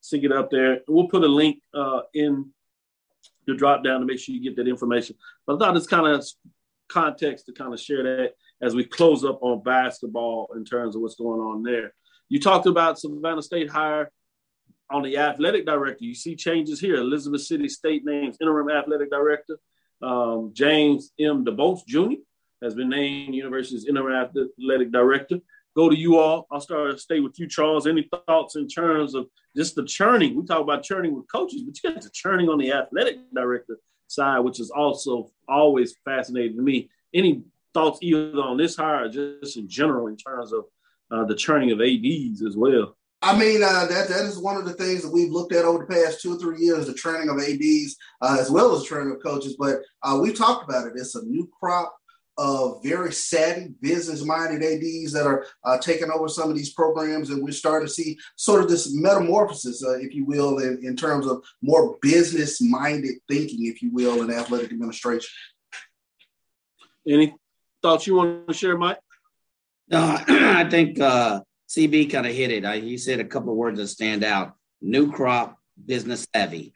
see 0.00 0.24
it 0.24 0.32
up 0.32 0.50
there. 0.50 0.80
We'll 0.88 1.08
put 1.08 1.24
a 1.24 1.28
link 1.28 1.62
uh, 1.74 2.00
in 2.14 2.50
the 3.46 3.54
drop 3.54 3.84
down 3.84 4.00
to 4.00 4.06
make 4.06 4.18
sure 4.18 4.34
you 4.34 4.42
get 4.42 4.56
that 4.56 4.68
information. 4.68 5.16
But 5.46 5.56
I 5.56 5.58
thought 5.58 5.76
it's 5.76 5.86
kind 5.86 6.06
of 6.06 6.26
context 6.88 7.46
to 7.46 7.52
kind 7.52 7.72
of 7.72 7.80
share 7.80 8.02
that 8.02 8.32
as 8.62 8.74
we 8.74 8.84
close 8.84 9.24
up 9.24 9.38
on 9.42 9.62
basketball 9.62 10.50
in 10.54 10.64
terms 10.64 10.94
of 10.94 11.02
what's 11.02 11.14
going 11.14 11.40
on 11.40 11.62
there. 11.62 11.92
You 12.28 12.40
talked 12.40 12.66
about 12.66 12.98
Savannah 12.98 13.42
State 13.42 13.70
hire 13.70 14.10
on 14.90 15.02
the 15.02 15.16
athletic 15.16 15.66
director. 15.66 16.04
You 16.04 16.14
see 16.14 16.36
changes 16.36 16.80
here. 16.80 16.96
Elizabeth 16.96 17.42
City 17.42 17.68
State 17.68 18.04
names 18.04 18.36
interim 18.40 18.70
athletic 18.70 19.10
director. 19.10 19.58
Um, 20.02 20.52
James 20.54 21.12
M. 21.18 21.44
DeBose 21.44 21.86
Jr. 21.86 22.20
has 22.62 22.74
been 22.74 22.88
named 22.88 23.34
University's 23.34 23.86
interim 23.86 24.14
athletic 24.14 24.92
director. 24.92 25.38
Go 25.76 25.88
to 25.88 25.96
you 25.96 26.18
all. 26.18 26.46
I'll 26.50 26.60
start 26.60 26.98
stay 27.00 27.20
with 27.20 27.38
you, 27.38 27.46
Charles. 27.46 27.86
Any 27.86 28.08
thoughts 28.26 28.56
in 28.56 28.66
terms 28.66 29.14
of 29.14 29.26
just 29.56 29.76
the 29.76 29.84
churning? 29.84 30.36
We 30.36 30.44
talk 30.44 30.60
about 30.60 30.82
churning 30.82 31.14
with 31.14 31.30
coaches, 31.30 31.62
but 31.62 31.76
you 31.82 31.92
got 31.92 32.02
the 32.02 32.10
churning 32.10 32.48
on 32.48 32.58
the 32.58 32.72
athletic 32.72 33.18
director 33.32 33.78
side, 34.08 34.40
which 34.40 34.58
is 34.58 34.70
also 34.70 35.30
always 35.48 35.94
fascinating 36.04 36.56
to 36.56 36.62
me. 36.62 36.90
Any 37.14 37.44
thoughts 37.74 37.98
either 38.02 38.40
on 38.40 38.56
this 38.56 38.76
hire 38.76 39.04
or 39.04 39.08
just 39.08 39.56
in 39.56 39.68
general 39.68 40.06
in 40.08 40.16
terms 40.16 40.52
of 40.52 40.64
uh, 41.10 41.24
the 41.24 41.34
churning 41.34 41.70
of 41.70 41.80
ADs 41.80 42.42
as 42.42 42.56
well? 42.56 42.96
I 43.22 43.38
mean, 43.38 43.62
uh, 43.62 43.86
that 43.86 44.08
that 44.08 44.24
is 44.24 44.38
one 44.38 44.56
of 44.56 44.64
the 44.64 44.72
things 44.72 45.02
that 45.02 45.12
we've 45.12 45.30
looked 45.30 45.52
at 45.52 45.66
over 45.66 45.84
the 45.84 45.94
past 45.94 46.22
two 46.22 46.34
or 46.34 46.38
three 46.38 46.60
years: 46.60 46.86
the 46.86 46.94
training 46.94 47.28
of 47.28 47.38
ads 47.38 47.96
uh, 48.22 48.38
as 48.40 48.50
well 48.50 48.74
as 48.74 48.84
training 48.84 49.12
of 49.12 49.22
coaches. 49.22 49.56
But 49.58 49.80
uh, 50.02 50.18
we 50.22 50.32
talked 50.32 50.68
about 50.68 50.86
it. 50.86 50.94
It's 50.96 51.14
a 51.14 51.24
new 51.24 51.48
crop 51.60 51.94
of 52.38 52.82
very 52.82 53.12
savvy, 53.12 53.74
business-minded 53.82 54.62
ads 54.62 55.12
that 55.12 55.26
are 55.26 55.44
uh, 55.64 55.76
taking 55.76 56.10
over 56.10 56.26
some 56.26 56.48
of 56.48 56.56
these 56.56 56.72
programs, 56.72 57.28
and 57.28 57.42
we're 57.42 57.52
starting 57.52 57.86
to 57.86 57.92
see 57.92 58.18
sort 58.36 58.62
of 58.62 58.70
this 58.70 58.94
metamorphosis, 58.94 59.84
uh, 59.84 59.98
if 59.98 60.14
you 60.14 60.24
will, 60.24 60.58
in, 60.58 60.80
in 60.82 60.96
terms 60.96 61.26
of 61.26 61.44
more 61.60 61.98
business-minded 62.00 63.16
thinking, 63.28 63.66
if 63.66 63.82
you 63.82 63.92
will, 63.92 64.22
in 64.22 64.30
athletic 64.30 64.72
administration. 64.72 65.28
Any 67.06 67.34
thoughts 67.82 68.06
you 68.06 68.16
want 68.16 68.48
to 68.48 68.54
share, 68.54 68.76
Mike? 68.76 68.98
No, 69.88 70.18
I 70.28 70.68
think 70.68 71.00
uh, 71.00 71.40
CB 71.68 72.10
kind 72.10 72.26
of 72.26 72.32
hit 72.32 72.50
it. 72.50 72.64
I, 72.64 72.78
he 72.78 72.96
said 72.96 73.20
a 73.20 73.24
couple 73.24 73.50
of 73.50 73.56
words 73.56 73.78
that 73.78 73.88
stand 73.88 74.24
out: 74.24 74.54
new 74.80 75.10
crop, 75.10 75.58
business 75.84 76.26
savvy. 76.34 76.74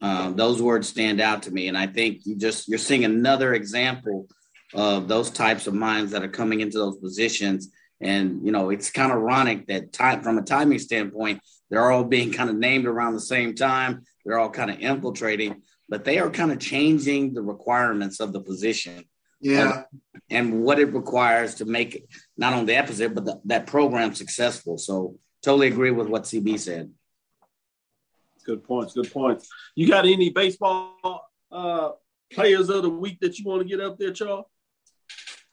Um, 0.00 0.36
those 0.36 0.62
words 0.62 0.88
stand 0.88 1.20
out 1.20 1.42
to 1.44 1.50
me, 1.50 1.68
and 1.68 1.76
I 1.76 1.86
think 1.86 2.24
you 2.24 2.36
just 2.36 2.68
you're 2.68 2.78
seeing 2.78 3.04
another 3.04 3.54
example 3.54 4.28
of 4.74 5.08
those 5.08 5.30
types 5.30 5.66
of 5.66 5.74
minds 5.74 6.12
that 6.12 6.22
are 6.22 6.28
coming 6.28 6.60
into 6.60 6.78
those 6.78 6.98
positions. 6.98 7.70
And 8.00 8.44
you 8.44 8.52
know, 8.52 8.70
it's 8.70 8.90
kind 8.90 9.10
of 9.10 9.18
ironic 9.18 9.66
that 9.66 9.92
time 9.92 10.22
from 10.22 10.38
a 10.38 10.42
timing 10.42 10.78
standpoint, 10.78 11.40
they're 11.70 11.90
all 11.90 12.04
being 12.04 12.32
kind 12.32 12.50
of 12.50 12.56
named 12.56 12.86
around 12.86 13.14
the 13.14 13.20
same 13.20 13.54
time. 13.54 14.04
They're 14.24 14.38
all 14.38 14.50
kind 14.50 14.70
of 14.70 14.78
infiltrating, 14.78 15.62
but 15.88 16.04
they 16.04 16.18
are 16.18 16.30
kind 16.30 16.52
of 16.52 16.58
changing 16.58 17.34
the 17.34 17.42
requirements 17.42 18.20
of 18.20 18.32
the 18.32 18.40
position. 18.40 19.04
Yeah. 19.40 19.84
and 20.30 20.62
what 20.62 20.78
it 20.80 20.92
requires 20.92 21.56
to 21.56 21.64
make 21.64 22.06
not 22.36 22.52
only 22.52 22.66
the 22.66 22.76
episode, 22.76 23.14
but 23.14 23.24
the, 23.24 23.40
that 23.44 23.66
program 23.66 24.14
successful. 24.14 24.78
So 24.78 25.16
totally 25.42 25.68
agree 25.68 25.92
with 25.92 26.08
what 26.08 26.24
CB 26.24 26.58
said. 26.58 26.90
Good 28.44 28.64
points. 28.64 28.94
Good 28.94 29.12
points. 29.12 29.48
You 29.74 29.88
got 29.88 30.06
any 30.06 30.30
baseball 30.30 31.30
uh, 31.52 31.90
players 32.32 32.68
of 32.68 32.82
the 32.82 32.90
week 32.90 33.18
that 33.20 33.38
you 33.38 33.44
want 33.44 33.62
to 33.62 33.68
get 33.68 33.80
up 33.80 33.98
there, 33.98 34.12
Charles? 34.12 34.46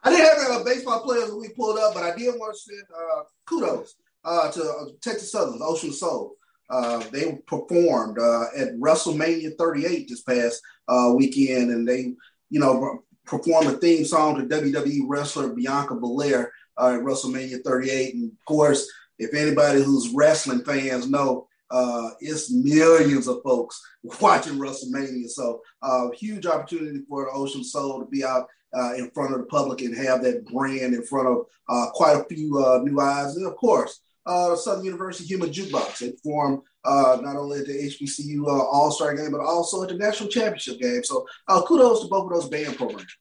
I 0.02 0.10
didn't 0.10 0.52
have 0.52 0.60
a 0.60 0.64
baseball 0.64 1.02
players 1.02 1.30
that 1.30 1.36
we 1.36 1.48
pulled 1.50 1.78
up, 1.78 1.94
but 1.94 2.04
I 2.04 2.16
did 2.16 2.34
want 2.36 2.54
to 2.54 2.60
send 2.60 2.84
uh, 2.94 3.22
kudos 3.44 3.96
uh, 4.24 4.50
to 4.52 4.62
uh, 4.62 4.84
Texas 5.02 5.32
Southern, 5.32 5.58
Ocean 5.60 5.92
Soul. 5.92 6.36
Uh, 6.68 6.98
they 7.10 7.38
performed 7.46 8.18
uh, 8.18 8.44
at 8.56 8.74
WrestleMania 8.76 9.56
38 9.58 10.08
this 10.08 10.22
past 10.22 10.60
uh, 10.88 11.12
weekend, 11.16 11.70
and 11.70 11.86
they, 11.86 12.14
you 12.50 12.60
know, 12.60 13.02
performed 13.26 13.68
a 13.68 13.72
theme 13.72 14.04
song 14.04 14.36
to 14.36 14.46
WWE 14.46 15.00
wrestler 15.06 15.52
Bianca 15.52 15.94
Belair 15.94 16.52
uh, 16.78 16.94
at 16.94 17.00
WrestleMania 17.00 17.62
38. 17.64 18.14
And 18.14 18.32
of 18.32 18.44
course, 18.46 18.90
if 19.18 19.34
anybody 19.34 19.82
who's 19.82 20.12
wrestling 20.14 20.64
fans 20.64 21.08
know, 21.08 21.48
uh, 21.70 22.10
it's 22.20 22.52
millions 22.52 23.26
of 23.26 23.42
folks 23.42 23.82
watching 24.20 24.54
WrestleMania. 24.54 25.28
So, 25.28 25.60
uh, 25.82 26.10
huge 26.10 26.46
opportunity 26.46 27.02
for 27.08 27.34
Ocean 27.34 27.64
Soul 27.64 28.00
to 28.00 28.06
be 28.06 28.24
out 28.24 28.46
uh, 28.76 28.94
in 28.94 29.10
front 29.10 29.32
of 29.32 29.40
the 29.40 29.46
public 29.46 29.80
and 29.82 29.96
have 29.96 30.22
that 30.22 30.46
brand 30.46 30.94
in 30.94 31.02
front 31.02 31.28
of 31.28 31.46
uh, 31.68 31.90
quite 31.92 32.16
a 32.16 32.24
few 32.24 32.58
uh, 32.58 32.78
new 32.82 33.00
eyes. 33.00 33.36
And 33.36 33.46
of 33.46 33.56
course, 33.56 34.00
uh, 34.26 34.56
Southern 34.56 34.84
University 34.84 35.26
Human 35.28 35.50
Jukebox. 35.50 35.98
They 35.98 36.10
performed 36.12 36.62
uh, 36.84 37.18
not 37.22 37.36
only 37.36 37.60
at 37.60 37.66
the 37.66 37.72
HBCU 37.72 38.46
uh, 38.46 38.64
All 38.64 38.90
Star 38.90 39.14
game, 39.14 39.30
but 39.30 39.40
also 39.40 39.82
at 39.82 39.88
the 39.88 39.96
National 39.96 40.28
Championship 40.28 40.80
game. 40.80 41.04
So 41.04 41.26
uh, 41.48 41.62
kudos 41.62 42.02
to 42.02 42.08
both 42.08 42.24
of 42.24 42.30
those 42.30 42.48
band 42.48 42.76
programs. 42.76 43.16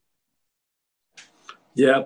Yeah, 1.76 2.04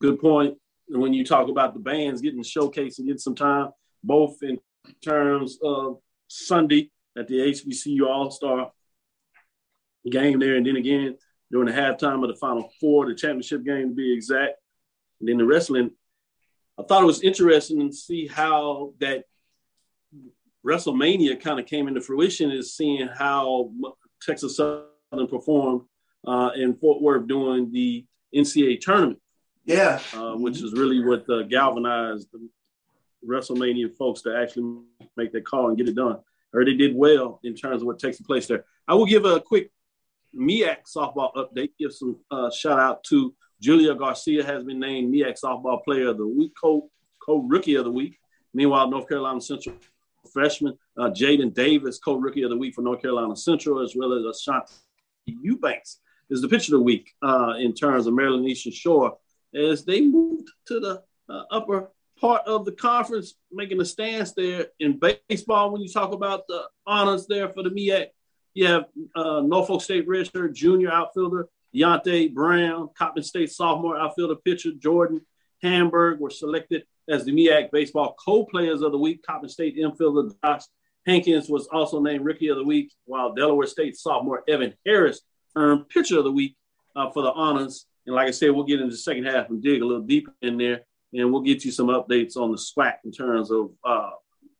good 0.00 0.20
point. 0.20 0.56
When 0.88 1.14
you 1.14 1.24
talk 1.24 1.48
about 1.48 1.74
the 1.74 1.80
bands 1.80 2.20
getting 2.20 2.42
showcased 2.42 2.98
and 2.98 3.06
getting 3.06 3.18
some 3.18 3.34
time, 3.34 3.70
both 4.04 4.42
in 4.42 4.58
terms 5.02 5.58
of 5.62 5.98
Sunday 6.28 6.90
at 7.16 7.28
the 7.28 7.36
HBCU 7.36 8.06
All 8.06 8.30
Star 8.30 8.72
game 10.10 10.40
there, 10.40 10.56
and 10.56 10.66
then 10.66 10.76
again 10.76 11.16
during 11.50 11.68
the 11.68 11.80
halftime 11.80 12.22
of 12.22 12.28
the 12.28 12.36
Final 12.36 12.70
Four, 12.80 13.06
the 13.06 13.14
championship 13.14 13.64
game 13.64 13.90
to 13.90 13.94
be 13.94 14.12
exact, 14.12 14.54
and 15.20 15.28
then 15.28 15.38
the 15.38 15.46
wrestling. 15.46 15.90
I 16.82 16.84
thought 16.84 17.02
it 17.04 17.06
was 17.06 17.22
interesting 17.22 17.88
to 17.88 17.94
see 17.94 18.26
how 18.26 18.94
that 18.98 19.24
WrestleMania 20.66 21.40
kind 21.40 21.60
of 21.60 21.66
came 21.66 21.86
into 21.86 22.00
fruition 22.00 22.50
is 22.50 22.74
seeing 22.74 23.06
how 23.06 23.70
Texas 24.20 24.56
Southern 24.56 25.28
performed 25.28 25.82
uh, 26.26 26.50
in 26.56 26.74
Fort 26.74 27.00
Worth 27.00 27.28
during 27.28 27.70
the 27.70 28.04
NCAA 28.34 28.80
tournament. 28.80 29.20
Yeah. 29.64 30.00
Uh, 30.12 30.34
which 30.34 30.60
is 30.60 30.72
really 30.72 31.04
what 31.04 31.28
uh, 31.30 31.42
galvanized 31.42 32.28
the 32.32 32.48
WrestleMania 33.24 33.94
folks 33.96 34.22
to 34.22 34.36
actually 34.36 34.82
make 35.16 35.30
that 35.32 35.46
call 35.46 35.68
and 35.68 35.76
get 35.76 35.88
it 35.88 35.94
done. 35.94 36.16
I 36.16 36.56
heard 36.56 36.66
they 36.66 36.74
did 36.74 36.96
well 36.96 37.38
in 37.44 37.54
terms 37.54 37.82
of 37.82 37.86
what 37.86 38.00
takes 38.00 38.20
place 38.20 38.48
there. 38.48 38.64
I 38.88 38.94
will 38.94 39.06
give 39.06 39.24
a 39.24 39.40
quick 39.40 39.70
MEAC 40.34 40.78
softball 40.92 41.32
update. 41.36 41.70
Give 41.78 41.92
some 41.92 42.18
uh, 42.28 42.50
shout 42.50 42.80
out 42.80 43.04
to 43.04 43.34
Julia 43.62 43.94
Garcia 43.94 44.44
has 44.44 44.64
been 44.64 44.80
named 44.80 45.14
MEAC 45.14 45.36
softball 45.40 45.84
player 45.84 46.08
of 46.08 46.18
the 46.18 46.26
week, 46.26 46.52
co 46.60 46.90
co 47.24 47.38
rookie 47.38 47.76
of 47.76 47.84
the 47.84 47.92
week. 47.92 48.18
Meanwhile, 48.52 48.90
North 48.90 49.08
Carolina 49.08 49.40
Central 49.40 49.76
freshman 50.32 50.76
uh, 50.98 51.10
Jaden 51.10 51.54
Davis, 51.54 52.00
co 52.00 52.16
rookie 52.16 52.42
of 52.42 52.50
the 52.50 52.56
week 52.56 52.74
for 52.74 52.82
North 52.82 53.00
Carolina 53.00 53.36
Central, 53.36 53.80
as 53.80 53.94
well 53.94 54.12
as 54.14 54.24
Ashanti 54.24 54.72
Eubanks 55.26 56.00
is 56.28 56.42
the 56.42 56.48
pitcher 56.48 56.74
of 56.74 56.80
the 56.80 56.84
week 56.84 57.12
uh, 57.22 57.54
in 57.58 57.72
terms 57.72 58.06
of 58.06 58.14
Maryland 58.14 58.48
Eastern 58.48 58.72
Shore 58.72 59.16
as 59.54 59.84
they 59.84 60.00
moved 60.00 60.48
to 60.66 60.80
the 60.80 61.02
uh, 61.28 61.42
upper 61.50 61.90
part 62.20 62.42
of 62.46 62.64
the 62.64 62.72
conference, 62.72 63.34
making 63.52 63.80
a 63.80 63.84
stance 63.84 64.32
there 64.32 64.66
in 64.80 65.00
baseball. 65.28 65.70
When 65.70 65.82
you 65.82 65.88
talk 65.88 66.12
about 66.12 66.48
the 66.48 66.64
honors 66.84 67.26
there 67.28 67.48
for 67.48 67.62
the 67.62 67.70
MEAC, 67.70 68.06
you 68.54 68.66
have 68.66 68.86
uh, 69.14 69.40
Norfolk 69.40 69.82
State 69.82 70.08
redshirt 70.08 70.54
junior 70.54 70.90
outfielder 70.90 71.48
Deontay 71.74 72.32
Brown, 72.34 72.90
Coppin 72.96 73.22
State 73.22 73.50
sophomore 73.50 73.98
outfielder 73.98 74.36
pitcher 74.36 74.72
Jordan 74.78 75.22
Hamburg 75.62 76.20
were 76.20 76.30
selected 76.30 76.84
as 77.08 77.24
the 77.24 77.32
MEAC 77.32 77.70
baseball 77.70 78.14
co-players 78.22 78.82
of 78.82 78.92
the 78.92 78.98
week. 78.98 79.24
Coppin 79.26 79.48
State 79.48 79.76
infielder 79.76 80.32
Josh 80.44 80.62
Hankins 81.06 81.48
was 81.48 81.66
also 81.72 82.00
named 82.00 82.24
rookie 82.24 82.48
of 82.48 82.56
the 82.56 82.64
week, 82.64 82.92
while 83.06 83.34
Delaware 83.34 83.66
State 83.66 83.96
sophomore 83.96 84.44
Evan 84.48 84.74
Harris 84.86 85.20
earned 85.56 85.88
pitcher 85.88 86.18
of 86.18 86.24
the 86.24 86.32
week 86.32 86.56
uh, 86.94 87.10
for 87.10 87.22
the 87.22 87.32
honors. 87.32 87.86
And 88.06 88.14
like 88.14 88.28
I 88.28 88.32
said, 88.32 88.50
we'll 88.50 88.64
get 88.64 88.80
into 88.80 88.92
the 88.92 88.98
second 88.98 89.24
half 89.24 89.48
and 89.48 89.62
dig 89.62 89.82
a 89.82 89.86
little 89.86 90.02
deeper 90.02 90.32
in 90.42 90.58
there, 90.58 90.82
and 91.12 91.32
we'll 91.32 91.42
get 91.42 91.64
you 91.64 91.70
some 91.70 91.88
updates 91.88 92.36
on 92.36 92.50
the 92.50 92.58
SWAC 92.58 92.94
in 93.04 93.12
terms 93.12 93.50
of 93.50 93.70
uh, 93.84 94.10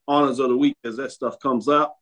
honors 0.08 0.38
of 0.38 0.48
the 0.48 0.56
week 0.56 0.76
as 0.84 0.96
that 0.96 1.12
stuff 1.12 1.38
comes 1.40 1.68
out. 1.68 1.92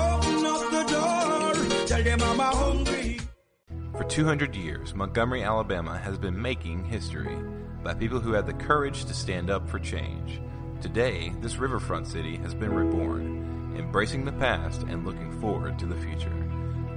For 3.95 4.03
200 4.03 4.55
years, 4.55 4.95
Montgomery, 4.95 5.43
Alabama 5.43 5.99
has 5.99 6.17
been 6.17 6.41
making 6.41 6.83
history 6.83 7.37
by 7.83 7.93
people 7.93 8.19
who 8.19 8.31
had 8.31 8.47
the 8.47 8.53
courage 8.53 9.05
to 9.05 9.13
stand 9.13 9.51
up 9.51 9.69
for 9.69 9.77
change. 9.77 10.41
Today, 10.81 11.31
this 11.41 11.57
riverfront 11.57 12.07
city 12.07 12.37
has 12.37 12.55
been 12.55 12.73
reborn, 12.73 13.75
embracing 13.77 14.25
the 14.25 14.31
past 14.31 14.81
and 14.81 15.05
looking 15.05 15.31
forward 15.39 15.77
to 15.77 15.85
the 15.85 15.95
future. 15.95 16.33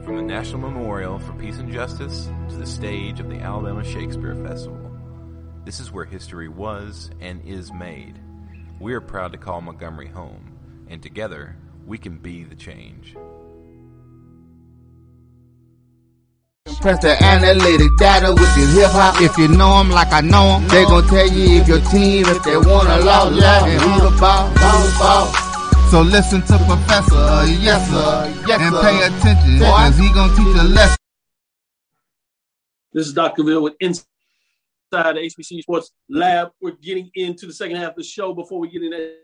From 0.04 0.16
the 0.16 0.22
National 0.22 0.60
Memorial 0.60 1.18
for 1.18 1.34
Peace 1.34 1.58
and 1.58 1.70
Justice 1.70 2.30
to 2.48 2.56
the 2.56 2.66
stage 2.66 3.20
of 3.20 3.28
the 3.28 3.40
Alabama 3.40 3.84
Shakespeare 3.84 4.36
Festival, 4.36 4.90
this 5.66 5.80
is 5.80 5.92
where 5.92 6.06
history 6.06 6.48
was 6.48 7.10
and 7.20 7.44
is 7.44 7.70
made. 7.74 8.18
We 8.80 8.94
are 8.94 9.02
proud 9.02 9.32
to 9.32 9.38
call 9.38 9.60
Montgomery 9.60 10.08
home, 10.08 10.56
and 10.88 11.02
together 11.02 11.56
we 11.86 11.98
can 11.98 12.16
be 12.16 12.44
the 12.44 12.56
change. 12.56 13.14
Press 16.80 16.98
the 17.02 17.12
analytic 17.22 17.90
data 17.98 18.32
with 18.32 18.54
this 18.56 18.72
hip 18.74 18.88
hop. 18.88 19.20
If 19.20 19.36
you 19.36 19.48
know 19.48 19.80
'em 19.80 19.90
like 19.90 20.10
I 20.12 20.22
know 20.22 20.56
'em, 20.56 20.68
they 20.68 20.84
gon' 20.86 21.06
tell 21.08 21.28
you 21.28 21.60
if 21.60 21.68
your 21.68 21.80
team, 21.92 22.24
if 22.24 22.42
they 22.42 22.56
wanna 22.56 23.04
law, 23.04 23.28
yeah, 23.28 23.66
and 23.66 23.80
who 23.82 24.08
the 24.08 24.16
ball, 24.18 24.48
who 24.48 24.88
the 24.88 24.98
ball. 24.98 25.26
So 25.90 26.00
listen 26.00 26.40
to 26.40 26.56
Professor, 26.64 27.16
uh, 27.16 27.44
yes 27.60 27.84
sir, 27.90 28.32
yes, 28.48 28.60
and 28.62 28.76
pay 28.80 28.96
attention, 28.96 29.60
cause 29.60 29.98
he 29.98 30.08
gon' 30.14 30.30
teach 30.36 30.56
a 30.56 30.64
lesson. 30.64 30.96
This 32.94 33.08
is 33.08 33.12
Dr. 33.12 33.42
Ville 33.44 33.62
with 33.62 33.74
Inside 33.80 34.06
the 34.90 35.20
HBC 35.20 35.60
Sports 35.60 35.92
Lab. 36.08 36.52
We're 36.62 36.78
getting 36.80 37.10
into 37.14 37.46
the 37.46 37.52
second 37.52 37.76
half 37.76 37.90
of 37.90 37.96
the 37.96 38.04
show 38.04 38.32
before 38.32 38.58
we 38.58 38.70
get 38.70 38.82
in 38.82 38.90
that 38.90 39.18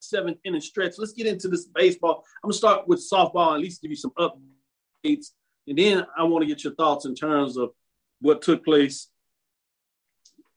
seventh 0.00 0.38
inning 0.44 0.62
stretch. 0.62 0.94
Let's 0.96 1.12
get 1.12 1.26
into 1.26 1.48
this 1.48 1.66
baseball. 1.66 2.24
I'm 2.42 2.48
gonna 2.48 2.54
start 2.54 2.88
with 2.88 3.00
softball 3.00 3.48
and 3.48 3.56
at 3.56 3.60
least 3.60 3.82
give 3.82 3.90
you 3.90 3.96
some 3.96 4.12
updates, 4.18 5.32
and 5.66 5.78
then 5.78 6.06
I 6.16 6.24
want 6.24 6.42
to 6.42 6.48
get 6.48 6.64
your 6.64 6.74
thoughts 6.74 7.06
in 7.06 7.14
terms 7.14 7.56
of 7.56 7.70
what 8.20 8.42
took 8.42 8.64
place 8.64 9.08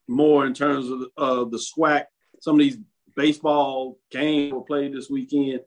more 0.07 0.45
in 0.45 0.53
terms 0.53 0.89
of 0.89 1.01
uh, 1.17 1.43
the 1.45 1.57
SWAC. 1.57 2.05
Some 2.41 2.55
of 2.55 2.59
these 2.59 2.77
baseball 3.15 3.99
games 4.11 4.53
were 4.53 4.61
played 4.61 4.93
this 4.93 5.09
weekend. 5.09 5.61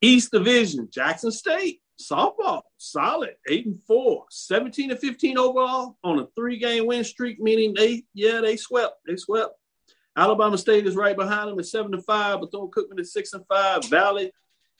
East 0.00 0.30
Division, 0.32 0.88
Jackson 0.92 1.30
State, 1.30 1.80
softball, 2.00 2.62
solid, 2.78 3.34
eight 3.48 3.66
and 3.66 3.82
four, 3.82 4.24
17 4.30 4.90
and 4.90 5.00
15 5.00 5.38
overall 5.38 5.98
on 6.02 6.20
a 6.20 6.26
three-game 6.34 6.86
win 6.86 7.04
streak, 7.04 7.40
meaning 7.40 7.74
they, 7.74 8.04
yeah, 8.14 8.40
they 8.40 8.56
swept. 8.56 8.94
They 9.06 9.16
swept. 9.16 9.52
Alabama 10.16 10.58
State 10.58 10.86
is 10.86 10.96
right 10.96 11.16
behind 11.16 11.50
them 11.50 11.58
at 11.58 11.66
seven 11.66 11.94
and 11.94 12.04
five, 12.04 12.40
Bethune 12.40 12.70
Cookman 12.70 12.98
at 12.98 13.06
six 13.06 13.32
and 13.32 13.46
five, 13.46 13.84
Valley 13.86 14.32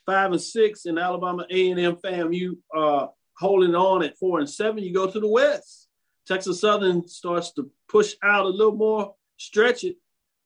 five 0.07 0.33
and 0.33 0.41
six, 0.41 0.87
and 0.87 0.99
Alabama 0.99 1.47
A&M 1.51 1.97
FAMU 1.97 2.57
uh, 2.77 3.07
holding 3.40 3.74
on 3.74 4.05
at 4.05 4.18
four 4.18 4.38
and 4.38 4.48
seven. 4.48 4.85
You 4.85 4.92
go 4.92 5.11
to 5.11 5.18
the 5.18 5.29
West. 5.29 5.88
Texas 6.26 6.61
Southern 6.61 7.09
starts 7.09 7.53
to 7.55 7.70
push 7.88 8.14
out 8.22 8.44
a 8.44 8.48
little 8.48 8.76
more, 8.76 9.14
stretch 9.38 9.83
it. 9.83 9.96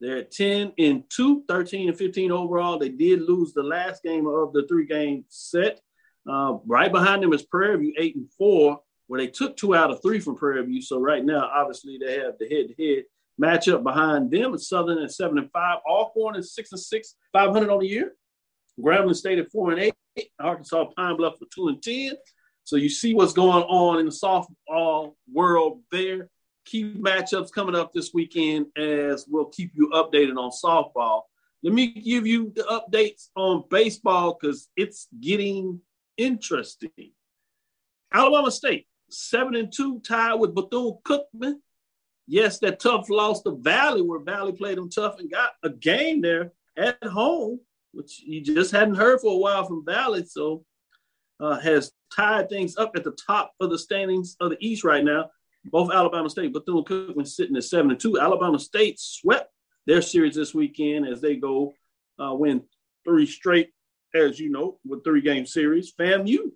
They're 0.00 0.18
at 0.18 0.30
10 0.30 0.72
and 0.78 1.04
2, 1.10 1.44
13 1.48 1.88
and 1.88 1.98
15 1.98 2.30
overall. 2.30 2.78
They 2.78 2.88
did 2.88 3.22
lose 3.22 3.52
the 3.52 3.62
last 3.62 4.02
game 4.02 4.26
of 4.26 4.52
the 4.52 4.66
three 4.68 4.86
game 4.86 5.24
set. 5.28 5.80
Uh, 6.28 6.58
right 6.66 6.90
behind 6.90 7.22
them 7.22 7.32
is 7.32 7.42
Prairie 7.42 7.78
View, 7.78 7.94
8 7.98 8.16
and 8.16 8.32
4, 8.32 8.80
where 9.08 9.20
they 9.20 9.26
took 9.26 9.56
two 9.56 9.74
out 9.74 9.90
of 9.90 10.00
three 10.02 10.20
from 10.20 10.36
Prairie 10.36 10.64
View. 10.64 10.80
So 10.80 10.98
right 10.98 11.24
now, 11.24 11.50
obviously, 11.54 11.98
they 11.98 12.18
have 12.18 12.34
the 12.38 12.48
head 12.48 12.68
to 12.68 12.82
head 12.82 13.04
matchup 13.40 13.82
behind 13.82 14.30
them. 14.30 14.56
Southern 14.58 14.98
at 14.98 15.12
7 15.12 15.36
and 15.38 15.50
5, 15.50 15.78
Alcorn 15.88 16.36
is 16.36 16.54
6 16.54 16.72
and 16.72 16.80
6, 16.80 17.16
500 17.32 17.70
on 17.70 17.80
the 17.80 17.86
year. 17.86 18.12
Grambling 18.80 19.14
State 19.14 19.38
at 19.38 19.50
4 19.50 19.72
and 19.72 19.92
8, 20.16 20.28
Arkansas 20.40 20.84
Pine 20.96 21.16
Bluff 21.16 21.38
for 21.38 21.46
2 21.54 21.68
and 21.68 21.82
10. 21.82 22.12
So 22.64 22.76
you 22.76 22.88
see 22.88 23.14
what's 23.14 23.34
going 23.34 23.62
on 23.64 24.00
in 24.00 24.06
the 24.06 24.10
softball 24.10 25.14
world 25.30 25.82
there. 25.92 26.30
Key 26.64 26.94
matchups 26.94 27.52
coming 27.52 27.74
up 27.74 27.92
this 27.92 28.12
weekend 28.14 28.66
as 28.76 29.26
we'll 29.28 29.44
keep 29.46 29.72
you 29.74 29.90
updated 29.90 30.38
on 30.38 30.50
softball. 30.50 31.22
Let 31.62 31.74
me 31.74 31.88
give 31.88 32.26
you 32.26 32.52
the 32.56 32.62
updates 32.62 33.28
on 33.36 33.64
baseball 33.70 34.38
because 34.40 34.68
it's 34.76 35.08
getting 35.20 35.80
interesting. 36.16 37.12
Alabama 38.12 38.50
State, 38.50 38.86
seven 39.10 39.56
and 39.56 39.70
two, 39.70 40.00
tied 40.00 40.34
with 40.34 40.54
Bethune 40.54 40.98
Cookman. 41.04 41.56
Yes, 42.26 42.58
that 42.60 42.80
tough 42.80 43.10
loss 43.10 43.42
to 43.42 43.56
Valley, 43.56 44.00
where 44.00 44.20
Valley 44.20 44.52
played 44.52 44.78
them 44.78 44.88
tough 44.88 45.18
and 45.18 45.30
got 45.30 45.52
a 45.62 45.68
game 45.68 46.22
there 46.22 46.52
at 46.78 47.02
home, 47.04 47.60
which 47.92 48.20
you 48.20 48.40
just 48.40 48.72
hadn't 48.72 48.94
heard 48.94 49.20
for 49.20 49.34
a 49.34 49.38
while 49.38 49.66
from 49.66 49.84
Valley. 49.84 50.24
So 50.24 50.64
uh, 51.40 51.58
has 51.60 51.92
tied 52.14 52.48
things 52.48 52.76
up 52.76 52.92
at 52.96 53.04
the 53.04 53.16
top 53.26 53.52
of 53.60 53.70
the 53.70 53.78
standings 53.78 54.36
of 54.40 54.50
the 54.50 54.56
East 54.60 54.84
right 54.84 55.04
now. 55.04 55.30
Both 55.66 55.92
Alabama 55.92 56.28
State, 56.28 56.52
Bethune 56.52 56.84
Cookman 56.84 57.26
sitting 57.26 57.56
at 57.56 57.64
seven 57.64 57.90
and 57.90 58.00
two. 58.00 58.20
Alabama 58.20 58.58
State 58.58 59.00
swept 59.00 59.50
their 59.86 60.02
series 60.02 60.34
this 60.34 60.54
weekend 60.54 61.06
as 61.06 61.20
they 61.20 61.36
go 61.36 61.74
uh, 62.22 62.34
win 62.34 62.62
three 63.04 63.26
straight, 63.26 63.70
as 64.14 64.38
you 64.38 64.50
know, 64.50 64.78
with 64.84 65.04
three 65.04 65.22
game 65.22 65.46
series. 65.46 65.92
FAMU 65.98 66.50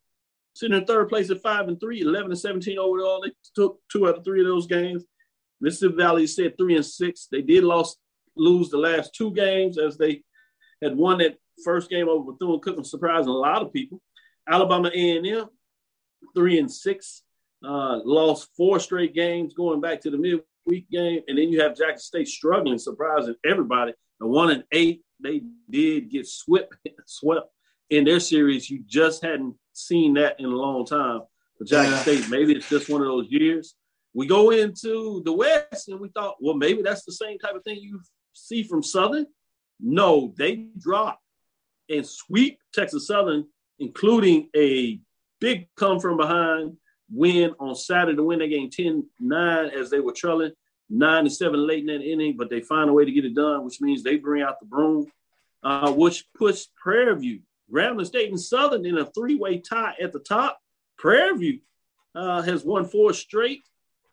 sitting 0.55 0.77
in 0.77 0.85
third 0.85 1.09
place 1.09 1.31
at 1.31 1.41
five 1.41 1.69
and 1.69 1.81
three, 1.81 2.01
11 2.01 2.31
and 2.31 2.39
17 2.39 2.79
overall. 2.79 3.23
They 3.23 3.33
took 3.55 3.79
two 3.91 4.09
out 4.09 4.19
of 4.19 4.25
three 4.25 4.41
of 4.41 4.47
those 4.47 4.67
games. 4.67 5.05
Mississippi 5.61 5.95
Valley 5.97 6.27
said 6.27 6.57
three 6.59 6.77
and 6.77 6.85
six. 6.85 7.29
They 7.31 7.43
did 7.43 7.65
lost 7.65 7.99
lose 8.37 8.69
the 8.69 8.79
last 8.79 9.15
two 9.15 9.33
games 9.33 9.79
as 9.79 9.97
they 9.97 10.23
had 10.83 10.97
won 10.97 11.19
that 11.19 11.37
first 11.65 11.91
game 11.91 12.09
over 12.09 12.33
Bethune 12.33 12.61
Cookman, 12.61 12.87
surprising 12.87 13.29
a 13.29 13.33
lot 13.33 13.63
of 13.63 13.73
people. 13.73 14.01
Alabama 14.49 14.91
A&M, 14.95 15.47
three 16.35 16.59
and 16.59 16.71
six, 16.71 17.23
uh, 17.65 17.99
lost 18.05 18.51
four 18.57 18.81
straight 18.81 19.15
games 19.15 19.55
going 19.55 19.81
back 19.81 20.01
to 20.03 20.11
the 20.11 20.17
midweek 20.17 20.89
game, 20.91 21.21
and 21.29 21.37
then 21.39 21.49
you 21.49 21.61
have 21.61 21.77
Jackson 21.77 21.99
State 21.99 22.29
struggling, 22.29 22.79
surprising 22.79 23.35
everybody. 23.45 23.93
The 24.21 24.27
one 24.27 24.51
and 24.51 24.65
eight, 24.73 25.03
they 25.21 25.43
did 25.71 26.11
get 26.11 26.27
swept, 26.27 26.75
swept 27.07 27.51
in 27.91 28.05
their 28.05 28.21
series. 28.21 28.71
You 28.71 28.83
just 28.87 29.23
hadn't 29.23 29.57
seen 29.73 30.15
that 30.15 30.39
in 30.39 30.47
a 30.47 30.49
long 30.49 30.87
time. 30.87 31.23
But 31.59 31.69
Jackson 31.69 31.93
Yeah. 31.93 32.21
State, 32.21 32.31
maybe 32.31 32.55
it's 32.55 32.69
just 32.69 32.89
one 32.89 33.01
of 33.01 33.07
those 33.09 33.27
years. 33.29 33.75
We 34.15 34.27
go 34.27 34.51
into 34.51 35.23
the 35.25 35.33
West, 35.33 35.89
and 35.89 36.01
we 36.01 36.09
thought, 36.09 36.37
well, 36.41 36.55
maybe 36.55 36.83
that's 36.83 37.05
the 37.05 37.13
same 37.13 37.39
type 37.39 37.55
of 37.55 37.63
thing 37.65 37.79
you 37.81 38.01
see 38.33 38.63
from 38.63 38.83
Southern. 38.83 39.27
No, 39.81 40.35
they 40.37 40.69
dropped 40.79 41.23
and 41.89 42.07
sweep 42.07 42.59
Texas 42.75 43.07
Southern, 43.07 43.47
including 43.79 44.49
a 44.57 44.99
big 45.41 45.69
come 45.77 46.01
from 46.01 46.17
behind 46.17 46.77
win 47.11 47.55
on 47.59 47.75
Saturday 47.75 48.21
win 48.21 48.39
that 48.41 48.49
game 48.49 48.71
10 48.71 49.07
9 49.21 49.71
as 49.71 49.91
they 49.91 50.01
were 50.01 50.13
trailing 50.13 50.53
nine 50.91 51.25
to 51.25 51.31
seven 51.31 51.67
late 51.67 51.81
in 51.81 51.87
that 51.87 52.03
inning, 52.03 52.37
but 52.37 52.51
they 52.51 52.61
find 52.61 52.89
a 52.89 52.93
way 52.93 53.05
to 53.05 53.13
get 53.13 53.25
it 53.25 53.35
done, 53.35 53.65
which 53.65 53.81
means 53.81 54.03
they 54.03 54.17
bring 54.17 54.43
out 54.43 54.61
the 54.61 54.67
broom, 54.67 55.07
uh, 55.63 55.93
which 55.93 56.25
puts 56.37 56.71
Prairie 56.77 57.19
View, 57.19 57.41
Grambling 57.73 58.07
State, 58.07 58.31
and 58.31 58.41
Southern 58.41 58.87
in 58.87 58.99
a 58.99 59.07
three 59.07 59.37
way 59.37 59.59
tie 59.59 59.95
at 60.01 60.13
the 60.13 60.21
top. 60.21 60.59
Prairie 60.97 61.37
View 61.37 61.59
uh, 62.15 62.43
has 62.43 62.65
won 62.65 62.85
four 62.85 63.13
straight 63.13 63.63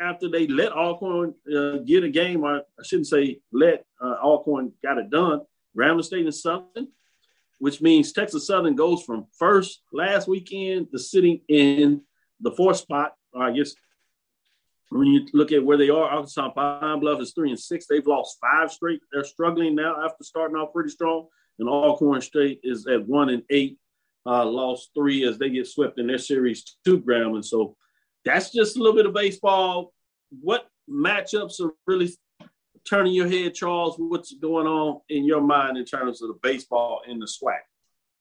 after 0.01 0.29
they 0.29 0.47
let 0.47 0.73
Alcorn 0.73 1.33
uh, 1.55 1.77
get 1.77 2.03
a 2.03 2.09
game, 2.09 2.43
or 2.43 2.57
I 2.57 2.83
shouldn't 2.83 3.07
say 3.07 3.39
let 3.51 3.85
uh, 4.01 4.15
Alcorn 4.21 4.73
got 4.83 4.97
it 4.97 5.09
done. 5.09 5.41
Grambling 5.77 6.03
State 6.03 6.25
and 6.25 6.35
Southern, 6.35 6.89
which 7.59 7.81
means 7.81 8.11
Texas 8.11 8.47
Southern 8.47 8.75
goes 8.75 9.03
from 9.03 9.25
first 9.37 9.81
last 9.91 10.27
weekend 10.27 10.91
to 10.91 10.99
sitting 10.99 11.41
in 11.47 12.01
the 12.41 12.51
fourth 12.51 12.77
spot, 12.77 13.13
I 13.35 13.51
guess 13.51 13.73
when 14.89 15.07
you 15.07 15.27
look 15.33 15.51
at 15.51 15.63
where 15.63 15.77
they 15.77 15.89
are, 15.89 16.09
Arkansas 16.09 16.49
Pine 16.51 16.99
Bluff 16.99 17.21
is 17.21 17.33
three 17.33 17.49
and 17.49 17.59
six. 17.59 17.85
They've 17.87 18.05
lost 18.05 18.37
five 18.39 18.71
straight. 18.71 19.01
They're 19.11 19.23
struggling 19.23 19.75
now 19.75 20.03
after 20.03 20.23
starting 20.23 20.57
off 20.57 20.73
pretty 20.73 20.89
strong. 20.89 21.27
And 21.59 21.69
Alcorn 21.69 22.21
State 22.21 22.59
is 22.63 22.85
at 22.87 23.07
one 23.07 23.29
and 23.29 23.43
eight, 23.49 23.77
uh, 24.25 24.45
lost 24.45 24.91
three 24.95 25.25
as 25.25 25.37
they 25.37 25.49
get 25.49 25.67
swept 25.67 25.99
in 25.99 26.07
their 26.07 26.17
series 26.17 26.77
two 26.85 26.99
ground. 26.99 27.35
And 27.35 27.45
so 27.45 27.75
that's 28.23 28.51
just 28.51 28.75
a 28.75 28.79
little 28.79 28.95
bit 28.95 29.05
of 29.05 29.13
baseball. 29.13 29.93
What 30.41 30.67
matchups 30.89 31.59
are 31.61 31.71
really 31.87 32.11
turning 32.87 33.13
your 33.13 33.27
head, 33.27 33.53
Charles? 33.53 33.95
What's 33.97 34.33
going 34.33 34.67
on 34.67 35.01
in 35.09 35.25
your 35.25 35.41
mind 35.41 35.77
in 35.77 35.85
terms 35.85 36.21
of 36.21 36.29
the 36.29 36.39
baseball 36.41 37.01
in 37.07 37.19
the 37.19 37.25
SWAC? 37.25 37.59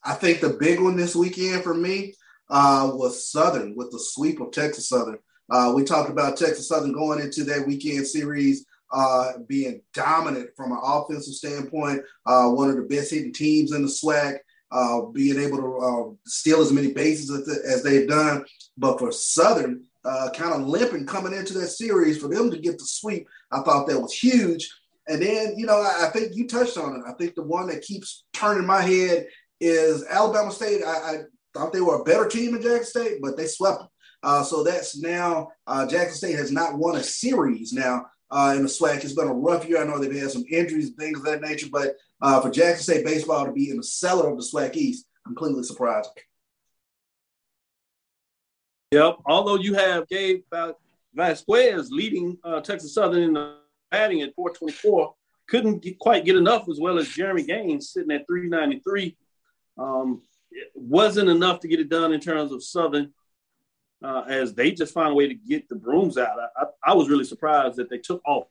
I 0.03 0.14
think 0.14 0.40
the 0.40 0.57
big 0.61 0.81
one 0.81 0.96
this 0.96 1.16
weekend 1.16 1.62
for 1.62 1.74
me 1.74 2.14
uh, 2.50 2.90
was 2.92 3.31
Southern 3.31 3.74
with 3.74 3.90
the 3.90 3.98
sweep 3.98 4.40
of 4.40 4.53
Texas 4.53 4.88
Southern. 4.88 5.18
Uh, 5.50 5.72
we 5.74 5.85
talked 5.85 6.11
about 6.11 6.37
Texas 6.37 6.68
Southern 6.68 6.92
going 6.92 7.20
into 7.20 7.44
that 7.44 7.66
weekend 7.66 8.07
series 8.07 8.66
uh, 8.92 9.33
being 9.48 9.81
dominant 9.92 10.50
from 10.57 10.72
an 10.72 10.79
offensive 10.83 11.35
standpoint, 11.35 12.03
uh, 12.27 12.48
one 12.48 12.70
of 12.70 12.77
the 12.77 12.83
best 12.83 13.11
hitting 13.11 13.33
teams 13.33 13.72
in 13.72 13.83
the 13.83 13.88
SWAC, 13.88 14.38
uh, 14.70 15.03
being 15.07 15.38
able 15.38 15.59
to 15.59 15.79
uh, 15.79 16.14
steal 16.27 16.61
as 16.61 16.72
many 16.72 16.92
bases 16.92 17.31
as, 17.31 17.59
as, 17.59 17.83
they've 17.83 18.09
done. 18.09 18.44
But 18.77 18.98
for 18.98 19.12
Southern, 19.12 19.85
uh, 20.05 20.31
kind 20.35 20.55
of 20.55 20.68
limping 20.68 21.07
coming 21.07 21.33
into 21.33 21.55
that 21.55 21.68
series, 21.68 22.18
for 22.18 22.29
them 22.29 22.50
to 22.50 22.59
get 22.59 22.79
the 22.79 22.85
sweep, 22.85 23.27
I 23.54 23.62
thought 23.62 23.86
that 23.86 24.00
was 24.00 24.12
huge. 24.12 24.70
And 25.06 25.22
then, 25.22 25.54
you 25.56 25.66
know, 25.66 25.80
I, 25.80 26.06
I 26.06 26.10
think 26.10 26.34
you 26.34 26.46
touched 26.46 26.78
on 26.78 26.96
it. 26.96 27.02
I 27.06 27.12
think 27.12 27.34
the 27.34 27.42
one 27.42 27.68
that 27.68 27.82
keeps 27.82 28.24
turning 28.32 28.66
my 28.66 28.80
head 28.82 29.26
is 29.60 30.04
Alabama 30.08 30.50
State. 30.50 30.82
I, 30.84 30.90
I 30.90 31.16
thought 31.52 31.72
they 31.72 31.80
were 31.80 32.00
a 32.00 32.04
better 32.04 32.26
team 32.26 32.52
than 32.52 32.62
Jackson 32.62 33.02
State, 33.02 33.18
but 33.22 33.36
they 33.36 33.46
swept 33.46 33.80
them. 33.80 33.88
Uh, 34.22 34.42
so 34.42 34.64
that's 34.64 34.98
now 35.00 35.48
uh, 35.66 35.86
Jackson 35.86 36.16
State 36.16 36.38
has 36.38 36.50
not 36.50 36.78
won 36.78 36.96
a 36.96 37.02
series 37.02 37.72
now 37.72 38.06
uh, 38.30 38.54
in 38.56 38.62
the 38.62 38.68
SWAC. 38.68 39.04
It's 39.04 39.12
been 39.12 39.28
a 39.28 39.34
rough 39.34 39.68
year. 39.68 39.82
I 39.82 39.84
know 39.84 39.98
they've 39.98 40.20
had 40.20 40.30
some 40.30 40.44
injuries, 40.50 40.88
and 40.88 40.96
things 40.96 41.18
of 41.18 41.26
that 41.26 41.42
nature, 41.42 41.68
but 41.70 41.96
uh, 42.22 42.40
for 42.40 42.50
Jackson 42.50 42.82
State 42.82 43.04
baseball 43.04 43.44
to 43.44 43.52
be 43.52 43.70
in 43.70 43.76
the 43.76 43.82
cellar 43.82 44.30
of 44.30 44.38
the 44.38 44.42
SWAC 44.42 44.74
East, 44.76 45.06
I'm 45.26 45.34
completely 45.34 45.62
surprising. 45.64 46.12
Yep. 48.92 49.18
Although 49.26 49.56
you 49.56 49.74
have 49.74 50.08
Gabe 50.08 50.42
Vasquez 51.14 51.90
leading 51.90 52.38
uh, 52.44 52.61
Texas 52.61 52.94
Southern 52.94 53.22
in 53.22 53.33
the 53.35 53.57
batting 53.90 54.22
at 54.22 54.35
424, 54.35 55.14
couldn't 55.46 55.83
get, 55.83 55.98
quite 55.98 56.24
get 56.24 56.37
enough 56.37 56.68
as 56.68 56.81
well 56.81 56.98
as 56.98 57.09
Jeremy 57.09 57.44
Gaines 57.44 57.90
sitting 57.90 58.11
at 58.11 58.27
393. 58.27 59.16
Um, 59.79 60.22
wasn't 60.74 61.29
enough 61.29 61.61
to 61.61 61.68
get 61.68 61.81
it 61.81 61.88
done 61.88 62.12
in 62.12 62.20
terms 62.20 62.53
of 62.53 62.62
Southern 62.62 63.12
uh, 64.03 64.24
as 64.29 64.55
they 64.55 64.70
just 64.70 64.94
found 64.94 65.12
a 65.12 65.14
way 65.14 65.29
to 65.29 65.35
get 65.35 65.68
the 65.68 65.74
brooms 65.74 66.18
out. 66.18 66.37
I, 66.38 66.62
I, 66.62 66.90
I, 66.92 66.94
was 66.94 67.09
really 67.09 67.24
surprised 67.24 67.77
that 67.77 67.88
they 67.88 67.98
took 67.98 68.20
off 68.27 68.44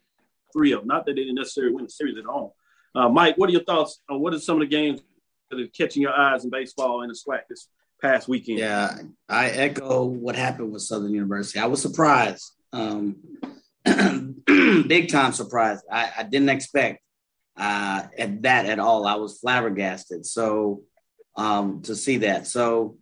three 0.52 0.72
of 0.72 0.82
them. 0.82 0.88
Not 0.88 1.06
that 1.06 1.14
they 1.14 1.22
didn't 1.22 1.36
necessarily 1.36 1.74
win 1.74 1.86
the 1.86 1.90
series 1.90 2.18
at 2.18 2.26
home. 2.26 2.52
Uh, 2.96 3.10
Mike, 3.10 3.38
what 3.38 3.50
are 3.50 3.54
your 3.54 3.64
thoughts 3.64 4.02
on 4.10 4.20
what 4.20 4.34
are 4.34 4.40
some 4.40 4.56
of 4.56 4.62
the 4.62 4.76
games 4.76 5.02
that 5.50 5.60
are 5.60 5.68
catching 5.68 6.02
your 6.02 6.14
eyes 6.14 6.44
in 6.44 6.50
baseball 6.50 7.02
and 7.02 7.10
the 7.10 7.16
SWAC 7.16 7.42
this 7.50 7.68
past 8.04 8.28
weekend? 8.28 8.60
Yeah, 8.60 8.98
I 9.28 9.50
echo 9.50 10.04
what 10.04 10.36
happened 10.36 10.72
with 10.74 10.84
Southern 10.84 11.14
University. 11.14 11.60
I 11.60 11.66
was 11.66 11.82
surprised, 11.82 12.52
um, 12.72 13.16
big 14.46 15.10
time 15.10 15.32
surprised. 15.32 15.84
I, 15.92 16.12
I 16.20 16.24
didn't 16.24 16.50
expect 16.50 17.02
uh, 17.58 18.04
at 18.18 18.44
that 18.44 18.68
at 18.68 18.80
all. 18.80 19.08
I 19.08 19.16
was 19.16 19.40
flabbergasted. 19.40 20.26
So 20.26 20.84
um, 21.36 21.82
to 21.84 21.96
see 21.96 22.18
that. 22.18 22.46
So 22.46 22.98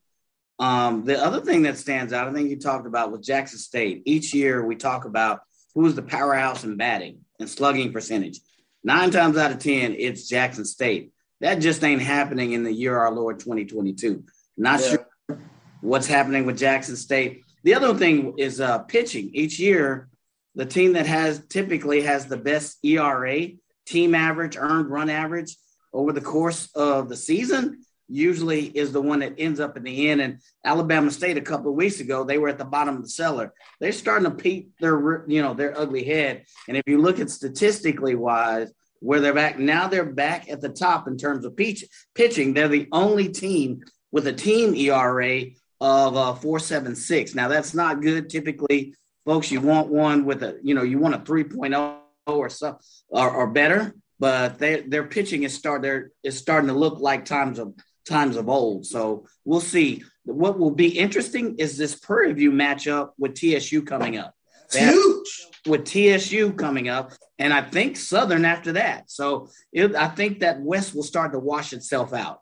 um, 0.59 1.03
the 1.03 1.21
other 1.21 1.41
thing 1.41 1.63
that 1.63 1.77
stands 1.77 2.13
out, 2.13 2.27
I 2.27 2.33
think 2.33 2.49
you 2.49 2.59
talked 2.59 2.87
about 2.87 3.11
with 3.11 3.23
Jackson 3.23 3.59
State. 3.59 4.03
Each 4.05 4.33
year 4.33 4.65
we 4.65 4.75
talk 4.75 5.05
about 5.05 5.39
who's 5.73 5.95
the 5.95 6.03
powerhouse 6.03 6.63
in 6.63 6.77
batting 6.77 7.21
and 7.39 7.49
slugging 7.49 7.91
percentage. 7.91 8.39
Nine 8.83 9.11
times 9.11 9.37
out 9.37 9.51
of 9.51 9.59
10, 9.59 9.95
it's 9.97 10.27
Jackson 10.27 10.65
State. 10.65 11.11
That 11.39 11.55
just 11.55 11.83
ain't 11.83 12.01
happening 12.01 12.51
in 12.51 12.63
the 12.63 12.71
year 12.71 12.97
our 12.97 13.11
Lord 13.11 13.39
2022. 13.39 14.23
Not 14.57 14.81
yeah. 14.81 14.87
sure 14.87 15.39
what's 15.81 16.07
happening 16.07 16.45
with 16.45 16.57
Jackson 16.57 16.95
State. 16.95 17.43
The 17.63 17.75
other 17.75 17.93
thing 17.93 18.35
is 18.37 18.59
uh, 18.59 18.79
pitching. 18.79 19.31
Each 19.33 19.59
year, 19.59 20.09
the 20.55 20.65
team 20.65 20.93
that 20.93 21.05
has 21.05 21.45
typically 21.47 22.01
has 22.01 22.25
the 22.25 22.37
best 22.37 22.77
ERA, 22.83 23.47
team 23.85 24.15
average, 24.15 24.57
earned 24.57 24.89
run 24.89 25.09
average 25.09 25.55
over 25.93 26.11
the 26.11 26.21
course 26.21 26.69
of 26.75 27.09
the 27.09 27.17
season 27.17 27.85
usually 28.11 28.65
is 28.65 28.91
the 28.91 29.01
one 29.01 29.19
that 29.19 29.35
ends 29.37 29.59
up 29.59 29.77
in 29.77 29.83
the 29.83 30.09
end. 30.09 30.21
And 30.21 30.39
Alabama 30.65 31.09
State 31.11 31.37
a 31.37 31.41
couple 31.41 31.71
of 31.71 31.77
weeks 31.77 31.99
ago, 31.99 32.23
they 32.23 32.37
were 32.37 32.49
at 32.49 32.57
the 32.57 32.65
bottom 32.65 32.97
of 32.97 33.03
the 33.03 33.09
cellar. 33.09 33.53
They're 33.79 33.93
starting 33.93 34.29
to 34.29 34.35
peek 34.35 34.69
their, 34.79 35.23
you 35.27 35.41
know, 35.41 35.53
their 35.53 35.77
ugly 35.79 36.03
head. 36.03 36.43
And 36.67 36.75
if 36.75 36.83
you 36.87 36.99
look 36.99 37.19
at 37.19 37.29
statistically 37.29 38.15
wise, 38.15 38.71
where 38.99 39.19
they're 39.19 39.33
back 39.33 39.57
now, 39.57 39.87
they're 39.87 40.05
back 40.05 40.49
at 40.49 40.61
the 40.61 40.69
top 40.69 41.07
in 41.07 41.17
terms 41.17 41.43
of 41.43 41.57
pitch, 41.57 41.85
pitching. 42.13 42.53
They're 42.53 42.67
the 42.67 42.87
only 42.91 43.29
team 43.29 43.81
with 44.11 44.27
a 44.27 44.33
team 44.33 44.75
ERA 44.75 45.45
of 45.79 46.15
uh, 46.15 46.35
4.76. 46.39 47.35
Now 47.35 47.47
that's 47.47 47.73
not 47.73 48.01
good. 48.01 48.29
Typically, 48.29 48.95
folks, 49.25 49.51
you 49.51 49.61
want 49.61 49.89
one 49.89 50.25
with 50.25 50.43
a, 50.43 50.59
you 50.61 50.75
know, 50.75 50.83
you 50.83 50.99
want 50.99 51.15
a 51.15 51.19
3.0 51.19 51.99
or 52.27 52.49
so 52.49 52.79
or, 53.09 53.29
or 53.29 53.47
better. 53.47 53.95
But 54.19 54.59
they, 54.59 54.81
their 54.81 55.05
pitching 55.05 55.43
is 55.43 55.55
start 55.55 55.81
there 55.81 56.11
is 56.23 56.37
starting 56.37 56.67
to 56.67 56.75
look 56.75 56.99
like 56.99 57.25
times 57.25 57.57
of 57.57 57.73
times 58.07 58.35
of 58.35 58.49
old. 58.49 58.85
So 58.85 59.25
we'll 59.45 59.61
see. 59.61 60.03
What 60.25 60.59
will 60.59 60.71
be 60.71 60.99
interesting 60.99 61.55
is 61.57 61.77
this 61.77 61.95
Prairie 61.95 62.33
View 62.33 62.51
matchup 62.51 63.11
with 63.17 63.33
TSU 63.35 63.81
coming 63.81 64.17
up. 64.17 64.35
Huge 64.71 65.47
with 65.65 65.85
TSU 65.85 66.53
coming 66.53 66.89
up, 66.89 67.11
and 67.37 67.53
I 67.53 67.61
think 67.61 67.97
Southern 67.97 68.45
after 68.45 68.73
that. 68.73 69.09
So 69.11 69.49
it, 69.71 69.95
I 69.95 70.07
think 70.07 70.39
that 70.39 70.61
West 70.61 70.95
will 70.95 71.03
start 71.03 71.33
to 71.33 71.39
wash 71.39 71.73
itself 71.73 72.13
out. 72.13 72.41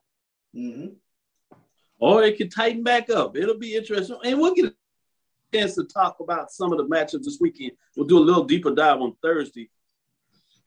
Mm-hmm. 0.55 0.93
Or 1.99 2.23
it 2.23 2.38
could 2.38 2.53
tighten 2.53 2.83
back 2.83 3.09
up. 3.09 3.35
It'll 3.35 3.57
be 3.57 3.75
interesting, 3.75 4.17
and 4.23 4.39
we'll 4.39 4.55
get 4.55 4.65
a 4.65 4.73
chance 5.53 5.75
to 5.75 5.83
talk 5.83 6.19
about 6.19 6.51
some 6.51 6.71
of 6.71 6.77
the 6.77 6.85
matchups 6.85 7.23
this 7.23 7.39
weekend. 7.41 7.71
We'll 7.95 8.07
do 8.07 8.17
a 8.17 8.19
little 8.19 8.45
deeper 8.45 8.73
dive 8.73 9.01
on 9.01 9.15
Thursday, 9.21 9.69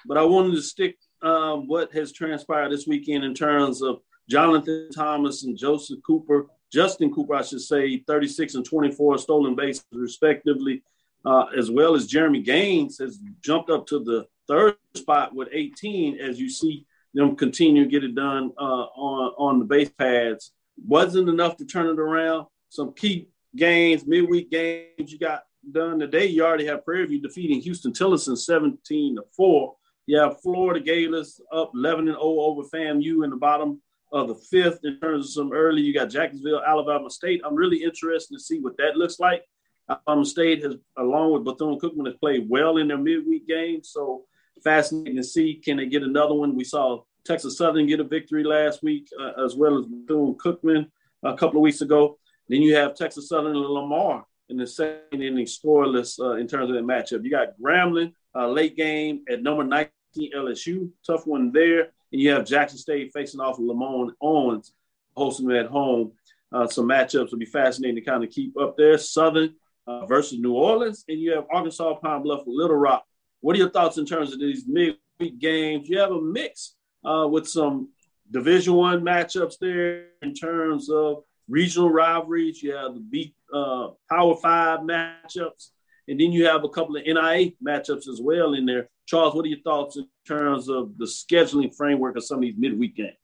but 0.06 0.18
I 0.18 0.24
wanted 0.24 0.54
to 0.56 0.62
stick 0.62 0.98
um, 1.22 1.68
what 1.68 1.92
has 1.92 2.12
transpired 2.12 2.70
this 2.70 2.86
weekend 2.86 3.24
in 3.24 3.34
terms 3.34 3.82
of 3.82 4.00
Jonathan 4.28 4.88
Thomas 4.94 5.44
and 5.44 5.56
Joseph 5.56 6.00
Cooper, 6.06 6.46
Justin 6.72 7.12
Cooper, 7.12 7.34
I 7.34 7.42
should 7.42 7.60
say, 7.60 7.98
36 7.98 8.54
and 8.54 8.64
24 8.64 9.18
stolen 9.18 9.54
bases, 9.54 9.84
respectively, 9.92 10.82
uh, 11.24 11.46
as 11.56 11.70
well 11.70 11.94
as 11.94 12.06
Jeremy 12.06 12.42
Gaines 12.42 12.98
has 12.98 13.20
jumped 13.42 13.70
up 13.70 13.86
to 13.88 14.02
the 14.02 14.26
third 14.48 14.76
spot 14.94 15.34
with 15.34 15.48
18, 15.52 16.18
as 16.18 16.40
you 16.40 16.48
see 16.48 16.86
them 17.14 17.36
continue 17.36 17.84
to 17.84 17.90
get 17.90 18.04
it 18.04 18.14
done 18.14 18.52
uh, 18.58 18.86
on, 18.96 19.32
on 19.38 19.58
the 19.58 19.64
base 19.64 19.90
pads. 19.90 20.52
Wasn't 20.76 21.28
enough 21.28 21.56
to 21.58 21.64
turn 21.64 21.86
it 21.86 21.98
around. 21.98 22.46
Some 22.68 22.92
key 22.94 23.28
games, 23.54 24.06
midweek 24.06 24.50
games 24.50 25.12
you 25.12 25.18
got 25.18 25.42
done 25.70 25.98
today. 25.98 26.26
You 26.26 26.44
already 26.44 26.66
have 26.66 26.84
Prairie 26.84 27.06
View 27.06 27.20
defeating 27.20 27.62
Huston 27.62 27.92
Tillotson 27.92 28.36
17 28.36 29.16
to 29.16 29.22
4. 29.36 29.74
You 30.06 30.18
have 30.18 30.40
Florida 30.40 30.80
Gators 30.80 31.40
up 31.52 31.72
11 31.74 32.08
and 32.08 32.16
0 32.16 32.20
over 32.20 32.62
FAMU 32.62 33.24
in 33.24 33.30
the 33.30 33.36
bottom 33.36 33.80
of 34.12 34.28
the 34.28 34.34
fifth 34.34 34.80
in 34.84 34.98
terms 35.00 35.26
of 35.26 35.32
some 35.32 35.52
early. 35.52 35.82
You 35.82 35.94
got 35.94 36.10
Jacksonville, 36.10 36.62
Alabama 36.66 37.08
State. 37.08 37.40
I'm 37.44 37.54
really 37.54 37.82
interested 37.82 38.34
to 38.34 38.40
see 38.40 38.58
what 38.58 38.76
that 38.78 38.96
looks 38.96 39.20
like. 39.20 39.44
Alabama 39.88 40.24
State 40.24 40.62
has, 40.64 40.74
along 40.98 41.32
with 41.32 41.44
Bethune 41.44 41.78
Cookman, 41.78 42.06
has 42.06 42.16
played 42.16 42.48
well 42.48 42.78
in 42.78 42.88
their 42.88 42.98
midweek 42.98 43.46
game. 43.46 43.82
So 43.82 44.24
fascinating 44.62 45.16
to 45.16 45.22
see. 45.22 45.54
Can 45.54 45.76
they 45.76 45.86
get 45.86 46.02
another 46.02 46.34
one? 46.34 46.56
We 46.56 46.64
saw 46.64 47.02
Texas 47.24 47.56
Southern 47.56 47.86
get 47.86 48.00
a 48.00 48.04
victory 48.04 48.44
last 48.44 48.82
week, 48.82 49.08
uh, 49.20 49.44
as 49.44 49.54
well 49.54 49.78
as 49.78 49.86
Bethune 49.86 50.34
Cookman 50.34 50.86
a 51.22 51.36
couple 51.36 51.58
of 51.58 51.62
weeks 51.62 51.80
ago. 51.80 52.18
Then 52.48 52.62
you 52.62 52.74
have 52.74 52.94
Texas 52.94 53.28
Southern 53.28 53.56
and 53.56 53.60
Lamar 53.60 54.24
in 54.48 54.56
the 54.56 54.66
second 54.66 55.22
inning 55.22 55.46
scoreless 55.46 56.18
uh, 56.20 56.36
in 56.36 56.46
terms 56.46 56.70
of 56.70 56.76
that 56.76 56.84
matchup. 56.84 57.24
You 57.24 57.30
got 57.30 57.58
Grambling 57.62 58.12
uh, 58.34 58.48
late 58.48 58.76
game 58.76 59.22
at 59.30 59.42
number 59.42 59.64
19 59.64 59.88
LSU, 60.34 60.90
tough 61.06 61.26
one 61.26 61.52
there. 61.52 61.92
and 62.12 62.20
you 62.20 62.30
have 62.30 62.44
Jackson 62.44 62.78
State 62.78 63.12
facing 63.14 63.40
off 63.40 63.58
LeMoyne-Owens, 63.58 64.72
hosting 65.16 65.46
them 65.46 65.56
at 65.56 65.66
home. 65.70 66.12
Uh, 66.52 66.66
some 66.66 66.86
matchups 66.86 67.30
will 67.30 67.38
be 67.38 67.46
fascinating 67.46 67.96
to 67.96 68.02
kind 68.02 68.22
of 68.22 68.30
keep 68.30 68.58
up 68.58 68.76
there. 68.76 68.98
Southern 68.98 69.54
uh, 69.86 70.06
versus 70.06 70.38
New 70.38 70.52
Orleans, 70.52 71.04
and 71.08 71.18
you 71.18 71.32
have 71.32 71.46
Arkansas 71.50 71.94
Pine 71.94 72.22
Bluff 72.22 72.42
Little 72.46 72.76
Rock. 72.76 73.04
What 73.40 73.56
are 73.56 73.58
your 73.58 73.70
thoughts 73.70 73.98
in 73.98 74.06
terms 74.06 74.32
of 74.32 74.38
these 74.38 74.66
midweek 74.66 75.38
games? 75.38 75.88
You 75.88 75.98
have 75.98 76.12
a 76.12 76.20
mix 76.20 76.74
uh, 77.04 77.26
with 77.28 77.48
some 77.48 77.88
Division 78.30 78.74
One 78.74 79.02
matchups 79.02 79.58
there 79.60 80.06
in 80.22 80.34
terms 80.34 80.90
of 80.90 81.24
regional 81.48 81.90
rivalries. 81.90 82.62
You 82.62 82.74
have 82.74 82.94
the 82.94 83.00
beat 83.00 83.34
uh, 83.52 83.88
Power 84.08 84.36
Five 84.36 84.80
matchups, 84.80 85.70
and 86.08 86.18
then 86.18 86.32
you 86.32 86.46
have 86.46 86.64
a 86.64 86.68
couple 86.68 86.96
of 86.96 87.04
NAIA 87.04 87.56
matchups 87.64 88.08
as 88.08 88.20
well 88.22 88.54
in 88.54 88.66
there. 88.66 88.88
Charles, 89.06 89.34
what 89.34 89.44
are 89.44 89.48
your 89.48 89.60
thoughts 89.60 89.96
in 89.96 90.08
terms 90.26 90.68
of 90.68 90.96
the 90.96 91.04
scheduling 91.04 91.74
framework 91.74 92.16
of 92.16 92.24
some 92.24 92.38
of 92.38 92.42
these 92.42 92.56
midweek 92.56 92.96
games? 92.96 93.16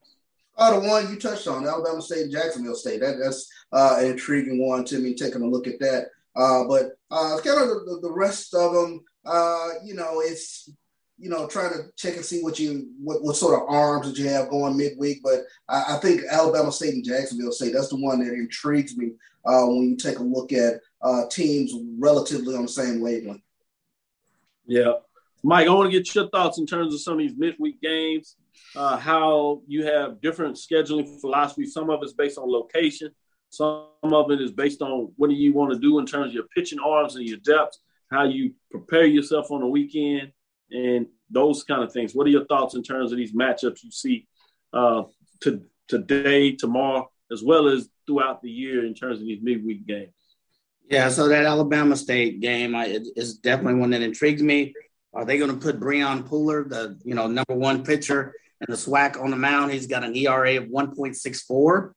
Oh, 0.60 0.80
the 0.80 0.88
one 0.88 1.08
you 1.08 1.18
touched 1.18 1.46
on, 1.46 1.66
Alabama 1.66 2.02
State 2.02 2.22
and 2.22 2.32
Jacksonville 2.32 2.74
State. 2.74 3.00
That, 3.00 3.16
that's 3.22 3.48
uh, 3.72 3.96
an 4.00 4.06
intriguing 4.06 4.66
one 4.66 4.84
to 4.86 4.98
me, 4.98 5.14
taking 5.14 5.42
a 5.42 5.46
look 5.46 5.68
at 5.68 5.78
that. 5.78 6.06
Uh, 6.34 6.64
but 6.64 6.92
uh, 7.10 7.38
kind 7.44 7.60
of 7.60 7.68
the, 7.68 7.98
the, 8.02 8.12
rest 8.12 8.54
of 8.54 8.72
them, 8.72 9.04
uh, 9.24 9.68
you 9.84 9.94
know, 9.94 10.20
it's 10.20 10.70
you 11.18 11.28
know 11.28 11.46
trying 11.46 11.72
to 11.72 11.90
check 11.96 12.16
and 12.16 12.24
see 12.24 12.42
what 12.42 12.58
you 12.58 12.88
what, 13.02 13.22
what 13.22 13.36
sort 13.36 13.60
of 13.60 13.68
arms 13.68 14.06
that 14.06 14.18
you 14.18 14.28
have 14.28 14.50
going 14.50 14.76
midweek. 14.76 15.20
But 15.22 15.40
I, 15.68 15.96
I 15.96 15.98
think 16.00 16.22
Alabama 16.30 16.72
State 16.72 16.94
and 16.94 17.04
Jacksonville 17.04 17.52
State 17.52 17.72
that's 17.72 17.88
the 17.88 17.96
one 17.96 18.20
that 18.20 18.32
intrigues 18.32 18.96
me 18.96 19.12
uh, 19.44 19.66
when 19.66 19.90
you 19.90 19.96
take 19.96 20.18
a 20.18 20.22
look 20.22 20.52
at 20.52 20.80
uh, 21.02 21.26
teams 21.30 21.72
relatively 21.98 22.54
on 22.54 22.62
the 22.62 22.68
same 22.68 23.00
wavelength. 23.00 23.42
Yeah, 24.66 24.94
Mike, 25.42 25.66
I 25.66 25.70
want 25.70 25.90
to 25.90 25.96
get 25.96 26.14
your 26.14 26.28
thoughts 26.28 26.58
in 26.58 26.66
terms 26.66 26.94
of 26.94 27.00
some 27.00 27.14
of 27.14 27.18
these 27.20 27.36
midweek 27.36 27.80
games. 27.80 28.36
Uh, 28.76 28.96
how 28.96 29.62
you 29.66 29.84
have 29.84 30.20
different 30.20 30.56
scheduling 30.56 31.20
philosophy. 31.20 31.64
Some 31.64 31.90
of 31.90 32.00
it's 32.02 32.12
based 32.12 32.38
on 32.38 32.50
location. 32.50 33.10
Some 33.50 33.86
of 34.02 34.30
it 34.30 34.40
is 34.40 34.52
based 34.52 34.82
on 34.82 35.12
what 35.16 35.30
do 35.30 35.36
you 35.36 35.54
want 35.54 35.72
to 35.72 35.78
do 35.78 35.98
in 35.98 36.06
terms 36.06 36.28
of 36.28 36.34
your 36.34 36.48
pitching 36.54 36.78
arms 36.78 37.16
and 37.16 37.26
your 37.26 37.38
depth, 37.38 37.78
how 38.10 38.24
you 38.24 38.52
prepare 38.70 39.06
yourself 39.06 39.50
on 39.50 39.60
the 39.60 39.66
weekend, 39.66 40.32
and 40.70 41.06
those 41.30 41.62
kind 41.64 41.82
of 41.82 41.92
things. 41.92 42.14
What 42.14 42.26
are 42.26 42.30
your 42.30 42.46
thoughts 42.46 42.74
in 42.74 42.82
terms 42.82 43.12
of 43.12 43.18
these 43.18 43.34
matchups 43.34 43.82
you 43.82 43.90
see 43.90 44.26
uh, 44.72 45.04
to, 45.42 45.62
today, 45.88 46.52
tomorrow, 46.52 47.10
as 47.32 47.42
well 47.42 47.68
as 47.68 47.88
throughout 48.06 48.42
the 48.42 48.50
year 48.50 48.86
in 48.86 48.94
terms 48.94 49.20
of 49.20 49.26
these 49.26 49.42
midweek 49.42 49.86
games? 49.86 50.12
Yeah, 50.90 51.10
so 51.10 51.28
that 51.28 51.44
Alabama 51.44 51.96
State 51.96 52.40
game 52.40 52.74
I, 52.74 53.00
is 53.16 53.38
definitely 53.38 53.80
one 53.80 53.90
that 53.90 54.00
intrigues 54.00 54.42
me. 54.42 54.74
Are 55.12 55.24
they 55.24 55.38
going 55.38 55.50
to 55.50 55.56
put 55.56 55.80
Brian 55.80 56.22
Pooler, 56.22 56.68
the 56.68 56.98
you 57.04 57.14
know 57.14 57.26
number 57.26 57.54
one 57.54 57.84
pitcher 57.84 58.34
in 58.60 58.66
the 58.68 58.76
SWAC, 58.76 59.20
on 59.20 59.30
the 59.30 59.36
mound? 59.36 59.72
He's 59.72 59.86
got 59.86 60.04
an 60.04 60.16
ERA 60.16 60.56
of 60.56 60.64
1.64. 60.64 61.92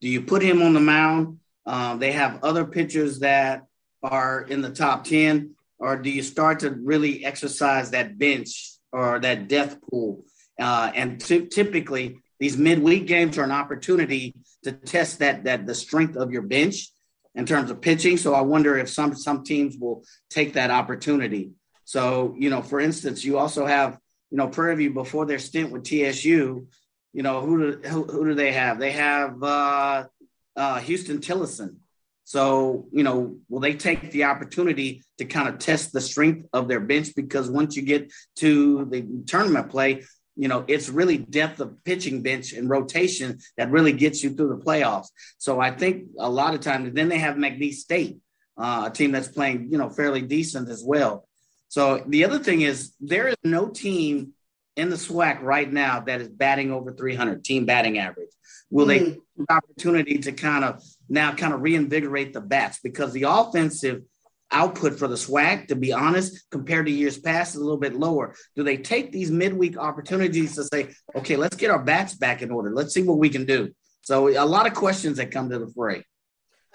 Do 0.00 0.08
you 0.08 0.22
put 0.22 0.42
him 0.42 0.62
on 0.62 0.74
the 0.74 0.80
mound? 0.80 1.40
Uh, 1.64 1.96
they 1.96 2.12
have 2.12 2.44
other 2.44 2.64
pitchers 2.64 3.20
that 3.20 3.64
are 4.02 4.42
in 4.42 4.62
the 4.62 4.70
top 4.70 5.04
10, 5.04 5.55
or 5.78 5.96
do 5.96 6.10
you 6.10 6.22
start 6.22 6.60
to 6.60 6.70
really 6.70 7.24
exercise 7.24 7.90
that 7.90 8.18
bench 8.18 8.72
or 8.92 9.18
that 9.20 9.48
death 9.48 9.78
pool? 9.82 10.24
Uh, 10.58 10.90
and 10.94 11.20
t- 11.20 11.46
typically, 11.46 12.18
these 12.40 12.56
midweek 12.56 13.06
games 13.06 13.38
are 13.38 13.44
an 13.44 13.52
opportunity 13.52 14.34
to 14.62 14.72
test 14.72 15.18
that 15.18 15.44
that 15.44 15.66
the 15.66 15.74
strength 15.74 16.16
of 16.16 16.32
your 16.32 16.42
bench 16.42 16.88
in 17.34 17.46
terms 17.46 17.70
of 17.70 17.80
pitching. 17.80 18.16
So 18.16 18.34
I 18.34 18.40
wonder 18.40 18.78
if 18.78 18.88
some 18.88 19.14
some 19.14 19.44
teams 19.44 19.76
will 19.78 20.04
take 20.30 20.54
that 20.54 20.70
opportunity. 20.70 21.52
So 21.84 22.34
you 22.38 22.50
know, 22.50 22.62
for 22.62 22.80
instance, 22.80 23.24
you 23.24 23.38
also 23.38 23.66
have 23.66 23.98
you 24.30 24.38
know 24.38 24.48
Prairie 24.48 24.76
View 24.76 24.94
before 24.94 25.26
their 25.26 25.38
stint 25.38 25.70
with 25.70 25.84
TSU 25.84 26.66
you 27.16 27.22
know, 27.22 27.40
who 27.40 27.58
do, 27.58 27.88
who, 27.88 28.04
who 28.04 28.26
do 28.26 28.34
they 28.34 28.52
have? 28.52 28.78
They 28.78 28.92
have 28.92 29.42
uh, 29.42 30.04
uh, 30.54 30.80
Huston 30.82 31.22
Tillotson. 31.22 31.80
So, 32.26 32.88
you 32.90 33.04
know, 33.04 33.36
will 33.48 33.60
they 33.60 33.74
take 33.74 34.10
the 34.10 34.24
opportunity 34.24 35.04
to 35.18 35.24
kind 35.24 35.48
of 35.48 35.60
test 35.60 35.92
the 35.92 36.00
strength 36.00 36.48
of 36.52 36.66
their 36.66 36.80
bench? 36.80 37.10
Because 37.14 37.48
once 37.48 37.76
you 37.76 37.82
get 37.82 38.12
to 38.38 38.84
the 38.86 39.06
tournament 39.28 39.70
play, 39.70 40.02
you 40.34 40.48
know, 40.48 40.64
it's 40.66 40.88
really 40.88 41.18
depth 41.18 41.60
of 41.60 41.84
pitching 41.84 42.22
bench 42.22 42.52
and 42.52 42.68
rotation 42.68 43.38
that 43.56 43.70
really 43.70 43.92
gets 43.92 44.24
you 44.24 44.30
through 44.30 44.48
the 44.48 44.64
playoffs. 44.64 45.06
So 45.38 45.60
I 45.60 45.70
think 45.70 46.08
a 46.18 46.28
lot 46.28 46.52
of 46.52 46.62
times, 46.62 46.92
then 46.94 47.08
they 47.08 47.18
have 47.18 47.36
McNeese 47.36 47.74
State, 47.74 48.18
uh, 48.58 48.88
a 48.88 48.90
team 48.90 49.12
that's 49.12 49.28
playing, 49.28 49.68
you 49.70 49.78
know, 49.78 49.88
fairly 49.88 50.22
decent 50.22 50.68
as 50.68 50.82
well. 50.84 51.28
So 51.68 52.02
the 52.08 52.24
other 52.24 52.40
thing 52.40 52.62
is 52.62 52.92
there 52.98 53.28
is 53.28 53.36
no 53.44 53.68
team 53.68 54.32
in 54.74 54.90
the 54.90 54.96
SWAC 54.96 55.42
right 55.42 55.72
now 55.72 56.00
that 56.00 56.20
is 56.20 56.28
batting 56.28 56.72
over 56.72 56.92
300 56.92 57.44
team 57.44 57.66
batting 57.66 57.98
average. 57.98 58.30
Will 58.68 58.86
mm. 58.86 59.14
they 59.14 59.44
opportunity 59.48 60.18
to 60.18 60.32
kind 60.32 60.64
of 60.64 60.82
now 61.08 61.32
kind 61.34 61.52
of 61.52 61.60
reinvigorate 61.60 62.32
the 62.32 62.40
bats 62.40 62.78
because 62.82 63.12
the 63.12 63.24
offensive 63.24 64.02
output 64.50 64.98
for 64.98 65.08
the 65.08 65.16
SWAC, 65.16 65.68
to 65.68 65.76
be 65.76 65.92
honest, 65.92 66.48
compared 66.50 66.86
to 66.86 66.92
years 66.92 67.18
past, 67.18 67.54
is 67.54 67.60
a 67.60 67.64
little 67.64 67.80
bit 67.80 67.94
lower. 67.94 68.34
Do 68.54 68.62
they 68.62 68.76
take 68.76 69.12
these 69.12 69.30
midweek 69.30 69.76
opportunities 69.76 70.54
to 70.54 70.64
say, 70.64 70.94
okay, 71.14 71.36
let's 71.36 71.56
get 71.56 71.70
our 71.70 71.82
bats 71.82 72.14
back 72.14 72.42
in 72.42 72.50
order. 72.50 72.72
Let's 72.72 72.94
see 72.94 73.02
what 73.02 73.18
we 73.18 73.28
can 73.28 73.44
do. 73.44 73.72
So 74.02 74.28
a 74.28 74.46
lot 74.46 74.66
of 74.66 74.74
questions 74.74 75.16
that 75.16 75.32
come 75.32 75.50
to 75.50 75.58
the 75.58 75.72
fray. 75.74 76.04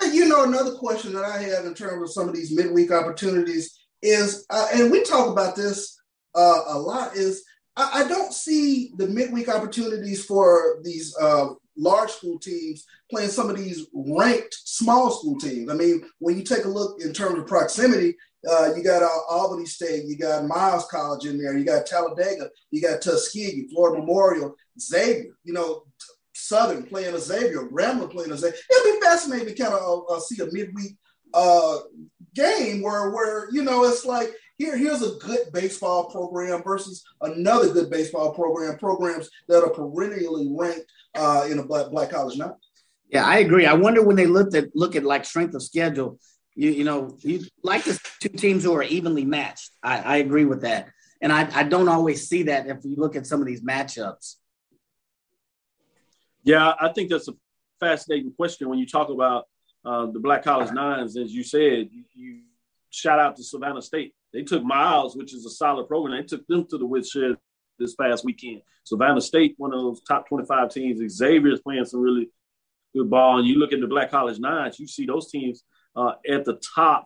You 0.02 0.28
know, 0.28 0.44
another 0.44 0.74
question 0.74 1.14
that 1.14 1.24
I 1.24 1.42
have 1.44 1.66
in 1.66 1.74
terms 1.74 2.02
of 2.04 2.14
some 2.14 2.28
of 2.28 2.36
these 2.36 2.56
midweek 2.56 2.92
opportunities 2.92 3.80
is, 4.02 4.46
uh, 4.50 4.68
and 4.74 4.92
we 4.92 5.04
talk 5.04 5.30
about 5.30 5.56
this 5.56 5.98
uh, 6.36 6.62
a 6.68 6.78
lot, 6.78 7.16
is 7.16 7.46
I, 7.76 8.04
I 8.04 8.08
don't 8.08 8.34
see 8.34 8.92
the 8.98 9.08
midweek 9.08 9.48
opportunities 9.48 10.26
for 10.26 10.80
these 10.84 11.16
uh, 11.18 11.50
large 11.78 12.12
school 12.12 12.40
teams 12.40 12.86
playing 13.10 13.30
some 13.30 13.50
of 13.50 13.58
these 13.58 13.88
ranked 13.94 14.54
small 14.54 15.12
school 15.12 15.38
teams. 15.40 15.70
I 15.70 15.76
mean, 15.76 16.04
when 16.20 16.38
you 16.38 16.44
take 16.44 16.66
a 16.66 16.70
look 16.70 17.02
in 17.02 17.14
terms 17.14 17.40
of 17.40 17.48
proximity, 17.48 18.16
uh, 18.50 18.74
you 18.76 18.84
got 18.84 19.04
uh, 19.04 19.10
Albany 19.30 19.66
State, 19.66 20.06
you 20.06 20.18
got 20.18 20.48
Miles 20.48 20.88
College 20.90 21.26
in 21.26 21.38
there, 21.38 21.58
you 21.58 21.64
got 21.64 21.86
Talladega, 21.86 22.50
you 22.72 22.82
got 22.82 23.02
Tuskegee, 23.02 23.68
Florida 23.72 24.00
Memorial, 24.00 24.56
Xavier, 24.80 25.36
you 25.44 25.54
know, 25.54 25.84
Southern 26.34 26.84
playing 26.84 27.14
a 27.14 27.20
Xavier, 27.20 27.68
Grambling 27.68 28.12
playing 28.12 28.32
a 28.32 28.38
Xavier. 28.38 28.58
It'll 28.70 28.94
be 28.94 29.02
fascinating 29.02 29.48
to 29.48 29.62
kind 29.62 29.74
of 29.74 29.82
uh, 29.82 30.16
uh, 30.16 30.20
see 30.20 30.42
a 30.42 30.48
midweek 30.52 30.98
uh, 31.34 31.78
game 32.34 32.82
where, 32.82 33.12
where 33.12 33.48
you 33.52 33.64
know, 33.64 33.86
it's 33.86 34.06
like 34.06 34.32
here, 34.62 34.78
here's 34.78 35.02
a 35.02 35.16
good 35.16 35.52
baseball 35.52 36.12
program 36.12 36.62
versus 36.62 37.04
another 37.22 37.74
good 37.74 37.90
baseball 37.90 38.32
program, 38.34 38.78
programs 38.78 39.30
that 39.48 39.64
are 39.64 39.72
perennially 39.72 40.54
ranked 40.56 40.86
uh, 41.16 41.48
in 41.50 41.58
a 41.58 41.64
black, 41.64 41.90
black 41.90 42.12
college 42.12 42.38
now. 42.38 42.58
Yeah, 43.10 43.26
I 43.26 43.40
agree. 43.40 43.66
I 43.66 43.74
wonder 43.74 44.04
when 44.04 44.16
they 44.16 44.28
looked 44.28 44.54
at 44.56 44.74
look 44.76 44.96
at 44.96 45.04
like 45.04 45.26
strength 45.26 45.56
of 45.56 45.64
schedule, 45.64 46.20
you 46.54 46.70
you 46.70 46.84
know, 46.84 47.18
you 47.22 47.42
like 47.64 47.84
the 47.84 48.00
two 48.20 48.30
teams 48.30 48.64
who 48.64 48.74
are 48.76 48.84
evenly 48.84 49.26
matched. 49.26 49.72
I, 49.84 49.98
I 49.98 50.18
agree 50.18 50.46
with 50.46 50.62
that. 50.62 50.90
And 51.22 51.34
I, 51.34 51.50
I 51.54 51.64
don't 51.64 51.90
always 51.90 52.30
see 52.30 52.44
that 52.44 52.68
if 52.68 52.78
you 52.84 52.96
look 52.96 53.16
at 53.16 53.28
some 53.28 53.42
of 53.42 53.48
these 53.48 53.62
matchups. 53.62 54.36
Yeah, 56.44 56.74
I 56.80 56.94
think 56.94 57.10
that's 57.10 57.28
a 57.28 57.34
fascinating 57.80 58.32
question 58.34 58.70
when 58.70 58.80
you 58.80 58.88
talk 58.88 59.10
about 59.10 59.46
uh, 59.84 60.06
the 60.06 60.20
Black 60.20 60.44
College 60.44 60.72
Nines. 60.72 61.18
As 61.18 61.32
you 61.34 61.44
said, 61.44 61.90
you, 61.92 62.04
you 62.16 62.42
shout 62.92 63.20
out 63.20 63.36
to 63.36 63.44
Savannah 63.44 63.82
State. 63.82 64.14
They 64.34 64.44
took 64.44 64.64
Miles, 64.64 65.16
which 65.16 65.34
is 65.34 65.46
a 65.46 65.50
solid 65.50 65.88
program. 65.88 66.16
They 66.16 66.26
took 66.26 66.46
them 66.48 66.66
to 66.68 66.78
the 66.78 66.86
woodshed 66.86 67.38
this 67.78 67.96
past 67.96 68.24
weekend. 68.24 68.62
Savannah 68.84 69.22
State, 69.22 69.56
one 69.58 69.74
of 69.74 69.82
those 69.82 70.02
top 70.02 70.28
25 70.28 70.70
teams. 70.72 71.16
Xavier 71.16 71.54
is 71.54 71.62
playing 71.62 71.86
some 71.86 72.02
really 72.02 72.30
good 72.96 73.10
ball. 73.10 73.40
And 73.40 73.48
you 73.48 73.56
look 73.56 73.74
at 73.74 73.82
the 73.82 73.88
Black 73.88 74.12
College 74.12 74.40
Nines, 74.40 74.80
you 74.80 74.88
see 74.88 75.06
those 75.06 75.30
teams 75.30 75.64
uh, 75.96 76.14
at 76.30 76.46
the 76.46 76.60
top 76.76 77.06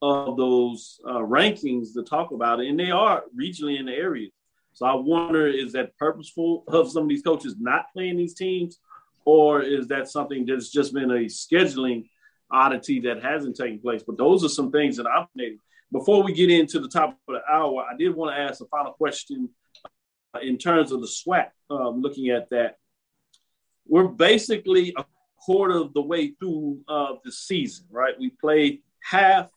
of 0.00 0.36
those 0.36 1.00
uh, 1.06 1.18
rankings 1.18 1.94
to 1.94 2.02
talk 2.02 2.32
about 2.32 2.60
it. 2.60 2.68
And 2.68 2.78
they 2.78 2.90
are 2.90 3.22
regionally 3.38 3.78
in 3.78 3.86
the 3.86 3.92
area. 3.92 4.28
So 4.72 4.86
I 4.86 4.94
wonder 4.94 5.46
is 5.46 5.72
that 5.72 5.96
purposeful 5.98 6.64
of 6.68 6.90
some 6.90 7.04
of 7.04 7.08
these 7.08 7.22
coaches 7.22 7.56
not 7.58 7.86
playing 7.92 8.16
these 8.16 8.34
teams? 8.34 8.78
Or 9.24 9.62
is 9.62 9.86
that 9.88 10.08
something 10.08 10.46
that's 10.46 10.70
just 10.70 10.92
been 10.92 11.10
a 11.10 11.26
scheduling 11.26 12.08
oddity 12.50 13.00
that 13.00 13.22
hasn't 13.22 13.56
taken 13.56 13.78
place? 13.78 14.02
But 14.02 14.18
those 14.18 14.44
are 14.44 14.48
some 14.48 14.72
things 14.72 14.96
that 14.96 15.06
I'm 15.06 15.26
thinking 15.36 15.58
before 15.92 16.22
we 16.22 16.32
get 16.32 16.50
into 16.50 16.80
the 16.80 16.88
top 16.88 17.18
of 17.28 17.34
the 17.34 17.52
hour, 17.52 17.84
I 17.88 17.96
did 17.96 18.14
want 18.14 18.34
to 18.34 18.40
ask 18.40 18.60
a 18.60 18.66
final 18.66 18.92
question 18.92 19.50
uh, 20.34 20.40
in 20.40 20.56
terms 20.56 20.90
of 20.90 21.00
the 21.00 21.06
SWAC. 21.06 21.50
Um, 21.70 22.00
looking 22.00 22.30
at 22.30 22.48
that, 22.50 22.78
we're 23.86 24.08
basically 24.08 24.94
a 24.96 25.04
quarter 25.44 25.76
of 25.76 25.92
the 25.92 26.00
way 26.00 26.28
through 26.38 26.80
uh, 26.88 27.14
the 27.24 27.32
season, 27.32 27.86
right? 27.90 28.18
We 28.18 28.30
played 28.30 28.80
half 29.02 29.50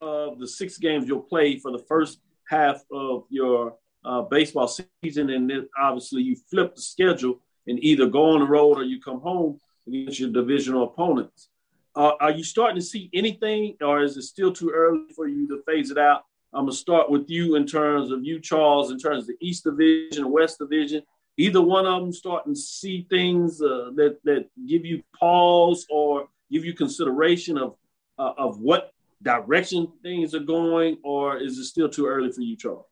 of 0.00 0.38
the 0.38 0.48
six 0.48 0.78
games 0.78 1.06
you'll 1.06 1.20
play 1.20 1.58
for 1.58 1.70
the 1.70 1.84
first 1.88 2.20
half 2.48 2.82
of 2.92 3.24
your 3.30 3.76
uh, 4.04 4.22
baseball 4.22 4.68
season, 4.68 5.30
and 5.30 5.48
then 5.48 5.68
obviously 5.80 6.22
you 6.22 6.36
flip 6.50 6.74
the 6.74 6.82
schedule 6.82 7.40
and 7.66 7.82
either 7.82 8.06
go 8.06 8.30
on 8.30 8.40
the 8.40 8.46
road 8.46 8.78
or 8.78 8.82
you 8.82 9.00
come 9.00 9.20
home 9.20 9.58
against 9.86 10.18
your 10.18 10.30
divisional 10.30 10.84
opponents. 10.84 11.48
Uh, 11.96 12.12
are 12.20 12.32
you 12.32 12.42
starting 12.42 12.76
to 12.76 12.84
see 12.84 13.08
anything, 13.14 13.76
or 13.80 14.02
is 14.02 14.16
it 14.16 14.22
still 14.22 14.52
too 14.52 14.70
early 14.70 15.04
for 15.14 15.28
you 15.28 15.46
to 15.48 15.62
phase 15.66 15.90
it 15.90 15.98
out? 15.98 16.24
I'm 16.52 16.62
gonna 16.62 16.72
start 16.72 17.10
with 17.10 17.28
you 17.28 17.56
in 17.56 17.66
terms 17.66 18.10
of 18.10 18.24
you, 18.24 18.40
Charles, 18.40 18.90
in 18.90 18.98
terms 18.98 19.24
of 19.24 19.28
the 19.28 19.46
East 19.46 19.64
Division, 19.64 20.30
West 20.30 20.58
Division. 20.58 21.02
either 21.36 21.60
one 21.60 21.84
of 21.84 22.00
them 22.00 22.12
starting 22.12 22.54
to 22.54 22.60
see 22.60 23.06
things 23.10 23.60
uh, 23.60 23.90
that 23.96 24.18
that 24.24 24.48
give 24.68 24.84
you 24.84 25.02
pause 25.18 25.84
or 25.90 26.28
give 26.50 26.64
you 26.64 26.72
consideration 26.74 27.58
of 27.58 27.74
uh, 28.18 28.32
of 28.38 28.60
what 28.60 28.92
direction 29.22 29.88
things 30.02 30.34
are 30.34 30.40
going, 30.40 30.98
or 31.02 31.38
is 31.38 31.58
it 31.58 31.64
still 31.64 31.88
too 31.88 32.06
early 32.06 32.30
for 32.30 32.42
you, 32.42 32.56
Charles? 32.56 32.86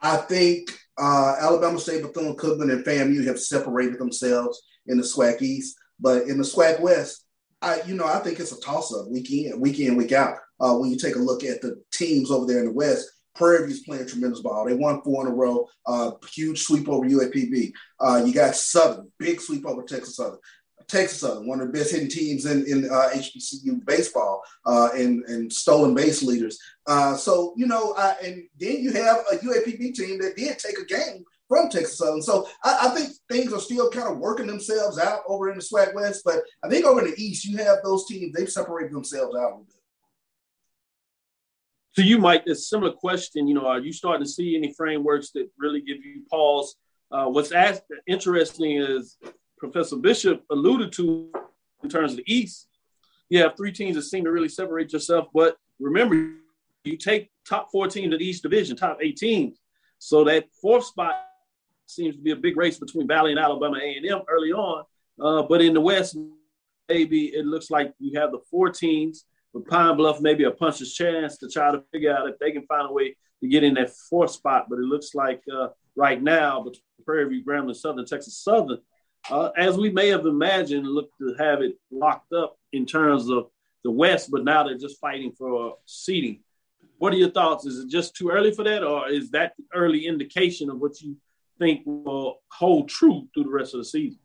I 0.00 0.16
think 0.16 0.70
uh, 0.96 1.36
Alabama 1.40 1.78
State, 1.78 2.02
Bethune 2.02 2.36
Cookman, 2.36 2.72
and 2.72 2.84
FAMU 2.84 3.26
have 3.26 3.38
separated 3.38 3.98
themselves 3.98 4.62
in 4.86 4.96
the 4.96 5.02
SWAC 5.02 5.42
East, 5.42 5.76
but 6.00 6.28
in 6.28 6.38
the 6.38 6.44
SWAC 6.44 6.80
West, 6.80 7.26
I 7.60 7.82
you 7.82 7.94
know 7.94 8.06
I 8.06 8.18
think 8.20 8.40
it's 8.40 8.52
a 8.52 8.60
toss 8.60 8.94
up 8.94 9.08
week 9.08 9.30
in, 9.30 9.60
week 9.60 9.80
in, 9.80 9.96
week 9.96 10.12
out. 10.12 10.36
Uh, 10.60 10.74
when 10.74 10.90
you 10.90 10.96
take 10.96 11.16
a 11.16 11.20
look 11.20 11.44
at 11.44 11.60
the 11.60 11.80
teams 11.92 12.30
over 12.30 12.46
there 12.46 12.60
in 12.60 12.66
the 12.66 12.72
West, 12.72 13.08
Prairie 13.34 13.66
View's 13.66 13.84
playing 13.84 14.06
tremendous 14.06 14.40
ball. 14.40 14.66
They 14.66 14.74
won 14.74 15.00
four 15.02 15.24
in 15.24 15.32
a 15.32 15.34
row. 15.34 15.66
Uh, 15.86 16.12
huge 16.32 16.62
sweep 16.62 16.88
over 16.88 17.06
UAPB. 17.06 17.72
Uh, 18.00 18.22
you 18.24 18.34
got 18.34 18.56
Southern, 18.56 19.10
big 19.18 19.40
sweep 19.40 19.64
over 19.64 19.82
Texas 19.82 20.16
Southern. 20.16 20.40
Texas 20.88 21.20
Southern, 21.20 21.46
one 21.46 21.60
of 21.60 21.66
the 21.66 21.72
best 21.72 21.92
hitting 21.92 22.08
teams 22.08 22.46
in, 22.46 22.66
in 22.66 22.86
uh, 22.86 23.10
HBCU 23.12 23.84
baseball 23.84 24.42
uh, 24.64 24.88
and, 24.94 25.22
and 25.24 25.52
stolen 25.52 25.94
base 25.94 26.22
leaders. 26.22 26.58
Uh, 26.86 27.14
so, 27.14 27.52
you 27.56 27.66
know, 27.66 27.92
uh, 27.92 28.14
and 28.22 28.42
then 28.58 28.82
you 28.82 28.92
have 28.92 29.18
a 29.30 29.36
UAPB 29.36 29.94
team 29.94 30.18
that 30.20 30.34
did 30.34 30.58
take 30.58 30.78
a 30.78 30.86
game 30.86 31.24
from 31.48 31.68
Texas 31.70 31.98
Southern. 31.98 32.22
So 32.22 32.46
I, 32.62 32.78
I, 32.82 32.88
think 32.94 33.10
things 33.30 33.52
are 33.52 33.60
still 33.60 33.90
kind 33.90 34.08
of 34.08 34.18
working 34.18 34.46
themselves 34.46 34.98
out 34.98 35.20
over 35.26 35.50
in 35.50 35.56
the 35.56 35.64
SWAC 35.64 35.94
West. 35.94 36.22
But 36.24 36.40
I 36.62 36.68
think 36.68 36.84
over 36.84 37.00
in 37.00 37.10
the 37.10 37.22
East, 37.22 37.44
you 37.44 37.56
have 37.56 37.78
those 37.82 38.06
teams, 38.06 38.34
they've 38.34 38.50
separated 38.50 38.92
themselves 38.92 39.34
out 39.34 39.40
a 39.40 39.46
little 39.46 39.64
bit. 39.66 39.74
So 41.92 42.02
you 42.02 42.18
might, 42.18 42.46
a 42.46 42.54
similar 42.54 42.92
question, 42.92 43.48
you 43.48 43.54
know, 43.54 43.66
are 43.66 43.80
you 43.80 43.92
starting 43.92 44.24
to 44.24 44.30
see 44.30 44.56
any 44.56 44.72
frameworks 44.74 45.30
that 45.32 45.48
really 45.58 45.80
give 45.80 45.96
you 46.04 46.22
pause? 46.30 46.76
Uh, 47.10 47.26
what's 47.26 47.50
asked, 47.50 47.82
interesting 48.06 48.76
is 48.76 49.16
Professor 49.58 49.96
Bishop 49.96 50.44
alluded 50.50 50.92
to 50.92 51.32
in 51.82 51.88
terms 51.88 52.12
of 52.12 52.18
the 52.18 52.32
East, 52.32 52.68
you 53.28 53.40
have 53.42 53.56
three 53.56 53.72
teams 53.72 53.96
that 53.96 54.02
seem 54.02 54.24
to 54.24 54.30
really 54.30 54.48
separate 54.48 54.92
yourself. 54.92 55.28
But 55.34 55.56
remember, 55.78 56.32
you 56.84 56.96
take 56.96 57.30
top 57.46 57.70
four 57.70 57.88
teams 57.88 58.12
of 58.12 58.20
the 58.20 58.26
East 58.26 58.42
Division, 58.42 58.76
top 58.76 58.98
eight 59.02 59.16
teams. 59.16 59.58
So 59.98 60.24
that 60.24 60.46
fourth 60.60 60.84
spot 60.84 61.27
seems 61.90 62.16
to 62.16 62.22
be 62.22 62.30
a 62.30 62.36
big 62.36 62.56
race 62.56 62.78
between 62.78 63.06
Valley 63.06 63.30
and 63.30 63.40
Alabama 63.40 63.78
A&M 63.78 64.22
early 64.28 64.52
on. 64.52 64.84
Uh, 65.20 65.42
but 65.42 65.60
in 65.60 65.74
the 65.74 65.80
West, 65.80 66.16
maybe 66.88 67.26
it 67.26 67.44
looks 67.44 67.70
like 67.70 67.92
you 67.98 68.18
have 68.18 68.30
the 68.30 68.40
four 68.50 68.70
teams 68.70 69.24
with 69.52 69.66
Pine 69.66 69.96
Bluff, 69.96 70.20
maybe 70.20 70.44
a 70.44 70.50
puncher's 70.50 70.92
chance 70.92 71.38
to 71.38 71.48
try 71.48 71.72
to 71.72 71.82
figure 71.92 72.14
out 72.14 72.28
if 72.28 72.38
they 72.38 72.52
can 72.52 72.66
find 72.66 72.88
a 72.88 72.92
way 72.92 73.16
to 73.40 73.48
get 73.48 73.64
in 73.64 73.74
that 73.74 73.90
fourth 74.10 74.30
spot. 74.30 74.66
But 74.68 74.78
it 74.78 74.84
looks 74.84 75.14
like 75.14 75.42
uh, 75.52 75.68
right 75.96 76.22
now, 76.22 76.60
between 76.60 76.82
Prairie 77.04 77.28
View, 77.28 77.44
Grambling, 77.44 77.76
Southern 77.76 78.06
Texas 78.06 78.36
Southern, 78.36 78.78
uh, 79.30 79.50
as 79.56 79.76
we 79.76 79.90
may 79.90 80.08
have 80.08 80.26
imagined, 80.26 80.86
look 80.86 81.10
to 81.18 81.34
have 81.38 81.60
it 81.60 81.78
locked 81.90 82.32
up 82.32 82.56
in 82.72 82.86
terms 82.86 83.28
of 83.28 83.48
the 83.84 83.90
West, 83.90 84.30
but 84.30 84.44
now 84.44 84.62
they're 84.62 84.78
just 84.78 85.00
fighting 85.00 85.32
for 85.32 85.76
seating. 85.86 86.40
What 86.98 87.12
are 87.12 87.16
your 87.16 87.30
thoughts? 87.30 87.64
Is 87.64 87.84
it 87.84 87.88
just 87.88 88.16
too 88.16 88.30
early 88.30 88.52
for 88.52 88.64
that, 88.64 88.82
or 88.82 89.08
is 89.08 89.30
that 89.30 89.52
early 89.74 90.06
indication 90.06 90.70
of 90.70 90.80
what 90.80 91.00
you 91.00 91.16
think 91.58 91.82
will 91.84 92.40
hold 92.50 92.88
true 92.88 93.28
through 93.32 93.44
the 93.44 93.50
rest 93.50 93.74
of 93.74 93.80
the 93.80 93.84
season? 93.84 94.18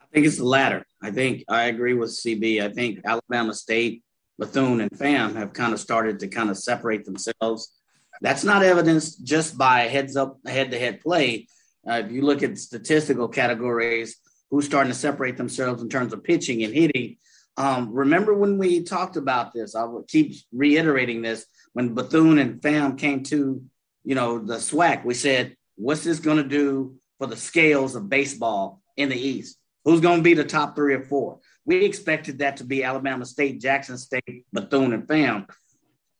I 0.00 0.06
think 0.12 0.26
it's 0.26 0.38
the 0.38 0.44
latter. 0.44 0.84
I 1.02 1.10
think 1.10 1.44
I 1.48 1.64
agree 1.64 1.94
with 1.94 2.10
CB. 2.10 2.62
I 2.62 2.72
think 2.72 3.00
Alabama 3.04 3.54
State, 3.54 4.02
Bethune, 4.38 4.80
and 4.80 4.96
FAM 4.96 5.34
have 5.34 5.52
kind 5.52 5.72
of 5.72 5.80
started 5.80 6.20
to 6.20 6.28
kind 6.28 6.50
of 6.50 6.58
separate 6.58 7.04
themselves. 7.04 7.72
That's 8.20 8.44
not 8.44 8.62
evidenced 8.62 9.24
just 9.24 9.58
by 9.58 9.80
heads 9.80 10.16
up, 10.16 10.38
head 10.46 10.70
to 10.70 10.78
head 10.78 11.00
play. 11.00 11.48
Uh, 11.88 12.02
if 12.04 12.12
you 12.12 12.22
look 12.22 12.42
at 12.42 12.56
statistical 12.58 13.28
categories, 13.28 14.16
who's 14.54 14.66
starting 14.66 14.92
to 14.92 14.98
separate 14.98 15.36
themselves 15.36 15.82
in 15.82 15.88
terms 15.88 16.12
of 16.12 16.22
pitching 16.22 16.62
and 16.62 16.72
hitting. 16.72 17.16
Um, 17.56 17.92
remember 17.92 18.34
when 18.34 18.56
we 18.56 18.84
talked 18.84 19.16
about 19.16 19.52
this? 19.52 19.74
I 19.74 19.82
will 19.82 20.04
keep 20.04 20.34
reiterating 20.52 21.22
this. 21.22 21.44
When 21.72 21.94
Bethune 21.94 22.38
and 22.38 22.62
Fam 22.62 22.96
came 22.96 23.24
to, 23.24 23.62
you 24.04 24.14
know, 24.14 24.38
the 24.38 24.56
SWAC, 24.56 25.04
we 25.04 25.14
said, 25.14 25.56
"What's 25.76 26.04
this 26.04 26.20
going 26.20 26.38
to 26.38 26.48
do 26.48 26.96
for 27.18 27.26
the 27.26 27.36
scales 27.36 27.94
of 27.94 28.08
baseball 28.08 28.80
in 28.96 29.08
the 29.08 29.18
East? 29.18 29.58
Who's 29.84 30.00
going 30.00 30.18
to 30.18 30.22
be 30.22 30.34
the 30.34 30.44
top 30.44 30.76
three 30.76 30.94
or 30.94 31.04
four? 31.04 31.40
We 31.66 31.84
expected 31.84 32.38
that 32.38 32.58
to 32.58 32.64
be 32.64 32.84
Alabama 32.84 33.24
State, 33.24 33.60
Jackson 33.60 33.98
State, 33.98 34.44
Bethune, 34.52 34.92
and 34.92 35.06
Fam. 35.06 35.46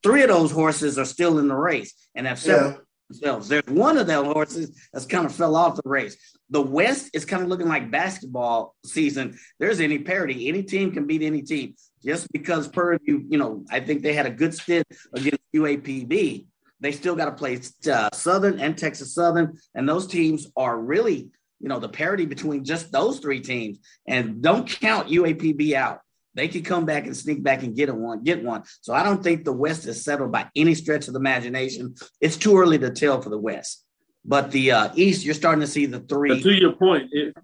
Three 0.03 0.23
of 0.23 0.29
those 0.29 0.51
horses 0.51 0.99
are 0.99 1.05
still 1.05 1.39
in 1.39 1.49
the 1.49 1.57
race 1.57 1.95
and 2.15 2.27
have 2.27 2.39
several 2.39 2.73
yeah 2.73 2.79
themselves. 3.09 3.49
There's 3.49 3.67
one 3.67 3.99
of 3.99 4.07
them 4.07 4.25
horses 4.27 4.89
that's 4.93 5.07
kind 5.07 5.27
of 5.27 5.35
fell 5.35 5.57
off 5.57 5.77
the 5.77 5.89
race. 5.89 6.17
The 6.51 6.63
West 6.63 7.11
is 7.15 7.25
kind 7.25 7.43
of 7.43 7.49
looking 7.49 7.69
like 7.69 7.91
basketball 7.91 8.75
season. 8.85 9.39
There's 9.59 9.81
any 9.81 9.99
parity. 9.99 10.49
Any 10.49 10.63
team 10.63 10.93
can 10.93 11.07
beat 11.07 11.23
any 11.23 11.43
team. 11.43 11.75
Just 12.05 12.31
because 12.33 12.69
Purdue, 12.69 13.25
you 13.29 13.39
know, 13.39 13.65
I 13.71 13.81
think 13.81 14.03
they 14.03 14.13
had 14.13 14.27
a 14.27 14.31
good 14.31 14.55
stint 14.55 14.87
against 15.15 15.41
UAPB. 15.55 16.47
They 16.85 16.93
still 16.93 17.17
got 17.17 17.25
to 17.25 17.33
play 17.33 17.61
uh, 17.91 18.11
Southern 18.13 18.61
and 18.61 18.77
Texas 18.77 19.15
Southern, 19.15 19.59
and 19.75 19.89
those 19.89 20.07
teams 20.07 20.47
are 20.55 20.79
really, 20.79 21.31
you 21.61 21.69
know, 21.71 21.79
the 21.79 21.89
parity 21.89 22.27
between 22.27 22.63
just 22.63 22.93
those 22.93 23.21
three 23.21 23.41
teams. 23.41 23.79
And 24.07 24.43
don't 24.43 24.69
count 24.69 25.09
UAPB 25.09 25.73
out 25.73 26.01
they 26.35 26.49
could 26.49 26.65
come 26.65 26.85
back 26.85 27.07
and 27.07 27.17
sneak 27.17 27.43
back 27.43 27.63
and 27.63 27.75
get 27.75 27.89
a 27.89 27.95
one, 27.95 28.23
get 28.23 28.45
one. 28.45 28.65
So 28.81 28.93
I 28.93 29.03
don't 29.03 29.23
think 29.23 29.45
the 29.45 29.53
West 29.53 29.87
is 29.87 30.05
settled 30.05 30.33
by 30.33 30.51
any 30.55 30.75
stretch 30.75 31.07
of 31.07 31.15
the 31.15 31.21
imagination. 31.21 31.95
It's 32.21 32.37
too 32.37 32.59
early 32.59 32.79
to 32.81 32.91
tell 32.91 33.23
for 33.23 33.31
the 33.31 33.39
West, 33.39 33.85
but 34.25 34.51
the 34.51 34.73
uh, 34.73 34.89
East, 34.95 35.25
you're 35.25 35.35
starting 35.35 35.61
to 35.61 35.67
see 35.67 35.87
the 35.87 36.01
three. 36.01 36.35
But 36.35 36.43
to 36.43 36.53
your 36.53 36.73
point, 36.73 37.09
it, 37.13 37.35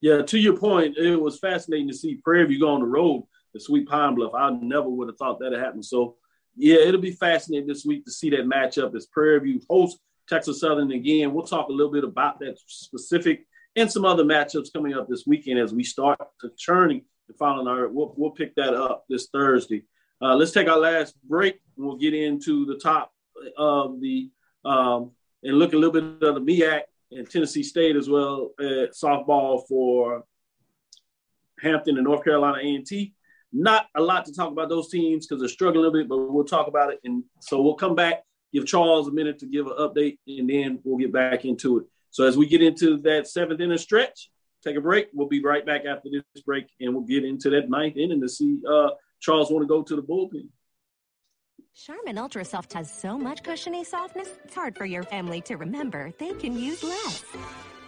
yeah, 0.00 0.22
to 0.22 0.38
your 0.38 0.56
point, 0.56 0.96
it 0.96 1.16
was 1.16 1.38
fascinating 1.38 1.88
to 1.88 1.94
see 1.94 2.16
Prairie 2.16 2.46
View 2.46 2.60
go 2.60 2.70
on 2.70 2.80
the 2.80 2.86
road 2.86 3.24
to 3.54 3.60
sweep 3.60 3.88
Pine 3.88 4.14
Bluff. 4.14 4.32
I 4.34 4.50
never 4.50 4.88
would 4.88 5.08
have 5.08 5.16
thought 5.16 5.38
that 5.40 5.52
had 5.52 5.60
happened. 5.60 5.84
So 5.84 6.16
yeah, 6.56 6.76
it'll 6.76 7.00
be 7.00 7.12
fascinating 7.12 7.66
this 7.66 7.84
week 7.84 8.04
to 8.04 8.10
see 8.10 8.30
that 8.30 8.46
matchup 8.46 8.94
as 8.94 9.06
Prairie 9.06 9.40
View 9.40 9.60
hosts 9.68 10.00
Texas 10.28 10.60
Southern 10.60 10.92
again. 10.92 11.32
We'll 11.32 11.46
talk 11.46 11.68
a 11.68 11.72
little 11.72 11.92
bit 11.92 12.04
about 12.04 12.40
that 12.40 12.58
specific 12.66 13.46
and 13.76 13.90
some 13.90 14.04
other 14.04 14.24
matchups 14.24 14.72
coming 14.72 14.94
up 14.94 15.08
this 15.08 15.24
weekend 15.26 15.58
as 15.58 15.72
we 15.72 15.84
start 15.84 16.18
to 16.40 16.50
churning 16.56 17.04
the 17.28 17.34
final 17.34 17.64
night. 17.64 17.92
We'll, 17.92 18.14
we'll 18.16 18.30
pick 18.30 18.54
that 18.56 18.74
up 18.74 19.04
this 19.08 19.28
Thursday. 19.32 19.84
Uh, 20.20 20.36
let's 20.36 20.52
take 20.52 20.68
our 20.68 20.78
last 20.78 21.14
break. 21.24 21.60
And 21.76 21.86
we'll 21.86 21.96
get 21.96 22.14
into 22.14 22.66
the 22.66 22.76
top 22.76 23.12
of 23.56 24.00
the 24.00 24.30
um, 24.64 25.12
and 25.42 25.58
look 25.58 25.72
a 25.72 25.76
little 25.76 25.92
bit 25.92 26.28
of 26.28 26.34
the 26.34 26.40
MEAC 26.40 26.82
and 27.10 27.28
Tennessee 27.28 27.62
State 27.62 27.96
as 27.96 28.08
well 28.08 28.52
at 28.60 28.92
softball 28.92 29.66
for 29.66 30.24
Hampton 31.60 31.96
and 31.96 32.04
North 32.04 32.24
Carolina 32.24 32.58
A&T. 32.58 33.14
Not 33.52 33.86
a 33.94 34.00
lot 34.00 34.24
to 34.26 34.32
talk 34.32 34.50
about 34.50 34.68
those 34.68 34.88
teams 34.88 35.26
because 35.26 35.40
they're 35.40 35.48
struggling 35.48 35.84
a 35.84 35.88
little 35.88 36.00
bit, 36.00 36.08
but 36.08 36.32
we'll 36.32 36.44
talk 36.44 36.68
about 36.68 36.92
it. 36.92 37.00
And 37.04 37.24
so 37.40 37.60
we'll 37.60 37.74
come 37.74 37.94
back, 37.94 38.24
give 38.52 38.66
Charles 38.66 39.08
a 39.08 39.12
minute 39.12 39.38
to 39.40 39.46
give 39.46 39.66
an 39.66 39.74
update, 39.78 40.18
and 40.26 40.48
then 40.48 40.80
we'll 40.84 40.98
get 40.98 41.12
back 41.12 41.44
into 41.44 41.78
it. 41.78 41.86
So 42.10 42.24
as 42.24 42.36
we 42.36 42.46
get 42.46 42.62
into 42.62 42.98
that 43.02 43.26
seventh 43.26 43.60
inning 43.60 43.78
stretch, 43.78 44.30
take 44.64 44.76
a 44.76 44.80
break. 44.80 45.08
We'll 45.12 45.28
be 45.28 45.42
right 45.42 45.64
back 45.64 45.84
after 45.84 46.08
this 46.10 46.42
break, 46.44 46.66
and 46.80 46.94
we'll 46.94 47.04
get 47.04 47.24
into 47.24 47.50
that 47.50 47.68
ninth 47.68 47.96
inning 47.96 48.20
to 48.20 48.28
see 48.28 48.58
uh, 48.68 48.90
Charles 49.20 49.50
want 49.50 49.62
to 49.62 49.68
go 49.68 49.82
to 49.82 49.96
the 49.96 50.02
bullpen. 50.02 50.48
Charmin 51.74 52.18
Ultra 52.18 52.44
Soft 52.44 52.72
has 52.74 52.92
so 52.92 53.16
much 53.16 53.42
cushiony 53.42 53.82
softness, 53.82 54.28
it's 54.44 54.54
hard 54.54 54.76
for 54.76 54.84
your 54.84 55.02
family 55.02 55.40
to 55.42 55.56
remember 55.56 56.12
they 56.18 56.34
can 56.34 56.58
use 56.58 56.82
less. 56.82 57.24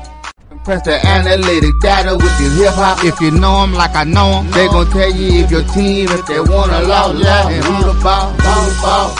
Press 0.64 0.82
the 0.84 0.95
analytic 1.05 1.78
data 1.82 2.16
with 2.16 2.39
your 2.39 2.51
hip 2.55 2.74
hop. 2.76 3.03
If 3.03 3.20
you 3.20 3.32
know 3.32 3.59
them 3.61 3.74
like 3.74 3.95
I 3.95 4.05
know 4.05 4.39
them, 4.39 4.51
they 4.51 4.68
gon' 4.68 4.89
tell 4.91 5.11
you 5.11 5.43
if 5.43 5.51
your 5.51 5.64
team, 5.76 6.07
if 6.07 6.26
they 6.26 6.39
wanna 6.39 6.80
lose, 6.80 7.20
yeah, 7.20 7.49
and 7.49 7.66
who 7.66 7.91
the 7.91 7.99
ball, 7.99 8.32
who 8.32 8.72
the 8.72 8.80
ball. 8.80 9.11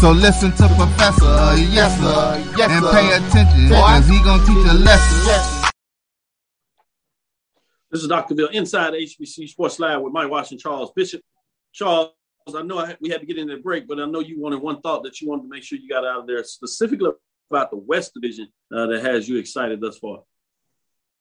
So 0.00 0.10
listen 0.10 0.50
to 0.50 0.66
Professor, 0.74 1.54
yes 1.70 1.94
sir, 1.94 2.42
yes, 2.58 2.70
and 2.74 2.82
pay 2.90 3.06
attention, 3.06 3.70
cause 3.70 4.08
he 4.08 4.18
gon' 4.24 4.40
teach 4.40 4.66
a 4.66 4.74
lesson. 4.74 5.70
This 7.92 8.02
is 8.02 8.08
Dr. 8.08 8.34
Bill 8.34 8.48
inside 8.48 8.94
HBC 8.94 9.48
Sports 9.48 9.78
Lab 9.78 10.02
with 10.02 10.12
Mike 10.12 10.28
Washington, 10.28 10.58
Charles 10.58 10.90
Bishop. 10.96 11.22
Charles, 11.72 12.10
I 12.52 12.62
know 12.62 12.78
I, 12.80 12.96
we 13.00 13.10
had 13.10 13.20
to 13.20 13.26
get 13.26 13.38
into 13.38 13.54
the 13.54 13.62
break, 13.62 13.86
but 13.86 14.00
I 14.00 14.06
know 14.06 14.18
you 14.18 14.40
wanted 14.40 14.60
one 14.60 14.80
thought 14.80 15.04
that 15.04 15.20
you 15.20 15.28
wanted 15.28 15.42
to 15.42 15.48
make 15.48 15.62
sure 15.62 15.78
you 15.78 15.88
got 15.88 16.04
out 16.04 16.22
of 16.22 16.26
there 16.26 16.42
specifically 16.42 17.12
about 17.48 17.70
the 17.70 17.76
West 17.76 18.12
Division 18.12 18.48
uh, 18.74 18.86
that 18.86 19.04
has 19.04 19.28
you 19.28 19.38
excited 19.38 19.80
thus 19.80 19.96
far. 19.96 20.22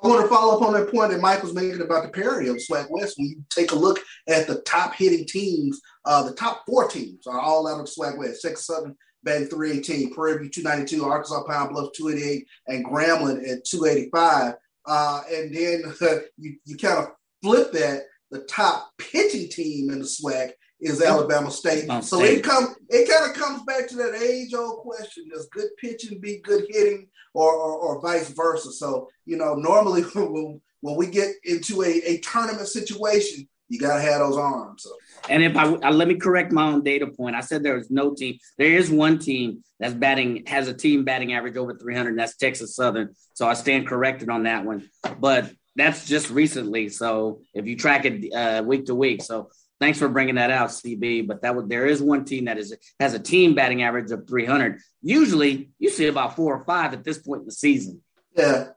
I 0.02 0.08
want 0.08 0.22
to 0.22 0.30
follow 0.30 0.56
up 0.56 0.62
on 0.62 0.74
that 0.74 0.92
point 0.92 1.12
that 1.12 1.44
was 1.44 1.54
making 1.54 1.82
about 1.82 2.04
the 2.04 2.10
parity 2.10 2.48
of 2.48 2.56
SWAC 2.58 2.88
West. 2.90 3.18
When 3.18 3.28
you 3.28 3.44
take 3.50 3.74
a 3.74 3.76
look 3.76 4.00
at 4.28 4.48
the 4.48 4.62
top 4.62 4.94
hitting 4.96 5.26
teams, 5.26 5.82
uh, 6.06 6.24
the 6.24 6.34
top 6.34 6.64
four 6.66 6.88
teams 6.88 7.28
are 7.28 7.40
all 7.40 7.68
out 7.68 7.82
of 7.82 7.88
SWAC 7.88 8.18
West. 8.18 8.42
Six, 8.42 8.66
seven, 8.66 8.96
batting 9.24 9.48
318, 9.48 10.14
Prairie 10.14 10.40
View 10.40 10.50
292, 10.50 11.04
Arkansas 11.04 11.44
Pine 11.44 11.74
Bluff 11.74 11.92
288, 11.94 12.48
and 12.68 12.86
Grambling 12.86 13.50
at 13.50 13.66
285. 13.66 14.54
Uh, 14.86 15.22
and 15.32 15.54
then 15.54 15.84
uh, 16.02 16.16
you, 16.38 16.56
you 16.66 16.78
kind 16.78 17.00
of 17.00 17.12
flip 17.44 17.72
that. 17.74 18.04
The 18.32 18.42
top 18.42 18.92
pitching 19.00 19.50
team 19.50 19.90
in 19.90 20.00
the 20.00 20.06
SWAC 20.06 20.52
is 20.80 21.02
Alabama 21.02 21.52
State. 21.52 21.84
Alabama 21.84 22.04
so 22.04 22.20
State. 22.20 22.40
it 22.40 22.44
come 22.44 22.76
it 22.90 23.10
kind 23.10 23.30
of 23.30 23.38
comes 23.38 23.64
back 23.64 23.88
to 23.90 23.96
that 23.98 24.16
age 24.16 24.54
old 24.54 24.80
question: 24.80 25.28
Does 25.32 25.48
good 25.52 25.70
pitching 25.78 26.20
beat 26.20 26.44
good 26.44 26.66
hitting, 26.70 27.08
or, 27.34 27.54
or 27.54 27.78
or 27.78 28.02
vice 28.02 28.30
versa? 28.30 28.72
So 28.72 29.10
you 29.26 29.38
know, 29.38 29.56
normally 29.56 30.02
when, 30.16 30.62
when 30.82 30.96
we 30.96 31.08
get 31.08 31.30
into 31.44 31.84
a, 31.84 32.02
a 32.06 32.20
tournament 32.20 32.68
situation, 32.68 33.48
you 33.70 33.80
got 33.80 33.98
to 33.98 34.02
have 34.02 34.20
those 34.20 34.38
arms. 34.38 34.84
So 34.84 34.92
And 35.30 35.44
if 35.44 35.56
I, 35.56 35.66
uh, 35.66 35.92
let 35.92 36.08
me 36.08 36.16
correct 36.16 36.52
my 36.52 36.68
own 36.68 36.84
data 36.84 37.08
point, 37.08 37.36
I 37.36 37.42
said 37.42 37.64
there 37.64 37.78
is 37.78 37.92
no 37.92 38.14
team. 38.14 38.38
There 38.58 38.72
is 38.72 38.90
one 38.90 39.20
team 39.20 39.64
that's 39.80 39.94
batting 39.94 40.44
has 40.48 40.68
a 40.68 40.74
team 40.74 41.06
batting 41.06 41.34
average 41.34 41.56
over 41.56 41.76
300. 41.76 42.18
That's 42.18 42.36
Texas 42.36 42.76
Southern. 42.76 43.14
So 43.34 43.48
I 43.48 43.54
stand 43.54 43.88
corrected 43.88 44.30
on 44.30 44.44
that 44.44 44.66
one. 44.66 44.90
But 45.20 45.52
that's 45.76 46.06
just 46.06 46.30
recently. 46.30 46.90
So 46.90 47.42
if 47.54 47.68
you 47.68 47.78
track 47.78 48.06
it 48.06 48.34
uh, 48.34 48.64
week 48.64 48.88
to 48.88 48.96
week, 48.96 49.22
so 49.22 49.50
thanks 49.80 49.98
for 50.00 50.10
bringing 50.10 50.36
that 50.36 50.52
out, 50.52 50.70
CB. 50.70 51.28
But 51.28 51.42
that 51.42 51.56
would 51.56 51.70
there 51.70 51.86
is 51.86 52.02
one 52.02 52.26
team 52.26 52.46
that 52.46 52.58
is 52.58 52.76
has 53.00 53.14
a 53.14 53.20
team 53.20 53.56
batting 53.56 53.84
average 53.84 54.12
of 54.12 54.28
300. 54.28 54.80
Usually, 55.02 55.72
you 55.80 55.90
see 55.90 56.08
about 56.08 56.36
four 56.36 56.56
or 56.56 56.66
five 56.66 56.94
at 56.94 57.04
this 57.04 57.18
point 57.20 57.42
in 57.42 57.46
the 57.46 57.52
season. 57.52 58.02
yeah, 58.36 58.70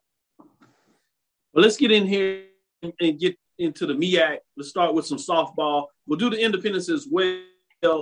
Well, 1.53 1.63
let's 1.65 1.77
get 1.77 1.91
in 1.93 2.07
here 2.07 2.45
and- 2.83 2.95
and 3.01 3.19
get 3.19 3.37
into 3.59 3.87
the 3.87 3.95
MEAC. 3.95 4.39
Let's 4.57 4.71
start 4.71 4.95
with 4.95 5.07
some 5.07 5.19
softball. 5.19 5.87
We'll 6.07 6.19
do 6.19 6.31
the 6.31 6.41
independents 6.41 6.89
as 6.89 7.07
well. 7.11 7.39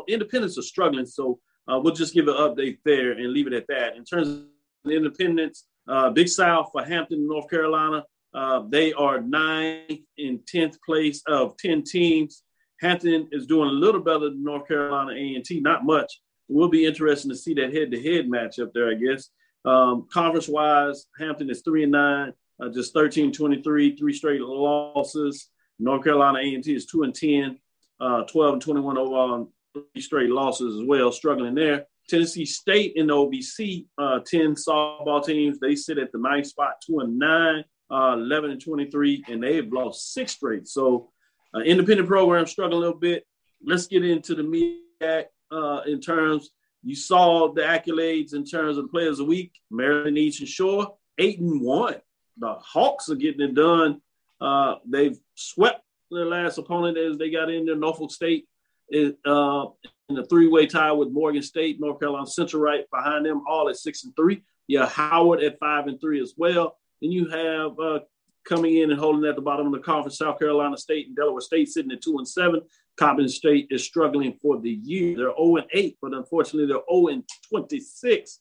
Independents 0.09 0.57
are 0.59 0.63
struggling, 0.63 1.07
so 1.07 1.41
uh, 1.67 1.79
we'll 1.83 1.95
just 1.95 2.15
give 2.15 2.29
an 2.29 2.35
update 2.35 2.79
there 2.85 3.13
and 3.13 3.33
leave 3.33 3.47
it 3.47 3.53
at 3.53 3.67
that. 3.69 3.97
In 3.97 4.05
terms 4.05 4.29
of 4.29 4.45
the 4.85 4.93
independents, 4.93 5.67
uh, 5.89 6.11
Big 6.11 6.29
South 6.29 6.71
for 6.73 6.85
Hampton, 6.85 7.27
North 7.27 7.49
Carolina, 7.51 8.05
uh, 8.33 8.63
they 8.69 8.93
are 8.93 9.21
ninth 9.21 10.01
and 10.19 10.47
tenth 10.47 10.81
place 10.83 11.23
of 11.27 11.57
ten 11.57 11.83
teams. 11.83 12.43
Hampton 12.81 13.29
is 13.31 13.47
doing 13.47 13.69
a 13.69 13.73
little 13.73 14.01
better 14.01 14.31
than 14.31 14.43
North 14.43 14.67
Carolina 14.67 15.13
A&T, 15.13 15.61
not 15.61 15.85
much. 15.85 16.21
It 16.49 16.55
will 16.55 16.69
be 16.69 16.87
interesting 16.87 17.31
to 17.31 17.37
see 17.37 17.55
that 17.55 17.75
head-to-head 17.75 18.27
matchup 18.27 18.73
there, 18.73 18.91
I 18.91 18.95
guess. 18.95 19.29
Um, 19.65 20.07
conference-wise, 20.11 21.07
Hampton 21.19 21.51
is 21.51 21.63
three 21.63 21.83
and 21.83 21.93
nine, 21.93 22.33
uh, 22.61 22.71
just 22.71 22.95
13, 22.95 23.33
23, 23.33 23.97
three 23.97 24.13
straight 24.13 24.41
losses. 24.41 25.51
North 25.79 26.05
Carolina 26.05 26.39
A&T 26.39 26.75
is 26.75 26.87
two 26.87 27.03
and 27.03 27.15
10, 27.15 27.59
uh, 28.01 28.23
12 28.23 28.55
and 28.55 28.63
21 28.63 28.99
overall, 28.99 29.35
and 29.35 29.47
three 29.75 30.03
straight 30.03 30.31
losses 30.31 30.81
as 30.81 30.87
well, 30.87 31.13
struggling 31.13 31.55
there. 31.55 31.87
Tennessee 32.09 32.47
State 32.47 32.95
in 32.97 33.07
the 33.07 33.15
OVC, 33.15 33.87
uh, 33.99 34.21
10 34.27 34.55
softball 34.55 35.25
teams. 35.25 35.59
They 35.61 35.77
sit 35.77 35.99
at 35.99 36.11
the 36.13 36.19
ninth 36.19 36.47
spot, 36.47 36.75
two 36.85 37.01
and 37.01 37.19
nine, 37.19 37.65
uh, 37.91 38.15
11 38.15 38.51
and 38.51 38.61
23, 38.61 39.25
and 39.29 39.43
they've 39.43 39.73
lost 39.73 40.13
six 40.13 40.33
straight. 40.33 40.67
So, 40.67 41.11
uh, 41.55 41.61
independent 41.61 42.09
program 42.09 42.47
struggle 42.47 42.79
a 42.79 42.81
little 42.81 42.99
bit. 42.99 43.27
Let's 43.65 43.87
get 43.87 44.05
into 44.05 44.35
the 44.35 44.43
MEAC 44.43 45.25
uh, 45.51 45.81
in 45.87 46.01
terms. 46.01 46.51
You 46.83 46.95
saw 46.95 47.53
the 47.53 47.63
accolades 47.63 48.35
in 48.35 48.45
terms 48.45 48.79
of 48.79 48.91
players 48.91 49.19
of 49.21 49.27
the 49.27 49.31
week. 49.31 49.53
Maryland 49.71 50.17
Eastern 50.17 50.47
Shore, 50.47 50.97
eight 51.19 51.39
and 51.41 51.61
one. 51.61 51.97
The 52.39 52.55
Hawks 52.55 53.11
are 53.11 53.17
getting 53.17 53.43
it 53.43 53.55
done. 53.55 54.01
Uh, 54.41 54.77
they've 54.87 55.19
swept 55.35 55.83
their 56.11 56.25
last 56.25 56.57
opponent 56.59 56.97
as 56.97 57.19
they 57.19 57.31
got 57.31 57.51
in 57.51 57.67
there. 57.67 57.77
Norfolk 57.77 58.11
State 58.11 58.47
uh, 58.93 59.67
in 60.09 60.19
a 60.19 60.25
three-way 60.25 60.67
tie 60.67 60.93
with 60.93 61.11
Morgan 61.11 61.43
State, 61.43 61.81
North 61.81 62.01
Carolina 62.01 62.27
Central 62.27 62.63
right 62.63 62.91
behind 62.91 63.27
them, 63.27 63.45
all 63.47 63.69
at 63.69 63.77
six 63.77 64.05
and 64.05 64.15
three. 64.17 64.43
Yeah, 64.67 64.89
Howard 64.89 65.43
at 65.43 65.59
five 65.59 65.87
and 65.87 66.01
three 66.01 66.21
as 66.21 66.35
well. 66.37 66.77
Then 67.01 67.13
you 67.13 67.29
have 67.29 67.79
uh, 67.79 68.01
coming 68.45 68.79
in 68.79 68.91
and 68.91 68.99
holding 68.99 69.29
at 69.29 69.37
the 69.37 69.43
bottom 69.43 69.67
of 69.67 69.73
the 69.73 69.79
conference, 69.79 70.19
South 70.19 70.39
Carolina 70.39 70.77
State 70.77 71.09
and 71.09 71.17
Delaware 71.17 71.41
State 71.41 71.69
sitting 71.69 71.93
at 71.93 72.03
two 72.03 72.19
and 72.19 72.29
seven. 72.29 72.61
Coppin 72.97 73.29
State 73.29 73.69
is 73.71 73.85
struggling 73.85 74.35
for 74.43 74.61
the 74.61 74.71
year. 74.71 75.17
They're 75.17 75.37
0 75.37 75.57
and 75.57 75.67
8, 75.73 75.97
but 76.03 76.13
unfortunately 76.13 76.67
they're 76.67 76.83
0 76.91 77.09
and 77.09 77.25
26, 77.49 78.41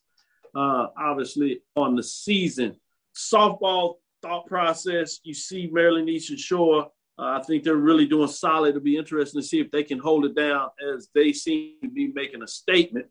uh, 0.56 0.88
obviously, 0.98 1.62
on 1.76 1.96
the 1.96 2.04
season. 2.04 2.76
Softball 3.16 3.96
thought 4.22 4.48
process, 4.48 5.20
you 5.24 5.34
see 5.34 5.70
Maryland 5.72 6.10
Eastern 6.10 6.38
Shore. 6.38 6.88
Uh, 7.18 7.40
I 7.40 7.44
think 7.44 7.64
they're 7.64 7.76
really 7.76 8.06
doing 8.06 8.28
solid. 8.28 8.70
It'll 8.70 8.82
be 8.82 8.98
interesting 8.98 9.42
to 9.42 9.48
see 9.48 9.60
if 9.60 9.72
they 9.72 9.84
can 9.84 10.00
hold 10.00 10.26
it 10.26 10.36
down 10.36 10.70
as 10.94 11.10
they 11.14 11.34
seem 11.34 11.76
to 11.84 11.90
be 11.90 12.08
making 12.08 12.44
a 12.44 12.48
statement. 12.48 13.08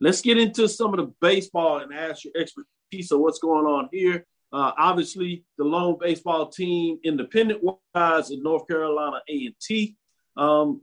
Let's 0.00 0.20
get 0.20 0.38
into 0.38 0.68
some 0.68 0.92
of 0.92 0.98
the 0.98 1.12
baseball 1.20 1.78
and 1.78 1.92
ask 1.92 2.24
your 2.24 2.34
expertise 2.36 3.10
of 3.10 3.20
what's 3.20 3.38
going 3.38 3.66
on 3.66 3.88
here. 3.92 4.24
Uh, 4.52 4.72
obviously, 4.78 5.44
the 5.58 5.64
lone 5.64 5.96
baseball 6.00 6.48
team, 6.48 6.98
independent 7.04 7.60
wise, 7.62 8.30
in 8.30 8.42
North 8.42 8.66
Carolina 8.66 9.20
A&T, 9.28 9.96
um, 10.36 10.80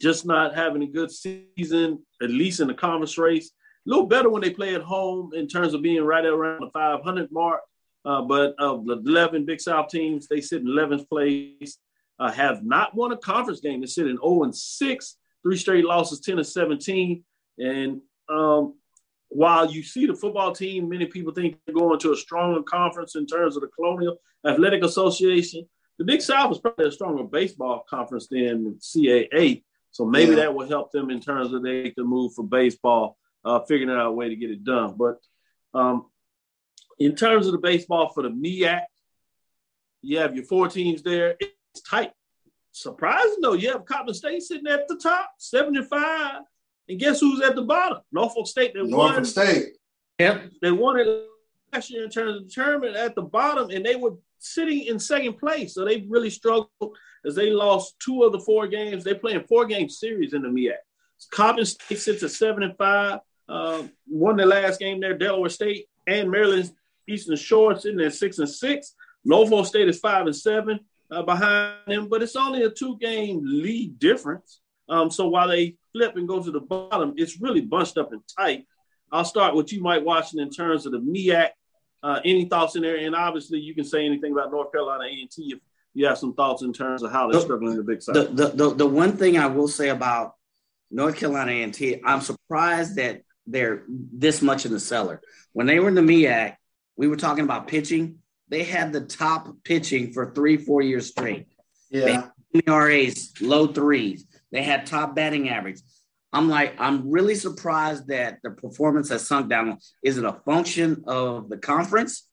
just 0.00 0.26
not 0.26 0.54
having 0.54 0.82
a 0.82 0.86
good 0.86 1.10
season, 1.10 2.04
at 2.22 2.30
least 2.30 2.60
in 2.60 2.68
the 2.68 2.74
conference 2.74 3.16
race. 3.16 3.50
A 3.86 3.90
little 3.90 4.06
better 4.06 4.28
when 4.28 4.42
they 4.42 4.50
play 4.50 4.74
at 4.74 4.82
home 4.82 5.30
in 5.34 5.48
terms 5.48 5.72
of 5.72 5.82
being 5.82 6.02
right 6.02 6.24
around 6.24 6.60
the 6.60 6.70
500 6.70 7.32
mark. 7.32 7.60
Uh, 8.04 8.22
but 8.22 8.54
of 8.58 8.86
the 8.86 9.02
11 9.06 9.44
Big 9.44 9.60
South 9.60 9.88
teams, 9.88 10.28
they 10.28 10.40
sit 10.40 10.62
in 10.62 10.68
11th 10.68 11.08
place, 11.08 11.78
uh, 12.20 12.30
have 12.30 12.64
not 12.64 12.94
won 12.94 13.12
a 13.12 13.16
conference 13.16 13.60
game. 13.60 13.80
They 13.80 13.86
sit 13.86 14.06
in 14.06 14.16
0 14.16 14.44
and 14.44 14.54
6, 14.54 15.16
three 15.42 15.56
straight 15.56 15.84
losses, 15.84 16.20
10 16.20 16.38
and 16.38 16.46
17. 16.46 17.24
And 17.58 18.00
um, 18.28 18.77
while 19.28 19.70
you 19.70 19.82
see 19.82 20.06
the 20.06 20.14
football 20.14 20.52
team, 20.52 20.88
many 20.88 21.06
people 21.06 21.32
think 21.32 21.58
they're 21.66 21.74
going 21.74 21.98
to 22.00 22.12
a 22.12 22.16
stronger 22.16 22.62
conference 22.62 23.14
in 23.14 23.26
terms 23.26 23.56
of 23.56 23.62
the 23.62 23.68
Colonial 23.68 24.16
Athletic 24.46 24.82
Association. 24.82 25.68
The 25.98 26.04
Big 26.04 26.22
South 26.22 26.52
is 26.52 26.58
probably 26.58 26.86
a 26.86 26.92
stronger 26.92 27.24
baseball 27.24 27.84
conference 27.88 28.28
than 28.28 28.64
the 28.64 28.78
CAA. 28.80 29.64
So 29.90 30.04
maybe 30.04 30.30
Yeah. 30.30 30.36
that 30.36 30.54
will 30.54 30.68
help 30.68 30.92
them 30.92 31.10
in 31.10 31.20
terms 31.20 31.52
of 31.52 31.62
they 31.62 31.90
can 31.90 32.04
move 32.06 32.34
for 32.34 32.44
baseball, 32.44 33.18
uh, 33.44 33.60
figuring 33.60 33.94
out 33.94 34.06
a 34.06 34.12
way 34.12 34.28
to 34.28 34.36
get 34.36 34.50
it 34.50 34.64
done. 34.64 34.96
But 34.96 35.18
um, 35.74 36.06
in 36.98 37.14
terms 37.14 37.46
of 37.46 37.52
the 37.52 37.58
baseball 37.58 38.08
for 38.12 38.22
the 38.22 38.30
MEAC, 38.30 38.84
you 40.02 40.18
have 40.18 40.34
your 40.34 40.44
four 40.44 40.68
teams 40.68 41.02
there. 41.02 41.36
It's 41.40 41.82
tight. 41.82 42.12
Surprising 42.72 43.40
though, 43.42 43.54
you 43.54 43.72
have 43.72 43.84
Coppin 43.84 44.14
State 44.14 44.42
sitting 44.42 44.68
at 44.68 44.86
the 44.88 44.96
top, 44.96 45.32
75. 45.38 46.42
And 46.88 46.98
guess 46.98 47.20
who's 47.20 47.42
at 47.42 47.54
the 47.54 47.62
bottom? 47.62 47.98
Norfolk 48.12 48.46
State. 48.46 48.74
That 48.74 48.86
Norfolk 48.86 49.16
won, 49.16 49.24
State. 49.24 49.66
Yep. 50.18 50.50
They 50.62 50.72
won 50.72 50.98
it 50.98 51.26
last 51.72 51.90
year 51.90 52.04
in 52.04 52.10
terms 52.10 52.36
of 52.36 52.44
the 52.44 52.50
tournament 52.50 52.96
at 52.96 53.14
the 53.14 53.22
bottom, 53.22 53.70
and 53.70 53.84
they 53.84 53.96
were 53.96 54.14
sitting 54.38 54.86
in 54.86 54.98
second 54.98 55.34
place. 55.34 55.74
So 55.74 55.84
they 55.84 56.06
really 56.08 56.30
struggled 56.30 56.70
as 57.24 57.34
they 57.34 57.50
lost 57.50 57.96
two 58.00 58.22
of 58.22 58.32
the 58.32 58.40
four 58.40 58.66
games. 58.66 59.04
They're 59.04 59.14
playing 59.16 59.44
four 59.48 59.66
game 59.66 59.88
series 59.88 60.32
in 60.32 60.42
the 60.42 60.48
MEAC. 60.48 60.74
Coppin 61.30 61.64
State 61.64 61.98
sits 61.98 62.22
at 62.22 62.30
seven 62.30 62.62
and 62.62 62.76
five. 62.76 63.20
Um, 63.48 63.90
won 64.08 64.36
the 64.36 64.46
last 64.46 64.78
game 64.78 65.00
there. 65.00 65.16
Delaware 65.16 65.48
State 65.48 65.86
and 66.06 66.30
Maryland 66.30 66.70
Eastern 67.08 67.36
Shore 67.36 67.78
sitting 67.78 68.00
at 68.00 68.14
six 68.14 68.38
and 68.38 68.48
six. 68.48 68.94
Norfolk 69.24 69.66
State 69.66 69.88
is 69.88 69.98
five 69.98 70.26
and 70.26 70.36
seven 70.36 70.80
uh, 71.10 71.22
behind 71.22 71.76
them, 71.86 72.08
but 72.08 72.22
it's 72.22 72.36
only 72.36 72.62
a 72.62 72.70
two 72.70 72.98
game 72.98 73.40
lead 73.44 73.98
difference. 73.98 74.60
Um, 74.88 75.10
so 75.10 75.28
while 75.28 75.48
they 75.48 75.76
flip 75.98 76.16
and 76.16 76.28
go 76.28 76.42
to 76.42 76.50
the 76.50 76.60
bottom, 76.60 77.14
it's 77.16 77.40
really 77.40 77.60
bunched 77.60 77.98
up 77.98 78.12
and 78.12 78.22
tight. 78.38 78.66
I'll 79.10 79.24
start 79.24 79.54
with 79.54 79.72
you, 79.72 79.82
Mike 79.82 80.04
Washington, 80.04 80.48
in 80.48 80.52
terms 80.52 80.86
of 80.86 80.92
the 80.92 80.98
MEAC. 80.98 81.50
Uh, 82.02 82.20
any 82.24 82.44
thoughts 82.44 82.76
in 82.76 82.82
there? 82.82 82.96
And 82.96 83.14
obviously, 83.14 83.58
you 83.58 83.74
can 83.74 83.84
say 83.84 84.06
anything 84.06 84.32
about 84.32 84.52
North 84.52 84.70
Carolina 84.70 85.04
A&T 85.04 85.30
if 85.36 85.58
you 85.94 86.06
have 86.06 86.18
some 86.18 86.34
thoughts 86.34 86.62
in 86.62 86.72
terms 86.72 87.02
of 87.02 87.10
how 87.10 87.28
they're 87.28 87.40
struggling 87.40 87.72
in 87.72 87.78
the 87.78 87.82
Big 87.82 88.02
South. 88.02 88.14
The, 88.14 88.24
the, 88.24 88.48
the, 88.48 88.74
the 88.74 88.86
one 88.86 89.16
thing 89.16 89.36
I 89.36 89.46
will 89.46 89.66
say 89.66 89.88
about 89.88 90.34
North 90.90 91.16
Carolina 91.16 91.50
A&T, 91.50 92.00
I'm 92.04 92.20
surprised 92.20 92.96
that 92.96 93.22
they're 93.46 93.82
this 93.88 94.42
much 94.42 94.64
in 94.64 94.72
the 94.72 94.78
cellar. 94.78 95.20
When 95.54 95.66
they 95.66 95.80
were 95.80 95.88
in 95.88 95.94
the 95.94 96.02
MEAC, 96.02 96.54
we 96.96 97.08
were 97.08 97.16
talking 97.16 97.44
about 97.44 97.66
pitching. 97.66 98.18
They 98.48 98.62
had 98.62 98.92
the 98.92 99.00
top 99.00 99.48
pitching 99.64 100.12
for 100.12 100.32
three, 100.32 100.56
four 100.56 100.82
years 100.82 101.08
straight. 101.08 101.48
Yeah. 101.90 102.28
ERAs, 102.66 103.32
low 103.40 103.66
threes. 103.66 104.24
They 104.52 104.62
had 104.62 104.86
top 104.86 105.14
batting 105.14 105.48
average. 105.48 105.80
I'm 106.32 106.48
like, 106.48 106.74
I'm 106.78 107.10
really 107.10 107.34
surprised 107.34 108.08
that 108.08 108.38
the 108.42 108.50
performance 108.50 109.08
has 109.08 109.26
sunk 109.26 109.48
down. 109.48 109.78
Is 110.02 110.18
it 110.18 110.24
a 110.24 110.40
function 110.44 111.04
of 111.06 111.48
the 111.48 111.56
conference? 111.56 112.26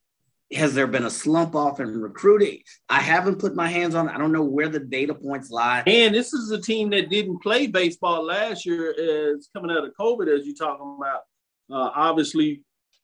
Has 0.53 0.75
there 0.75 0.87
been 0.87 1.05
a 1.05 1.09
slump 1.09 1.55
off 1.55 1.79
in 1.79 2.01
recruiting? 2.01 2.59
I 2.89 2.99
haven't 2.99 3.39
put 3.39 3.55
my 3.55 3.67
hands 3.67 3.95
on 3.95 4.09
it. 4.09 4.13
I 4.13 4.17
don't 4.17 4.31
know 4.31 4.43
where 4.43 4.69
the 4.69 4.79
data 4.79 5.15
points 5.15 5.49
lie. 5.49 5.83
And 5.87 6.13
this 6.13 6.33
is 6.33 6.51
a 6.51 6.61
team 6.61 6.89
that 6.91 7.09
didn't 7.09 7.41
play 7.41 7.67
baseball 7.67 8.23
last 8.23 8.65
year 8.65 8.91
as 8.91 9.49
coming 9.55 9.71
out 9.71 9.85
of 9.85 9.93
COVID, 9.99 10.27
as 10.27 10.45
you're 10.45 10.55
talking 10.55 10.97
about. 10.99 11.21
Uh, 11.71 11.89
obviously, 11.95 12.61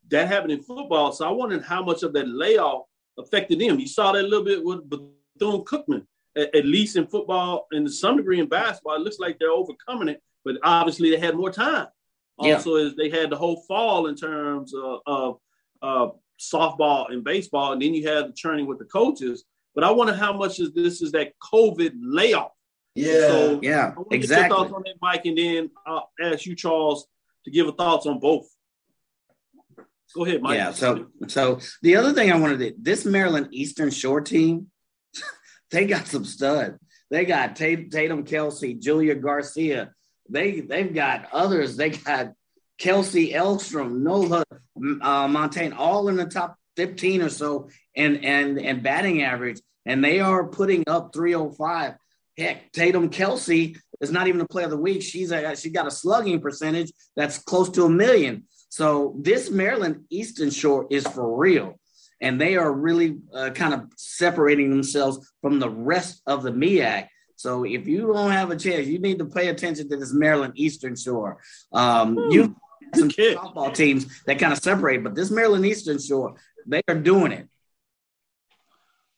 that 0.10 0.28
happened 0.28 0.52
in 0.52 0.62
football. 0.62 1.14
So 1.14 1.28
I 1.28 1.32
wondered 1.32 1.64
how 1.64 1.84
much 1.84 2.04
of 2.04 2.14
that 2.14 2.28
layoff 2.28 2.84
affected 3.18 3.60
them. 3.60 3.80
You 3.80 3.88
saw 3.88 4.12
that 4.12 4.26
a 4.26 4.28
little 4.28 4.46
bit 4.46 4.64
with 4.64 4.88
Bethune 4.90 5.64
Cookman, 5.64 6.06
at, 6.38 6.54
at 6.56 6.66
least 6.66 6.96
in 6.96 7.08
football 7.08 7.68
and 7.72 7.86
to 7.88 7.92
some 7.92 8.18
degree 8.18 8.40
in 8.40 8.48
basketball. 8.48 8.96
It 8.96 9.02
looks 9.02 9.20
like 9.20 9.38
they're 9.40 9.52
overcoming 9.52 10.10
it 10.10 10.22
but 10.44 10.58
obviously 10.64 11.10
they 11.10 11.20
had 11.20 11.36
more 11.36 11.52
time. 11.52 11.88
Yeah. 12.40 12.56
Also, 12.56 12.76
is 12.76 12.96
they 12.96 13.10
had 13.10 13.30
the 13.30 13.38
whole 13.38 13.64
fall 13.68 14.08
in 14.08 14.16
terms 14.16 14.74
of, 14.74 15.00
of, 15.06 15.38
of 15.82 16.20
softball 16.40 17.12
and 17.12 17.24
baseball, 17.24 17.74
and 17.74 17.82
then 17.82 17.94
you 17.94 18.08
had 18.08 18.30
the 18.30 18.34
churning 18.34 18.66
with 18.66 18.80
the 18.80 18.86
coaches. 18.86 19.44
But 19.76 19.84
I 19.84 19.92
wonder 19.92 20.14
how 20.14 20.34
much 20.34 20.60
is 20.60 20.74
this 20.74 21.02
is 21.02 21.12
that 21.12 21.34
COVID 21.54 21.94
layoff. 22.02 22.52
Yeah, 22.96 23.28
So 23.28 23.60
Yeah, 23.62 23.94
I 23.96 23.96
want 23.96 24.12
to 24.12 24.18
get 24.18 24.24
exactly. 24.24 24.48
your 24.48 24.58
thoughts 24.58 24.74
on 24.74 24.84
that, 24.86 24.96
Mike, 25.02 25.26
and 25.26 25.38
then 25.38 25.70
I'll 25.86 26.10
ask 26.22 26.46
you, 26.46 26.56
Charles, 26.56 27.08
to 27.46 27.52
give 27.52 27.68
a 27.68 27.72
thoughts 27.72 28.06
on 28.06 28.20
both. 28.20 28.48
Go 30.14 30.26
ahead, 30.26 30.42
Mike. 30.42 30.58
Yeah. 30.58 30.72
So, 30.72 31.08
so 31.28 31.60
the 31.84 31.96
other 31.96 32.12
thing 32.12 32.32
I 32.32 32.38
wanted 32.38 32.60
to 32.60 32.74
this 32.78 33.06
Maryland 33.06 33.48
Eastern 33.52 33.92
Shore 33.92 34.20
team, 34.20 34.68
they 35.72 35.86
got 35.86 36.08
some 36.08 36.26
stud. 36.26 36.78
They 37.10 37.26
got 37.26 37.56
Tatum 37.56 38.24
Kelsey, 38.24 38.74
Julia 38.76 39.16
Garcia. 39.16 39.92
They 40.30 40.62
they've 40.62 40.94
got 40.94 41.28
others. 41.34 41.76
They 41.76 41.90
got 41.90 42.34
Kelsey 42.78 43.34
Elstrom, 43.34 44.00
Nola 44.02 44.44
uh, 45.02 45.28
Montaigne, 45.28 45.76
all 45.76 46.08
in 46.08 46.16
the 46.16 46.26
top 46.26 46.56
fifteen 46.76 47.22
or 47.22 47.30
so, 47.30 47.70
and 47.96 48.24
and 48.24 48.60
and 48.60 48.82
batting 48.82 49.24
average, 49.24 49.60
and 49.86 50.04
they 50.04 50.20
are 50.20 50.48
putting 50.48 50.84
up 50.88 51.14
three 51.14 51.34
hundred 51.34 51.56
five. 51.56 51.94
Heck, 52.38 52.72
Tatum 52.72 53.10
Kelsey 53.10 53.76
is 54.00 54.10
not 54.12 54.28
even 54.28 54.42
a 54.42 54.48
player 54.48 54.66
of 54.66 54.72
the 54.72 54.78
week. 54.78 55.02
She's 55.02 55.32
a, 55.32 55.56
she 55.56 55.70
got 55.70 55.86
a 55.86 55.92
slugging 55.92 56.40
percentage 56.40 56.92
that's 57.16 57.38
close 57.40 57.70
to 57.72 57.84
a 57.84 57.90
million. 57.90 58.46
So 58.70 59.18
this 59.20 59.52
Maryland 59.52 60.06
Eastern 60.10 60.50
Shore 60.50 60.88
is 60.90 61.06
for 61.06 61.38
real, 61.38 61.78
and 62.22 62.40
they 62.40 62.56
are 62.56 62.72
really 62.72 63.18
uh, 63.34 63.50
kind 63.50 63.74
of 63.74 63.90
separating 63.98 64.70
themselves 64.70 65.32
from 65.42 65.60
the 65.60 65.70
rest 65.70 66.22
of 66.28 66.44
the 66.44 66.52
MEAC. 66.52 67.08
So 67.36 67.66
if 67.66 67.88
you 67.88 68.14
don't 68.14 68.32
have 68.32 68.52
a 68.52 68.56
chance, 68.56 68.88
you 68.88 69.00
need 69.00 69.18
to 69.18 69.26
pay 69.26 69.48
attention 69.48 69.90
to 69.90 69.98
this 69.98 70.14
Maryland 70.14 70.54
Eastern 70.56 70.96
Shore. 70.96 71.42
Um, 71.74 72.18
you 72.30 72.56
some 72.94 73.10
softball 73.10 73.74
teams 73.74 74.22
that 74.26 74.38
kind 74.38 74.54
of 74.54 74.60
separate, 74.60 75.04
but 75.04 75.16
this 75.16 75.32
Maryland 75.32 75.66
Eastern 75.66 76.00
Shore, 76.00 76.36
they 76.68 76.82
are 76.88 76.96
doing 76.96 77.32
it. 77.32 77.48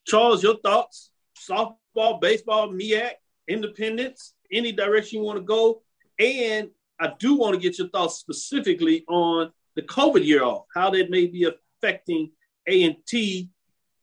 Charles, 0.05 0.43
your 0.43 0.57
thoughts? 0.57 1.11
Softball, 1.49 2.21
baseball, 2.21 2.69
MEAC, 2.69 3.11
independence, 3.47 4.33
any 4.51 4.71
direction 4.71 5.19
you 5.19 5.25
want 5.25 5.37
to 5.37 5.43
go. 5.43 5.81
And 6.19 6.69
I 6.99 7.13
do 7.19 7.35
want 7.35 7.55
to 7.55 7.59
get 7.59 7.77
your 7.77 7.89
thoughts 7.89 8.15
specifically 8.15 9.03
on 9.09 9.51
the 9.75 9.81
COVID 9.81 10.23
year 10.25 10.43
off, 10.43 10.65
how 10.73 10.91
that 10.91 11.09
may 11.09 11.25
be 11.25 11.45
affecting 11.45 12.31
A&T 12.67 13.49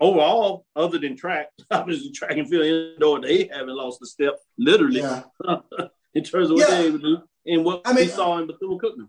overall, 0.01 0.67
other 0.77 0.99
than 0.99 1.17
track. 1.17 1.49
Obviously, 1.71 2.11
track 2.13 2.37
and 2.37 2.49
field 2.49 2.67
indoor, 2.95 3.21
they 3.21 3.49
haven't 3.53 3.77
lost 3.77 4.03
a 4.03 4.07
step, 4.07 4.39
literally, 4.59 5.01
Yeah. 5.01 5.23
in 6.15 6.25
terms 6.25 6.51
of 6.51 6.57
what 6.57 6.69
Yeah. 6.69 6.83
they 6.83 6.91
would 6.91 7.03
do 7.03 7.19
and 7.47 7.65
what 7.65 7.83
I 7.85 7.93
mean- 7.93 8.07
we 8.07 8.11
saw 8.11 8.39
in 8.39 8.47
Bethune-Cookman. 8.47 9.09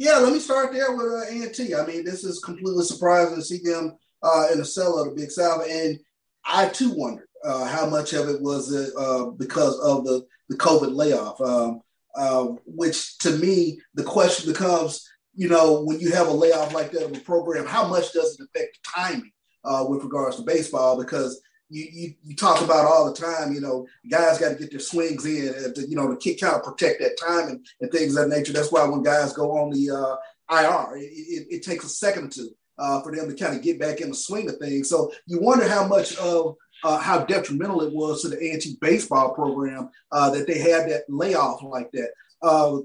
Yeah, 0.00 0.18
let 0.18 0.32
me 0.32 0.38
start 0.38 0.72
there 0.72 0.92
with 0.94 1.06
uh, 1.06 1.22
A&T. 1.28 1.74
I 1.74 1.84
mean, 1.84 2.04
this 2.04 2.22
is 2.22 2.38
completely 2.38 2.84
surprising 2.84 3.34
to 3.34 3.42
see 3.42 3.58
them 3.58 3.96
uh, 4.22 4.46
in 4.52 4.58
the 4.58 4.64
cell 4.64 4.96
of 4.96 5.08
the 5.08 5.14
Big 5.20 5.30
South, 5.32 5.66
and 5.68 5.98
I 6.44 6.68
too 6.68 6.92
wondered 6.94 7.26
uh, 7.44 7.64
how 7.64 7.84
much 7.90 8.12
of 8.12 8.28
it 8.28 8.40
was 8.40 8.72
uh, 8.96 9.30
because 9.36 9.76
of 9.80 10.04
the 10.04 10.24
the 10.48 10.56
COVID 10.56 10.94
layoff. 10.94 11.40
Um, 11.40 11.80
uh, 12.14 12.44
which 12.64 13.18
to 13.18 13.32
me, 13.38 13.80
the 13.94 14.02
question 14.04 14.52
becomes, 14.52 15.04
you 15.38 15.48
know, 15.48 15.82
when 15.82 16.00
you 16.00 16.10
have 16.10 16.26
a 16.26 16.32
layoff 16.32 16.74
like 16.74 16.90
that 16.90 17.04
of 17.04 17.16
a 17.16 17.20
program, 17.20 17.64
how 17.64 17.86
much 17.86 18.12
does 18.12 18.36
it 18.38 18.44
affect 18.44 18.80
timing 18.84 19.30
uh, 19.64 19.86
with 19.88 20.02
regards 20.02 20.34
to 20.34 20.42
baseball? 20.42 20.98
Because 20.98 21.40
you, 21.70 21.86
you 21.92 22.14
you 22.24 22.34
talk 22.34 22.60
about 22.60 22.86
all 22.86 23.06
the 23.06 23.16
time, 23.16 23.52
you 23.52 23.60
know, 23.60 23.86
guys 24.10 24.38
got 24.38 24.48
to 24.48 24.54
get 24.56 24.72
their 24.72 24.80
swings 24.80 25.24
in, 25.24 25.48
uh, 25.50 25.72
to, 25.74 25.88
you 25.88 25.94
know, 25.94 26.12
to 26.12 26.34
kind 26.34 26.56
of 26.56 26.64
protect 26.64 27.00
that 27.00 27.16
time 27.24 27.50
and, 27.50 27.64
and 27.80 27.92
things 27.92 28.16
of 28.16 28.28
that 28.28 28.36
nature. 28.36 28.52
That's 28.52 28.72
why 28.72 28.84
when 28.88 29.04
guys 29.04 29.32
go 29.32 29.52
on 29.58 29.70
the 29.70 29.90
uh, 29.90 30.16
IR, 30.50 30.96
it, 30.96 31.04
it, 31.04 31.46
it 31.50 31.62
takes 31.62 31.84
a 31.84 31.88
second 31.88 32.24
or 32.24 32.30
two 32.30 32.50
uh, 32.76 33.00
for 33.02 33.14
them 33.14 33.28
to 33.28 33.36
kind 33.36 33.56
of 33.56 33.62
get 33.62 33.78
back 33.78 34.00
in 34.00 34.08
the 34.08 34.16
swing 34.16 34.48
of 34.48 34.56
things. 34.56 34.88
So 34.88 35.12
you 35.26 35.40
wonder 35.40 35.68
how 35.68 35.86
much 35.86 36.16
of 36.16 36.56
uh, 36.82 36.98
how 36.98 37.24
detrimental 37.24 37.82
it 37.82 37.92
was 37.92 38.22
to 38.22 38.28
the 38.28 38.44
A&T 38.44 38.78
baseball 38.80 39.34
program 39.34 39.90
uh, 40.10 40.30
that 40.30 40.48
they 40.48 40.58
had 40.58 40.90
that 40.90 41.04
layoff 41.08 41.62
like 41.62 41.92
that. 41.92 42.10
Uh, 42.42 42.78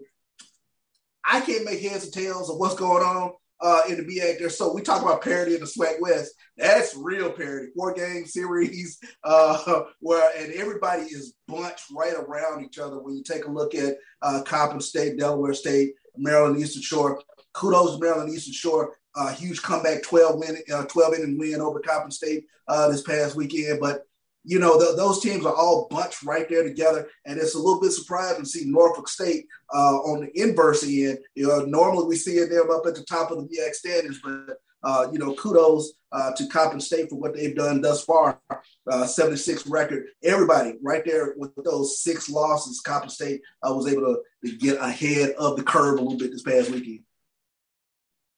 I 1.26 1.42
can't 1.42 1.66
make 1.66 1.82
heads 1.82 2.08
or 2.08 2.12
tails 2.12 2.50
of 2.50 2.58
what's 2.58 2.76
going 2.76 3.04
on 3.04 3.32
uh, 3.62 3.82
in 3.88 3.98
the 3.98 4.04
BA 4.04 4.38
there. 4.40 4.50
So 4.50 4.74
we 4.74 4.82
talk 4.82 5.02
about 5.02 5.22
parody 5.22 5.56
in 5.56 5.62
the 5.62 5.66
SWAC 5.66 6.02
West. 6.02 6.34
That's 6.58 6.96
real 6.96 7.32
parody. 7.32 7.68
Four 7.76 7.94
game 7.94 8.26
series 8.26 9.00
uh, 9.24 9.84
where 10.00 10.30
and 10.38 10.54
everybody 10.54 11.04
is 11.04 11.36
bunched 11.48 11.86
right 11.96 12.14
around 12.14 12.66
each 12.66 12.78
other. 12.78 13.00
When 13.00 13.16
you 13.16 13.24
take 13.24 13.46
a 13.46 13.52
look 13.52 13.74
at 13.74 13.96
uh, 14.22 14.42
Coppin 14.46 14.82
State, 14.82 15.18
Delaware 15.18 15.54
State, 15.54 15.94
Maryland 16.18 16.60
Eastern 16.60 16.82
Shore. 16.82 17.22
Kudos 17.54 17.96
to 17.96 18.02
Maryland 18.02 18.34
Eastern 18.34 18.54
Shore. 18.54 18.96
Uh, 19.16 19.32
huge 19.34 19.62
comeback, 19.62 20.02
12 20.02 20.40
win, 20.40 20.58
uh, 20.74 20.86
12 20.86 21.14
inning 21.16 21.38
win 21.38 21.62
over 21.62 21.80
Coppin 21.80 22.10
State 22.12 22.46
uh, 22.68 22.90
this 22.90 23.04
past 23.04 23.36
weekend. 23.36 23.80
But 23.80 24.08
you 24.44 24.60
know, 24.60 24.78
th- 24.78 24.96
those 24.98 25.22
teams 25.22 25.46
are 25.46 25.56
all 25.56 25.88
bunched 25.90 26.24
right 26.24 26.48
there 26.50 26.64
together. 26.64 27.08
And 27.26 27.40
it's 27.40 27.56
a 27.56 27.60
little 27.60 27.80
bit 27.80 27.92
surprising 27.92 28.44
to 28.44 28.50
see 28.50 28.66
Norfolk 28.66 29.08
State 29.08 29.46
uh, 29.74 29.98
on 29.98 30.22
the 30.22 30.42
inverse 30.42 30.84
end. 30.84 31.20
You 31.36 31.48
know, 31.48 31.60
normally 31.66 32.08
we 32.08 32.16
see 32.16 32.38
them 32.40 32.70
up 32.72 32.86
at 32.86 32.96
the 32.96 33.06
top 33.06 33.32
of 33.32 33.38
the 33.38 33.58
BX 33.58 33.74
standings, 33.76 34.20
but, 34.24 34.58
uh, 34.84 35.08
you 35.12 35.20
know, 35.20 35.34
kudos 35.36 35.94
uh, 36.12 36.34
to 36.34 36.48
Coppin 36.48 36.82
State 36.82 37.10
for 37.10 37.16
what 37.16 37.34
they've 37.34 37.56
done 37.56 37.82
thus 37.82 38.04
far. 38.04 38.40
Uh, 38.86 39.06
76 39.06 39.66
record. 39.68 40.08
Everybody 40.24 40.74
right 40.82 41.04
there 41.06 41.36
with 41.38 41.52
those 41.64 42.02
six 42.02 42.30
losses, 42.30 42.82
Coppin 42.82 43.10
State 43.10 43.42
uh, 43.68 43.74
was 43.74 43.88
able 43.88 44.02
to, 44.02 44.50
to 44.50 44.58
get 44.58 44.78
ahead 44.82 45.32
of 45.40 45.56
the 45.56 45.64
curve 45.64 46.00
a 46.00 46.02
little 46.02 46.20
bit 46.20 46.32
this 46.32 46.44
past 46.44 46.70
weekend. 46.70 47.00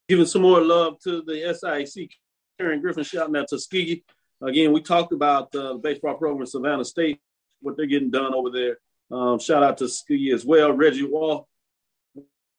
giving 0.08 0.26
some 0.26 0.42
more 0.42 0.60
love 0.60 1.00
to 1.00 1.22
the 1.22 1.52
SIC. 1.52 2.10
Karen 2.58 2.80
Griffin 2.80 3.04
shouting 3.04 3.36
out 3.36 3.48
Tuskegee. 3.50 4.04
Again, 4.42 4.72
we 4.72 4.82
talked 4.82 5.12
about 5.12 5.50
the 5.52 5.74
baseball 5.74 6.14
program 6.14 6.46
Savannah 6.46 6.84
State, 6.84 7.20
what 7.60 7.76
they're 7.76 7.86
getting 7.86 8.10
done 8.10 8.34
over 8.34 8.50
there. 8.50 8.78
Um, 9.10 9.38
shout 9.38 9.62
out 9.62 9.78
to 9.78 9.88
Ski 9.88 10.30
as 10.32 10.44
well. 10.44 10.72
Reggie 10.72 11.04
Wall, 11.04 11.48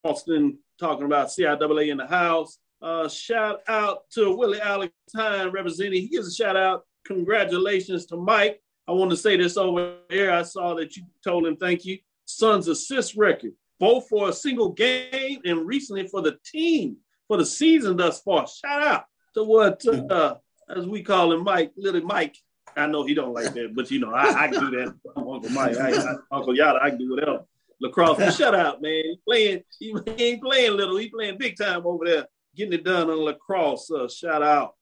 Austin 0.04 0.58
talking 0.80 1.06
about 1.06 1.28
CIAA 1.28 1.90
in 1.90 1.98
the 1.98 2.08
house. 2.08 2.58
Uh, 2.82 3.08
shout 3.10 3.62
out 3.68 4.10
to 4.12 4.36
Willie 4.36 4.62
Alexander 4.62 5.52
representing. 5.52 6.02
He 6.02 6.08
gives 6.08 6.28
a 6.28 6.34
shout 6.34 6.56
out. 6.56 6.86
Congratulations 7.06 8.06
to 8.08 8.18
Mike. 8.18 8.62
I 8.88 8.92
want 8.92 9.12
to 9.12 9.18
say 9.18 9.36
this 9.36 9.58
over 9.58 9.96
here. 10.10 10.32
I 10.32 10.44
saw 10.44 10.74
that 10.76 10.96
you 10.96 11.04
told 11.24 11.46
him 11.46 11.58
thank 11.58 11.86
you. 11.86 11.98
Suns 12.26 12.68
assist 12.68 13.16
record, 13.16 13.54
both 13.80 14.08
for 14.08 14.30
a 14.30 14.34
single 14.34 14.72
game 14.72 15.40
and 15.46 15.66
recently 15.66 16.08
for 16.08 16.22
the 16.22 16.38
team 16.46 16.98
for 17.28 17.38
the 17.38 17.46
season 17.46 17.98
thus 17.98 18.22
far. 18.22 18.48
Shout 18.48 18.82
out 18.82 19.06
to 19.34 19.44
what 19.44 19.86
uh, 19.88 20.36
as 20.76 20.86
we 20.86 21.03
call 21.03 21.32
him 21.34 21.43
Mike, 21.43 21.72
little 21.78 22.01
Mike. 22.01 22.38
I 22.76 22.86
know 22.86 23.05
he 23.05 23.13
don't 23.13 23.34
like 23.34 23.53
that, 23.53 23.74
but 23.76 23.89
you 23.89 23.99
know 23.99 24.13
I, 24.13 24.43
I 24.43 24.47
can 24.49 24.59
do 24.59 24.72
that. 24.72 24.95
Uncle 25.15 25.49
Mike, 25.49 25.78
I, 25.78 25.91
I, 25.93 26.15
Uncle 26.32 26.55
Yada, 26.55 26.80
I 26.82 26.89
can 26.89 26.99
do 26.99 27.11
whatever. 27.11 27.45
Lacrosse, 27.80 28.18
but 28.18 28.34
shut 28.34 28.55
out, 28.55 28.82
man. 28.82 29.03
He 29.03 29.20
playing, 29.26 29.63
he, 29.80 29.93
ain't 30.18 30.41
playing 30.41 30.76
little. 30.76 30.97
He 30.97 31.09
playing 31.09 31.38
big 31.38 31.57
time 31.57 31.86
over 31.86 32.05
there, 32.05 32.26
getting 32.55 32.74
it 32.74 32.84
done 32.84 33.09
on 33.09 33.24
lacrosse. 33.24 33.89
Uh, 33.91 34.07
shout 34.07 34.43
out. 34.43 34.76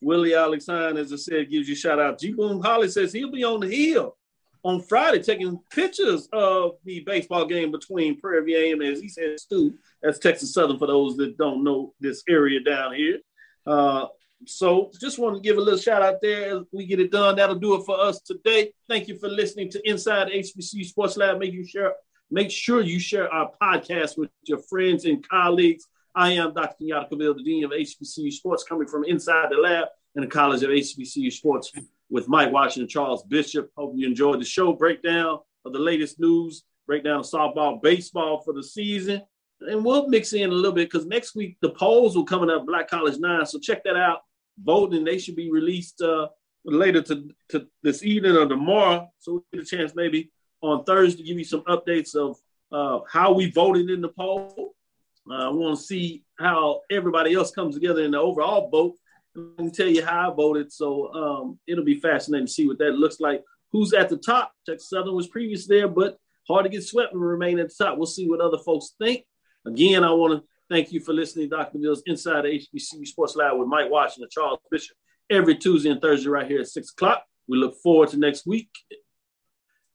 Willie 0.00 0.34
Alexander, 0.34 1.00
as 1.00 1.12
I 1.12 1.16
said, 1.16 1.50
gives 1.50 1.68
you 1.68 1.74
shout 1.74 1.98
out. 1.98 2.20
G 2.20 2.32
Boom 2.32 2.60
Holly 2.60 2.88
says 2.88 3.12
he'll 3.12 3.32
be 3.32 3.44
on 3.44 3.60
the 3.60 3.68
hill 3.68 4.16
on 4.64 4.80
Friday 4.82 5.22
taking 5.22 5.58
pictures 5.70 6.28
of 6.32 6.72
the 6.84 7.00
baseball 7.00 7.46
game 7.46 7.70
between 7.70 8.20
Prairie 8.20 8.44
View 8.44 8.72
and, 8.72 8.82
as 8.82 9.00
he 9.00 9.08
says, 9.08 9.42
Stu. 9.42 9.74
That's 10.02 10.18
Texas 10.18 10.52
Southern 10.52 10.78
for 10.78 10.86
those 10.86 11.16
that 11.16 11.38
don't 11.38 11.64
know 11.64 11.94
this 12.00 12.22
area 12.28 12.60
down 12.60 12.94
here. 12.94 13.18
Uh, 13.66 14.06
so 14.46 14.90
just 15.00 15.18
want 15.18 15.36
to 15.36 15.40
give 15.40 15.56
a 15.56 15.60
little 15.60 15.78
shout 15.78 16.02
out 16.02 16.20
there 16.22 16.56
as 16.56 16.64
we 16.72 16.86
get 16.86 17.00
it 17.00 17.10
done. 17.10 17.36
That'll 17.36 17.56
do 17.56 17.74
it 17.74 17.84
for 17.84 17.98
us 18.00 18.20
today. 18.20 18.72
Thank 18.88 19.08
you 19.08 19.18
for 19.18 19.28
listening 19.28 19.70
to 19.70 19.88
Inside 19.88 20.28
HBCU 20.28 20.84
Sports 20.84 21.16
Lab. 21.16 21.38
Make 21.38 21.52
you 21.52 21.66
share, 21.66 21.94
make 22.30 22.50
sure 22.50 22.80
you 22.80 22.98
share 23.00 23.32
our 23.32 23.50
podcast 23.60 24.16
with 24.16 24.30
your 24.44 24.58
friends 24.58 25.04
and 25.04 25.26
colleagues. 25.28 25.86
I 26.14 26.32
am 26.32 26.54
Dr. 26.54 26.74
Kenyatta 26.82 27.10
Cavil, 27.10 27.34
the 27.34 27.42
Dean 27.42 27.64
of 27.64 27.70
HBCU 27.72 28.32
Sports, 28.32 28.64
coming 28.64 28.88
from 28.88 29.04
inside 29.04 29.50
the 29.50 29.56
lab 29.56 29.88
in 30.14 30.22
the 30.22 30.28
College 30.28 30.62
of 30.62 30.70
HBCU 30.70 31.32
Sports 31.32 31.72
with 32.10 32.28
Mike 32.28 32.52
Washington, 32.52 32.88
Charles 32.88 33.24
Bishop. 33.24 33.70
Hope 33.76 33.92
you 33.96 34.06
enjoyed 34.06 34.40
the 34.40 34.44
show 34.44 34.72
breakdown 34.72 35.38
of 35.64 35.72
the 35.72 35.78
latest 35.78 36.18
news, 36.18 36.64
breakdown 36.86 37.20
of 37.20 37.26
softball, 37.26 37.80
baseball 37.82 38.40
for 38.42 38.52
the 38.52 38.62
season. 38.62 39.22
And 39.60 39.84
we'll 39.84 40.08
mix 40.08 40.32
in 40.32 40.50
a 40.50 40.52
little 40.52 40.72
bit 40.72 40.90
because 40.90 41.06
next 41.06 41.34
week 41.34 41.56
the 41.60 41.70
polls 41.70 42.16
will 42.16 42.24
coming 42.24 42.50
up 42.50 42.66
Black 42.66 42.88
College 42.88 43.18
Nine. 43.18 43.44
So 43.44 43.58
check 43.58 43.82
that 43.84 43.96
out. 43.96 44.20
Voting, 44.62 45.04
they 45.04 45.18
should 45.18 45.36
be 45.36 45.50
released 45.50 46.00
uh, 46.00 46.28
later 46.64 47.02
to, 47.02 47.28
to 47.50 47.66
this 47.82 48.02
evening 48.02 48.36
or 48.36 48.46
tomorrow. 48.46 49.10
So 49.20 49.32
we'll 49.32 49.44
get 49.52 49.62
a 49.62 49.76
chance 49.76 49.92
maybe 49.94 50.30
on 50.60 50.84
Thursday 50.84 51.22
to 51.22 51.28
give 51.28 51.38
you 51.38 51.44
some 51.44 51.62
updates 51.62 52.14
of 52.14 52.36
uh, 52.72 53.04
how 53.10 53.32
we 53.32 53.50
voted 53.50 53.90
in 53.90 54.00
the 54.00 54.08
poll. 54.08 54.74
I 55.30 55.48
want 55.50 55.78
to 55.78 55.84
see 55.84 56.24
how 56.38 56.80
everybody 56.90 57.34
else 57.34 57.50
comes 57.50 57.74
together 57.74 58.02
in 58.02 58.12
the 58.12 58.18
overall 58.18 58.70
vote. 58.70 58.96
I 59.36 59.40
can 59.58 59.70
tell 59.70 59.86
you 59.86 60.04
how 60.04 60.32
I 60.32 60.34
voted. 60.34 60.72
So 60.72 61.12
um, 61.12 61.58
it'll 61.66 61.84
be 61.84 62.00
fascinating 62.00 62.46
to 62.46 62.52
see 62.52 62.66
what 62.66 62.78
that 62.78 62.92
looks 62.92 63.20
like. 63.20 63.44
Who's 63.72 63.92
at 63.92 64.08
the 64.08 64.16
top? 64.16 64.52
Texas 64.66 64.88
Southern 64.88 65.14
was 65.14 65.28
previous 65.28 65.66
there, 65.66 65.86
but 65.86 66.18
hard 66.48 66.64
to 66.64 66.70
get 66.70 66.82
swept 66.82 67.12
and 67.12 67.22
remain 67.22 67.58
at 67.58 67.68
the 67.68 67.84
top. 67.84 67.98
We'll 67.98 68.06
see 68.06 68.28
what 68.28 68.40
other 68.40 68.58
folks 68.58 68.94
think. 68.98 69.24
Again, 69.66 70.02
I 70.02 70.12
want 70.12 70.40
to 70.40 70.48
thank 70.70 70.92
you 70.92 71.00
for 71.00 71.12
listening 71.12 71.48
Dr. 71.48 71.78
Mills 71.78 72.02
Inside 72.06 72.42
the 72.42 72.48
HBCU 72.48 73.06
Sports 73.06 73.36
Lab 73.36 73.58
with 73.58 73.68
Mike 73.68 73.90
Washington, 73.90 74.24
and 74.24 74.30
Charles 74.30 74.58
Bishop, 74.70 74.96
every 75.30 75.56
Tuesday 75.56 75.90
and 75.90 76.00
Thursday 76.00 76.28
right 76.28 76.46
here 76.46 76.60
at 76.60 76.68
6 76.68 76.90
o'clock. 76.90 77.24
We 77.48 77.58
look 77.58 77.76
forward 77.82 78.10
to 78.10 78.18
next 78.18 78.46
week. 78.46 78.70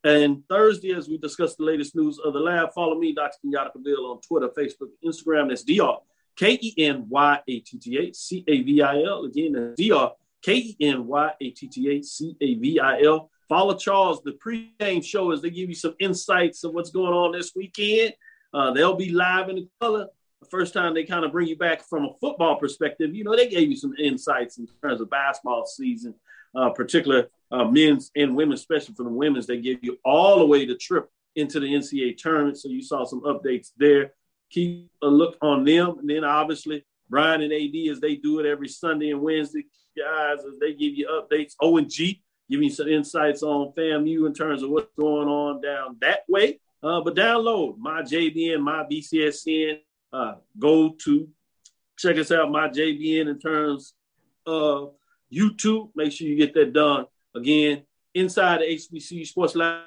And 0.04 0.44
Thursday, 0.50 0.94
as 0.94 1.08
we 1.08 1.18
discuss 1.18 1.56
the 1.56 1.64
latest 1.64 1.96
news 1.96 2.20
of 2.20 2.34
the 2.34 2.40
lab, 2.40 2.74
follow 2.74 3.00
me, 3.00 3.14
Dr. 3.14 3.38
Kenyatta 3.46 3.72
Cavil, 3.74 4.12
on 4.12 4.20
Twitter, 4.22 4.50
Facebook, 4.50 4.90
Instagram. 5.06 5.50
That's 5.50 5.64
DR 5.64 6.00
K 6.36 6.60
E 6.62 6.74
N 6.78 7.06
Y 7.08 7.40
A 7.48 7.60
T 7.60 7.78
T 7.78 7.98
A 7.98 8.14
C 8.14 8.44
A 8.48 8.62
V 8.64 8.82
I 8.82 9.04
L. 9.04 9.24
Again, 9.24 9.54
that's 9.54 9.80
DR 9.80 10.12
K 10.42 10.56
E 10.56 10.78
N 10.82 11.08
Y 11.08 11.32
A 11.40 11.50
T 11.52 11.68
T 11.68 11.90
A 11.90 12.02
C 12.02 12.36
A 12.42 12.56
V 12.56 12.80
I 12.80 13.02
L. 13.04 13.30
Follow 13.48 13.76
Charles, 13.76 14.22
the 14.24 14.34
pregame 14.34 15.04
show, 15.04 15.32
as 15.32 15.42
they 15.42 15.50
give 15.50 15.70
you 15.70 15.76
some 15.76 15.96
insights 16.00 16.64
of 16.64 16.74
what's 16.74 16.90
going 16.90 17.14
on 17.14 17.32
this 17.32 17.54
weekend. 17.56 18.14
Uh, 18.54 18.72
they'll 18.72 18.96
be 18.96 19.10
live 19.10 19.50
in 19.50 19.56
the 19.56 19.70
color. 19.80 20.08
The 20.44 20.50
first 20.50 20.74
time 20.74 20.94
they 20.94 21.06
kind 21.06 21.24
of 21.24 21.32
bring 21.32 21.48
you 21.48 21.56
back 21.56 21.84
from 21.84 22.06
a 22.06 22.14
football 22.20 22.58
perspective, 22.58 23.16
you 23.16 23.24
know, 23.24 23.36
they 23.36 23.48
gave 23.48 23.70
you 23.70 23.78
some 23.78 23.94
insights 23.98 24.58
in 24.58 24.68
terms 24.82 25.00
of 25.00 25.10
basketball 25.10 25.66
season, 25.66 26.14
uh, 26.54 26.70
particular 26.70 27.30
uh, 27.50 27.64
men's 27.64 28.12
and 28.16 28.36
women's, 28.36 28.60
especially 28.60 28.94
for 28.96 29.04
the 29.04 29.10
women's. 29.10 29.48
They 29.48 29.62
give 29.62 29.80
you 29.82 29.98
all 30.04 30.40
the 30.40 30.46
way 30.46 30.66
the 30.66 30.76
trip 30.76 31.10
into 31.38 31.62
the 31.62 31.68
NCAA 31.68 32.18
tournament. 32.18 32.58
So 32.58 32.68
you 32.68 32.82
saw 32.82 33.06
some 33.06 33.22
updates 33.22 33.72
there. 33.78 34.14
Keep 34.50 34.92
a 35.02 35.08
look 35.08 35.38
on 35.42 35.64
them. 35.64 36.00
And 36.00 36.10
then 36.10 36.26
obviously, 36.26 36.84
Brian 37.10 37.42
and 37.42 37.54
AD, 37.54 37.92
as 37.92 38.02
they 38.02 38.16
do 38.16 38.40
it 38.40 38.46
every 38.46 38.68
Sunday 38.68 39.12
and 39.12 39.22
Wednesday, 39.22 39.66
guys, 39.98 40.40
as 40.40 40.60
they 40.60 40.74
give 40.74 40.94
you 40.94 41.08
updates. 41.08 41.54
O 41.62 41.78
and 41.78 41.90
G, 41.90 42.22
giving 42.50 42.66
you 42.66 42.74
some 42.74 42.90
insights 42.90 43.44
on 43.44 43.72
FAMU 43.78 44.28
in 44.28 44.34
terms 44.34 44.62
of 44.62 44.70
what's 44.70 44.92
going 45.00 45.30
on 45.30 45.62
down 45.62 45.98
that 46.02 46.24
way. 46.28 46.60
Uh, 46.84 47.00
but 47.00 47.16
download 47.16 47.78
my 47.78 48.02
JBN, 48.02 48.60
my 48.60 48.84
BCSN. 48.84 49.80
Uh, 50.14 50.36
go 50.60 50.96
to 51.04 51.28
check 51.98 52.18
us 52.18 52.32
out, 52.32 52.52
my 52.52 52.70
JBN, 52.70 53.28
in 53.28 53.40
terms 53.40 53.96
of 54.46 54.94
YouTube. 55.34 55.90
Make 55.96 56.12
sure 56.12 56.28
you 56.28 56.36
get 56.38 56.54
that 56.54 56.72
done. 56.74 57.08
Again, 57.36 57.84
inside 58.14 58.62
the 58.62 58.66
HBCU 58.66 59.26
Sports 59.26 59.56
Lab, 59.56 59.82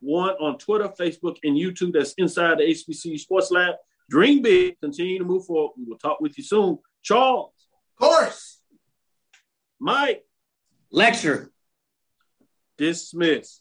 one 0.00 0.30
on 0.40 0.58
Twitter, 0.58 0.88
Facebook, 0.88 1.36
and 1.44 1.56
YouTube. 1.56 1.92
That's 1.92 2.12
inside 2.18 2.58
the 2.58 2.64
HBCU 2.64 3.18
Sports 3.18 3.50
Lab. 3.52 3.76
Dream 4.10 4.42
big, 4.42 4.80
continue 4.80 5.18
to 5.18 5.24
move 5.24 5.44
forward. 5.44 5.74
We 5.76 5.84
will 5.84 5.98
talk 5.98 6.20
with 6.20 6.36
you 6.36 6.44
soon. 6.44 6.78
Charles. 7.02 7.52
Of 8.00 8.06
course. 8.06 8.58
Mike. 9.78 10.24
Lecture. 10.90 11.52
Dismiss. 12.78 13.60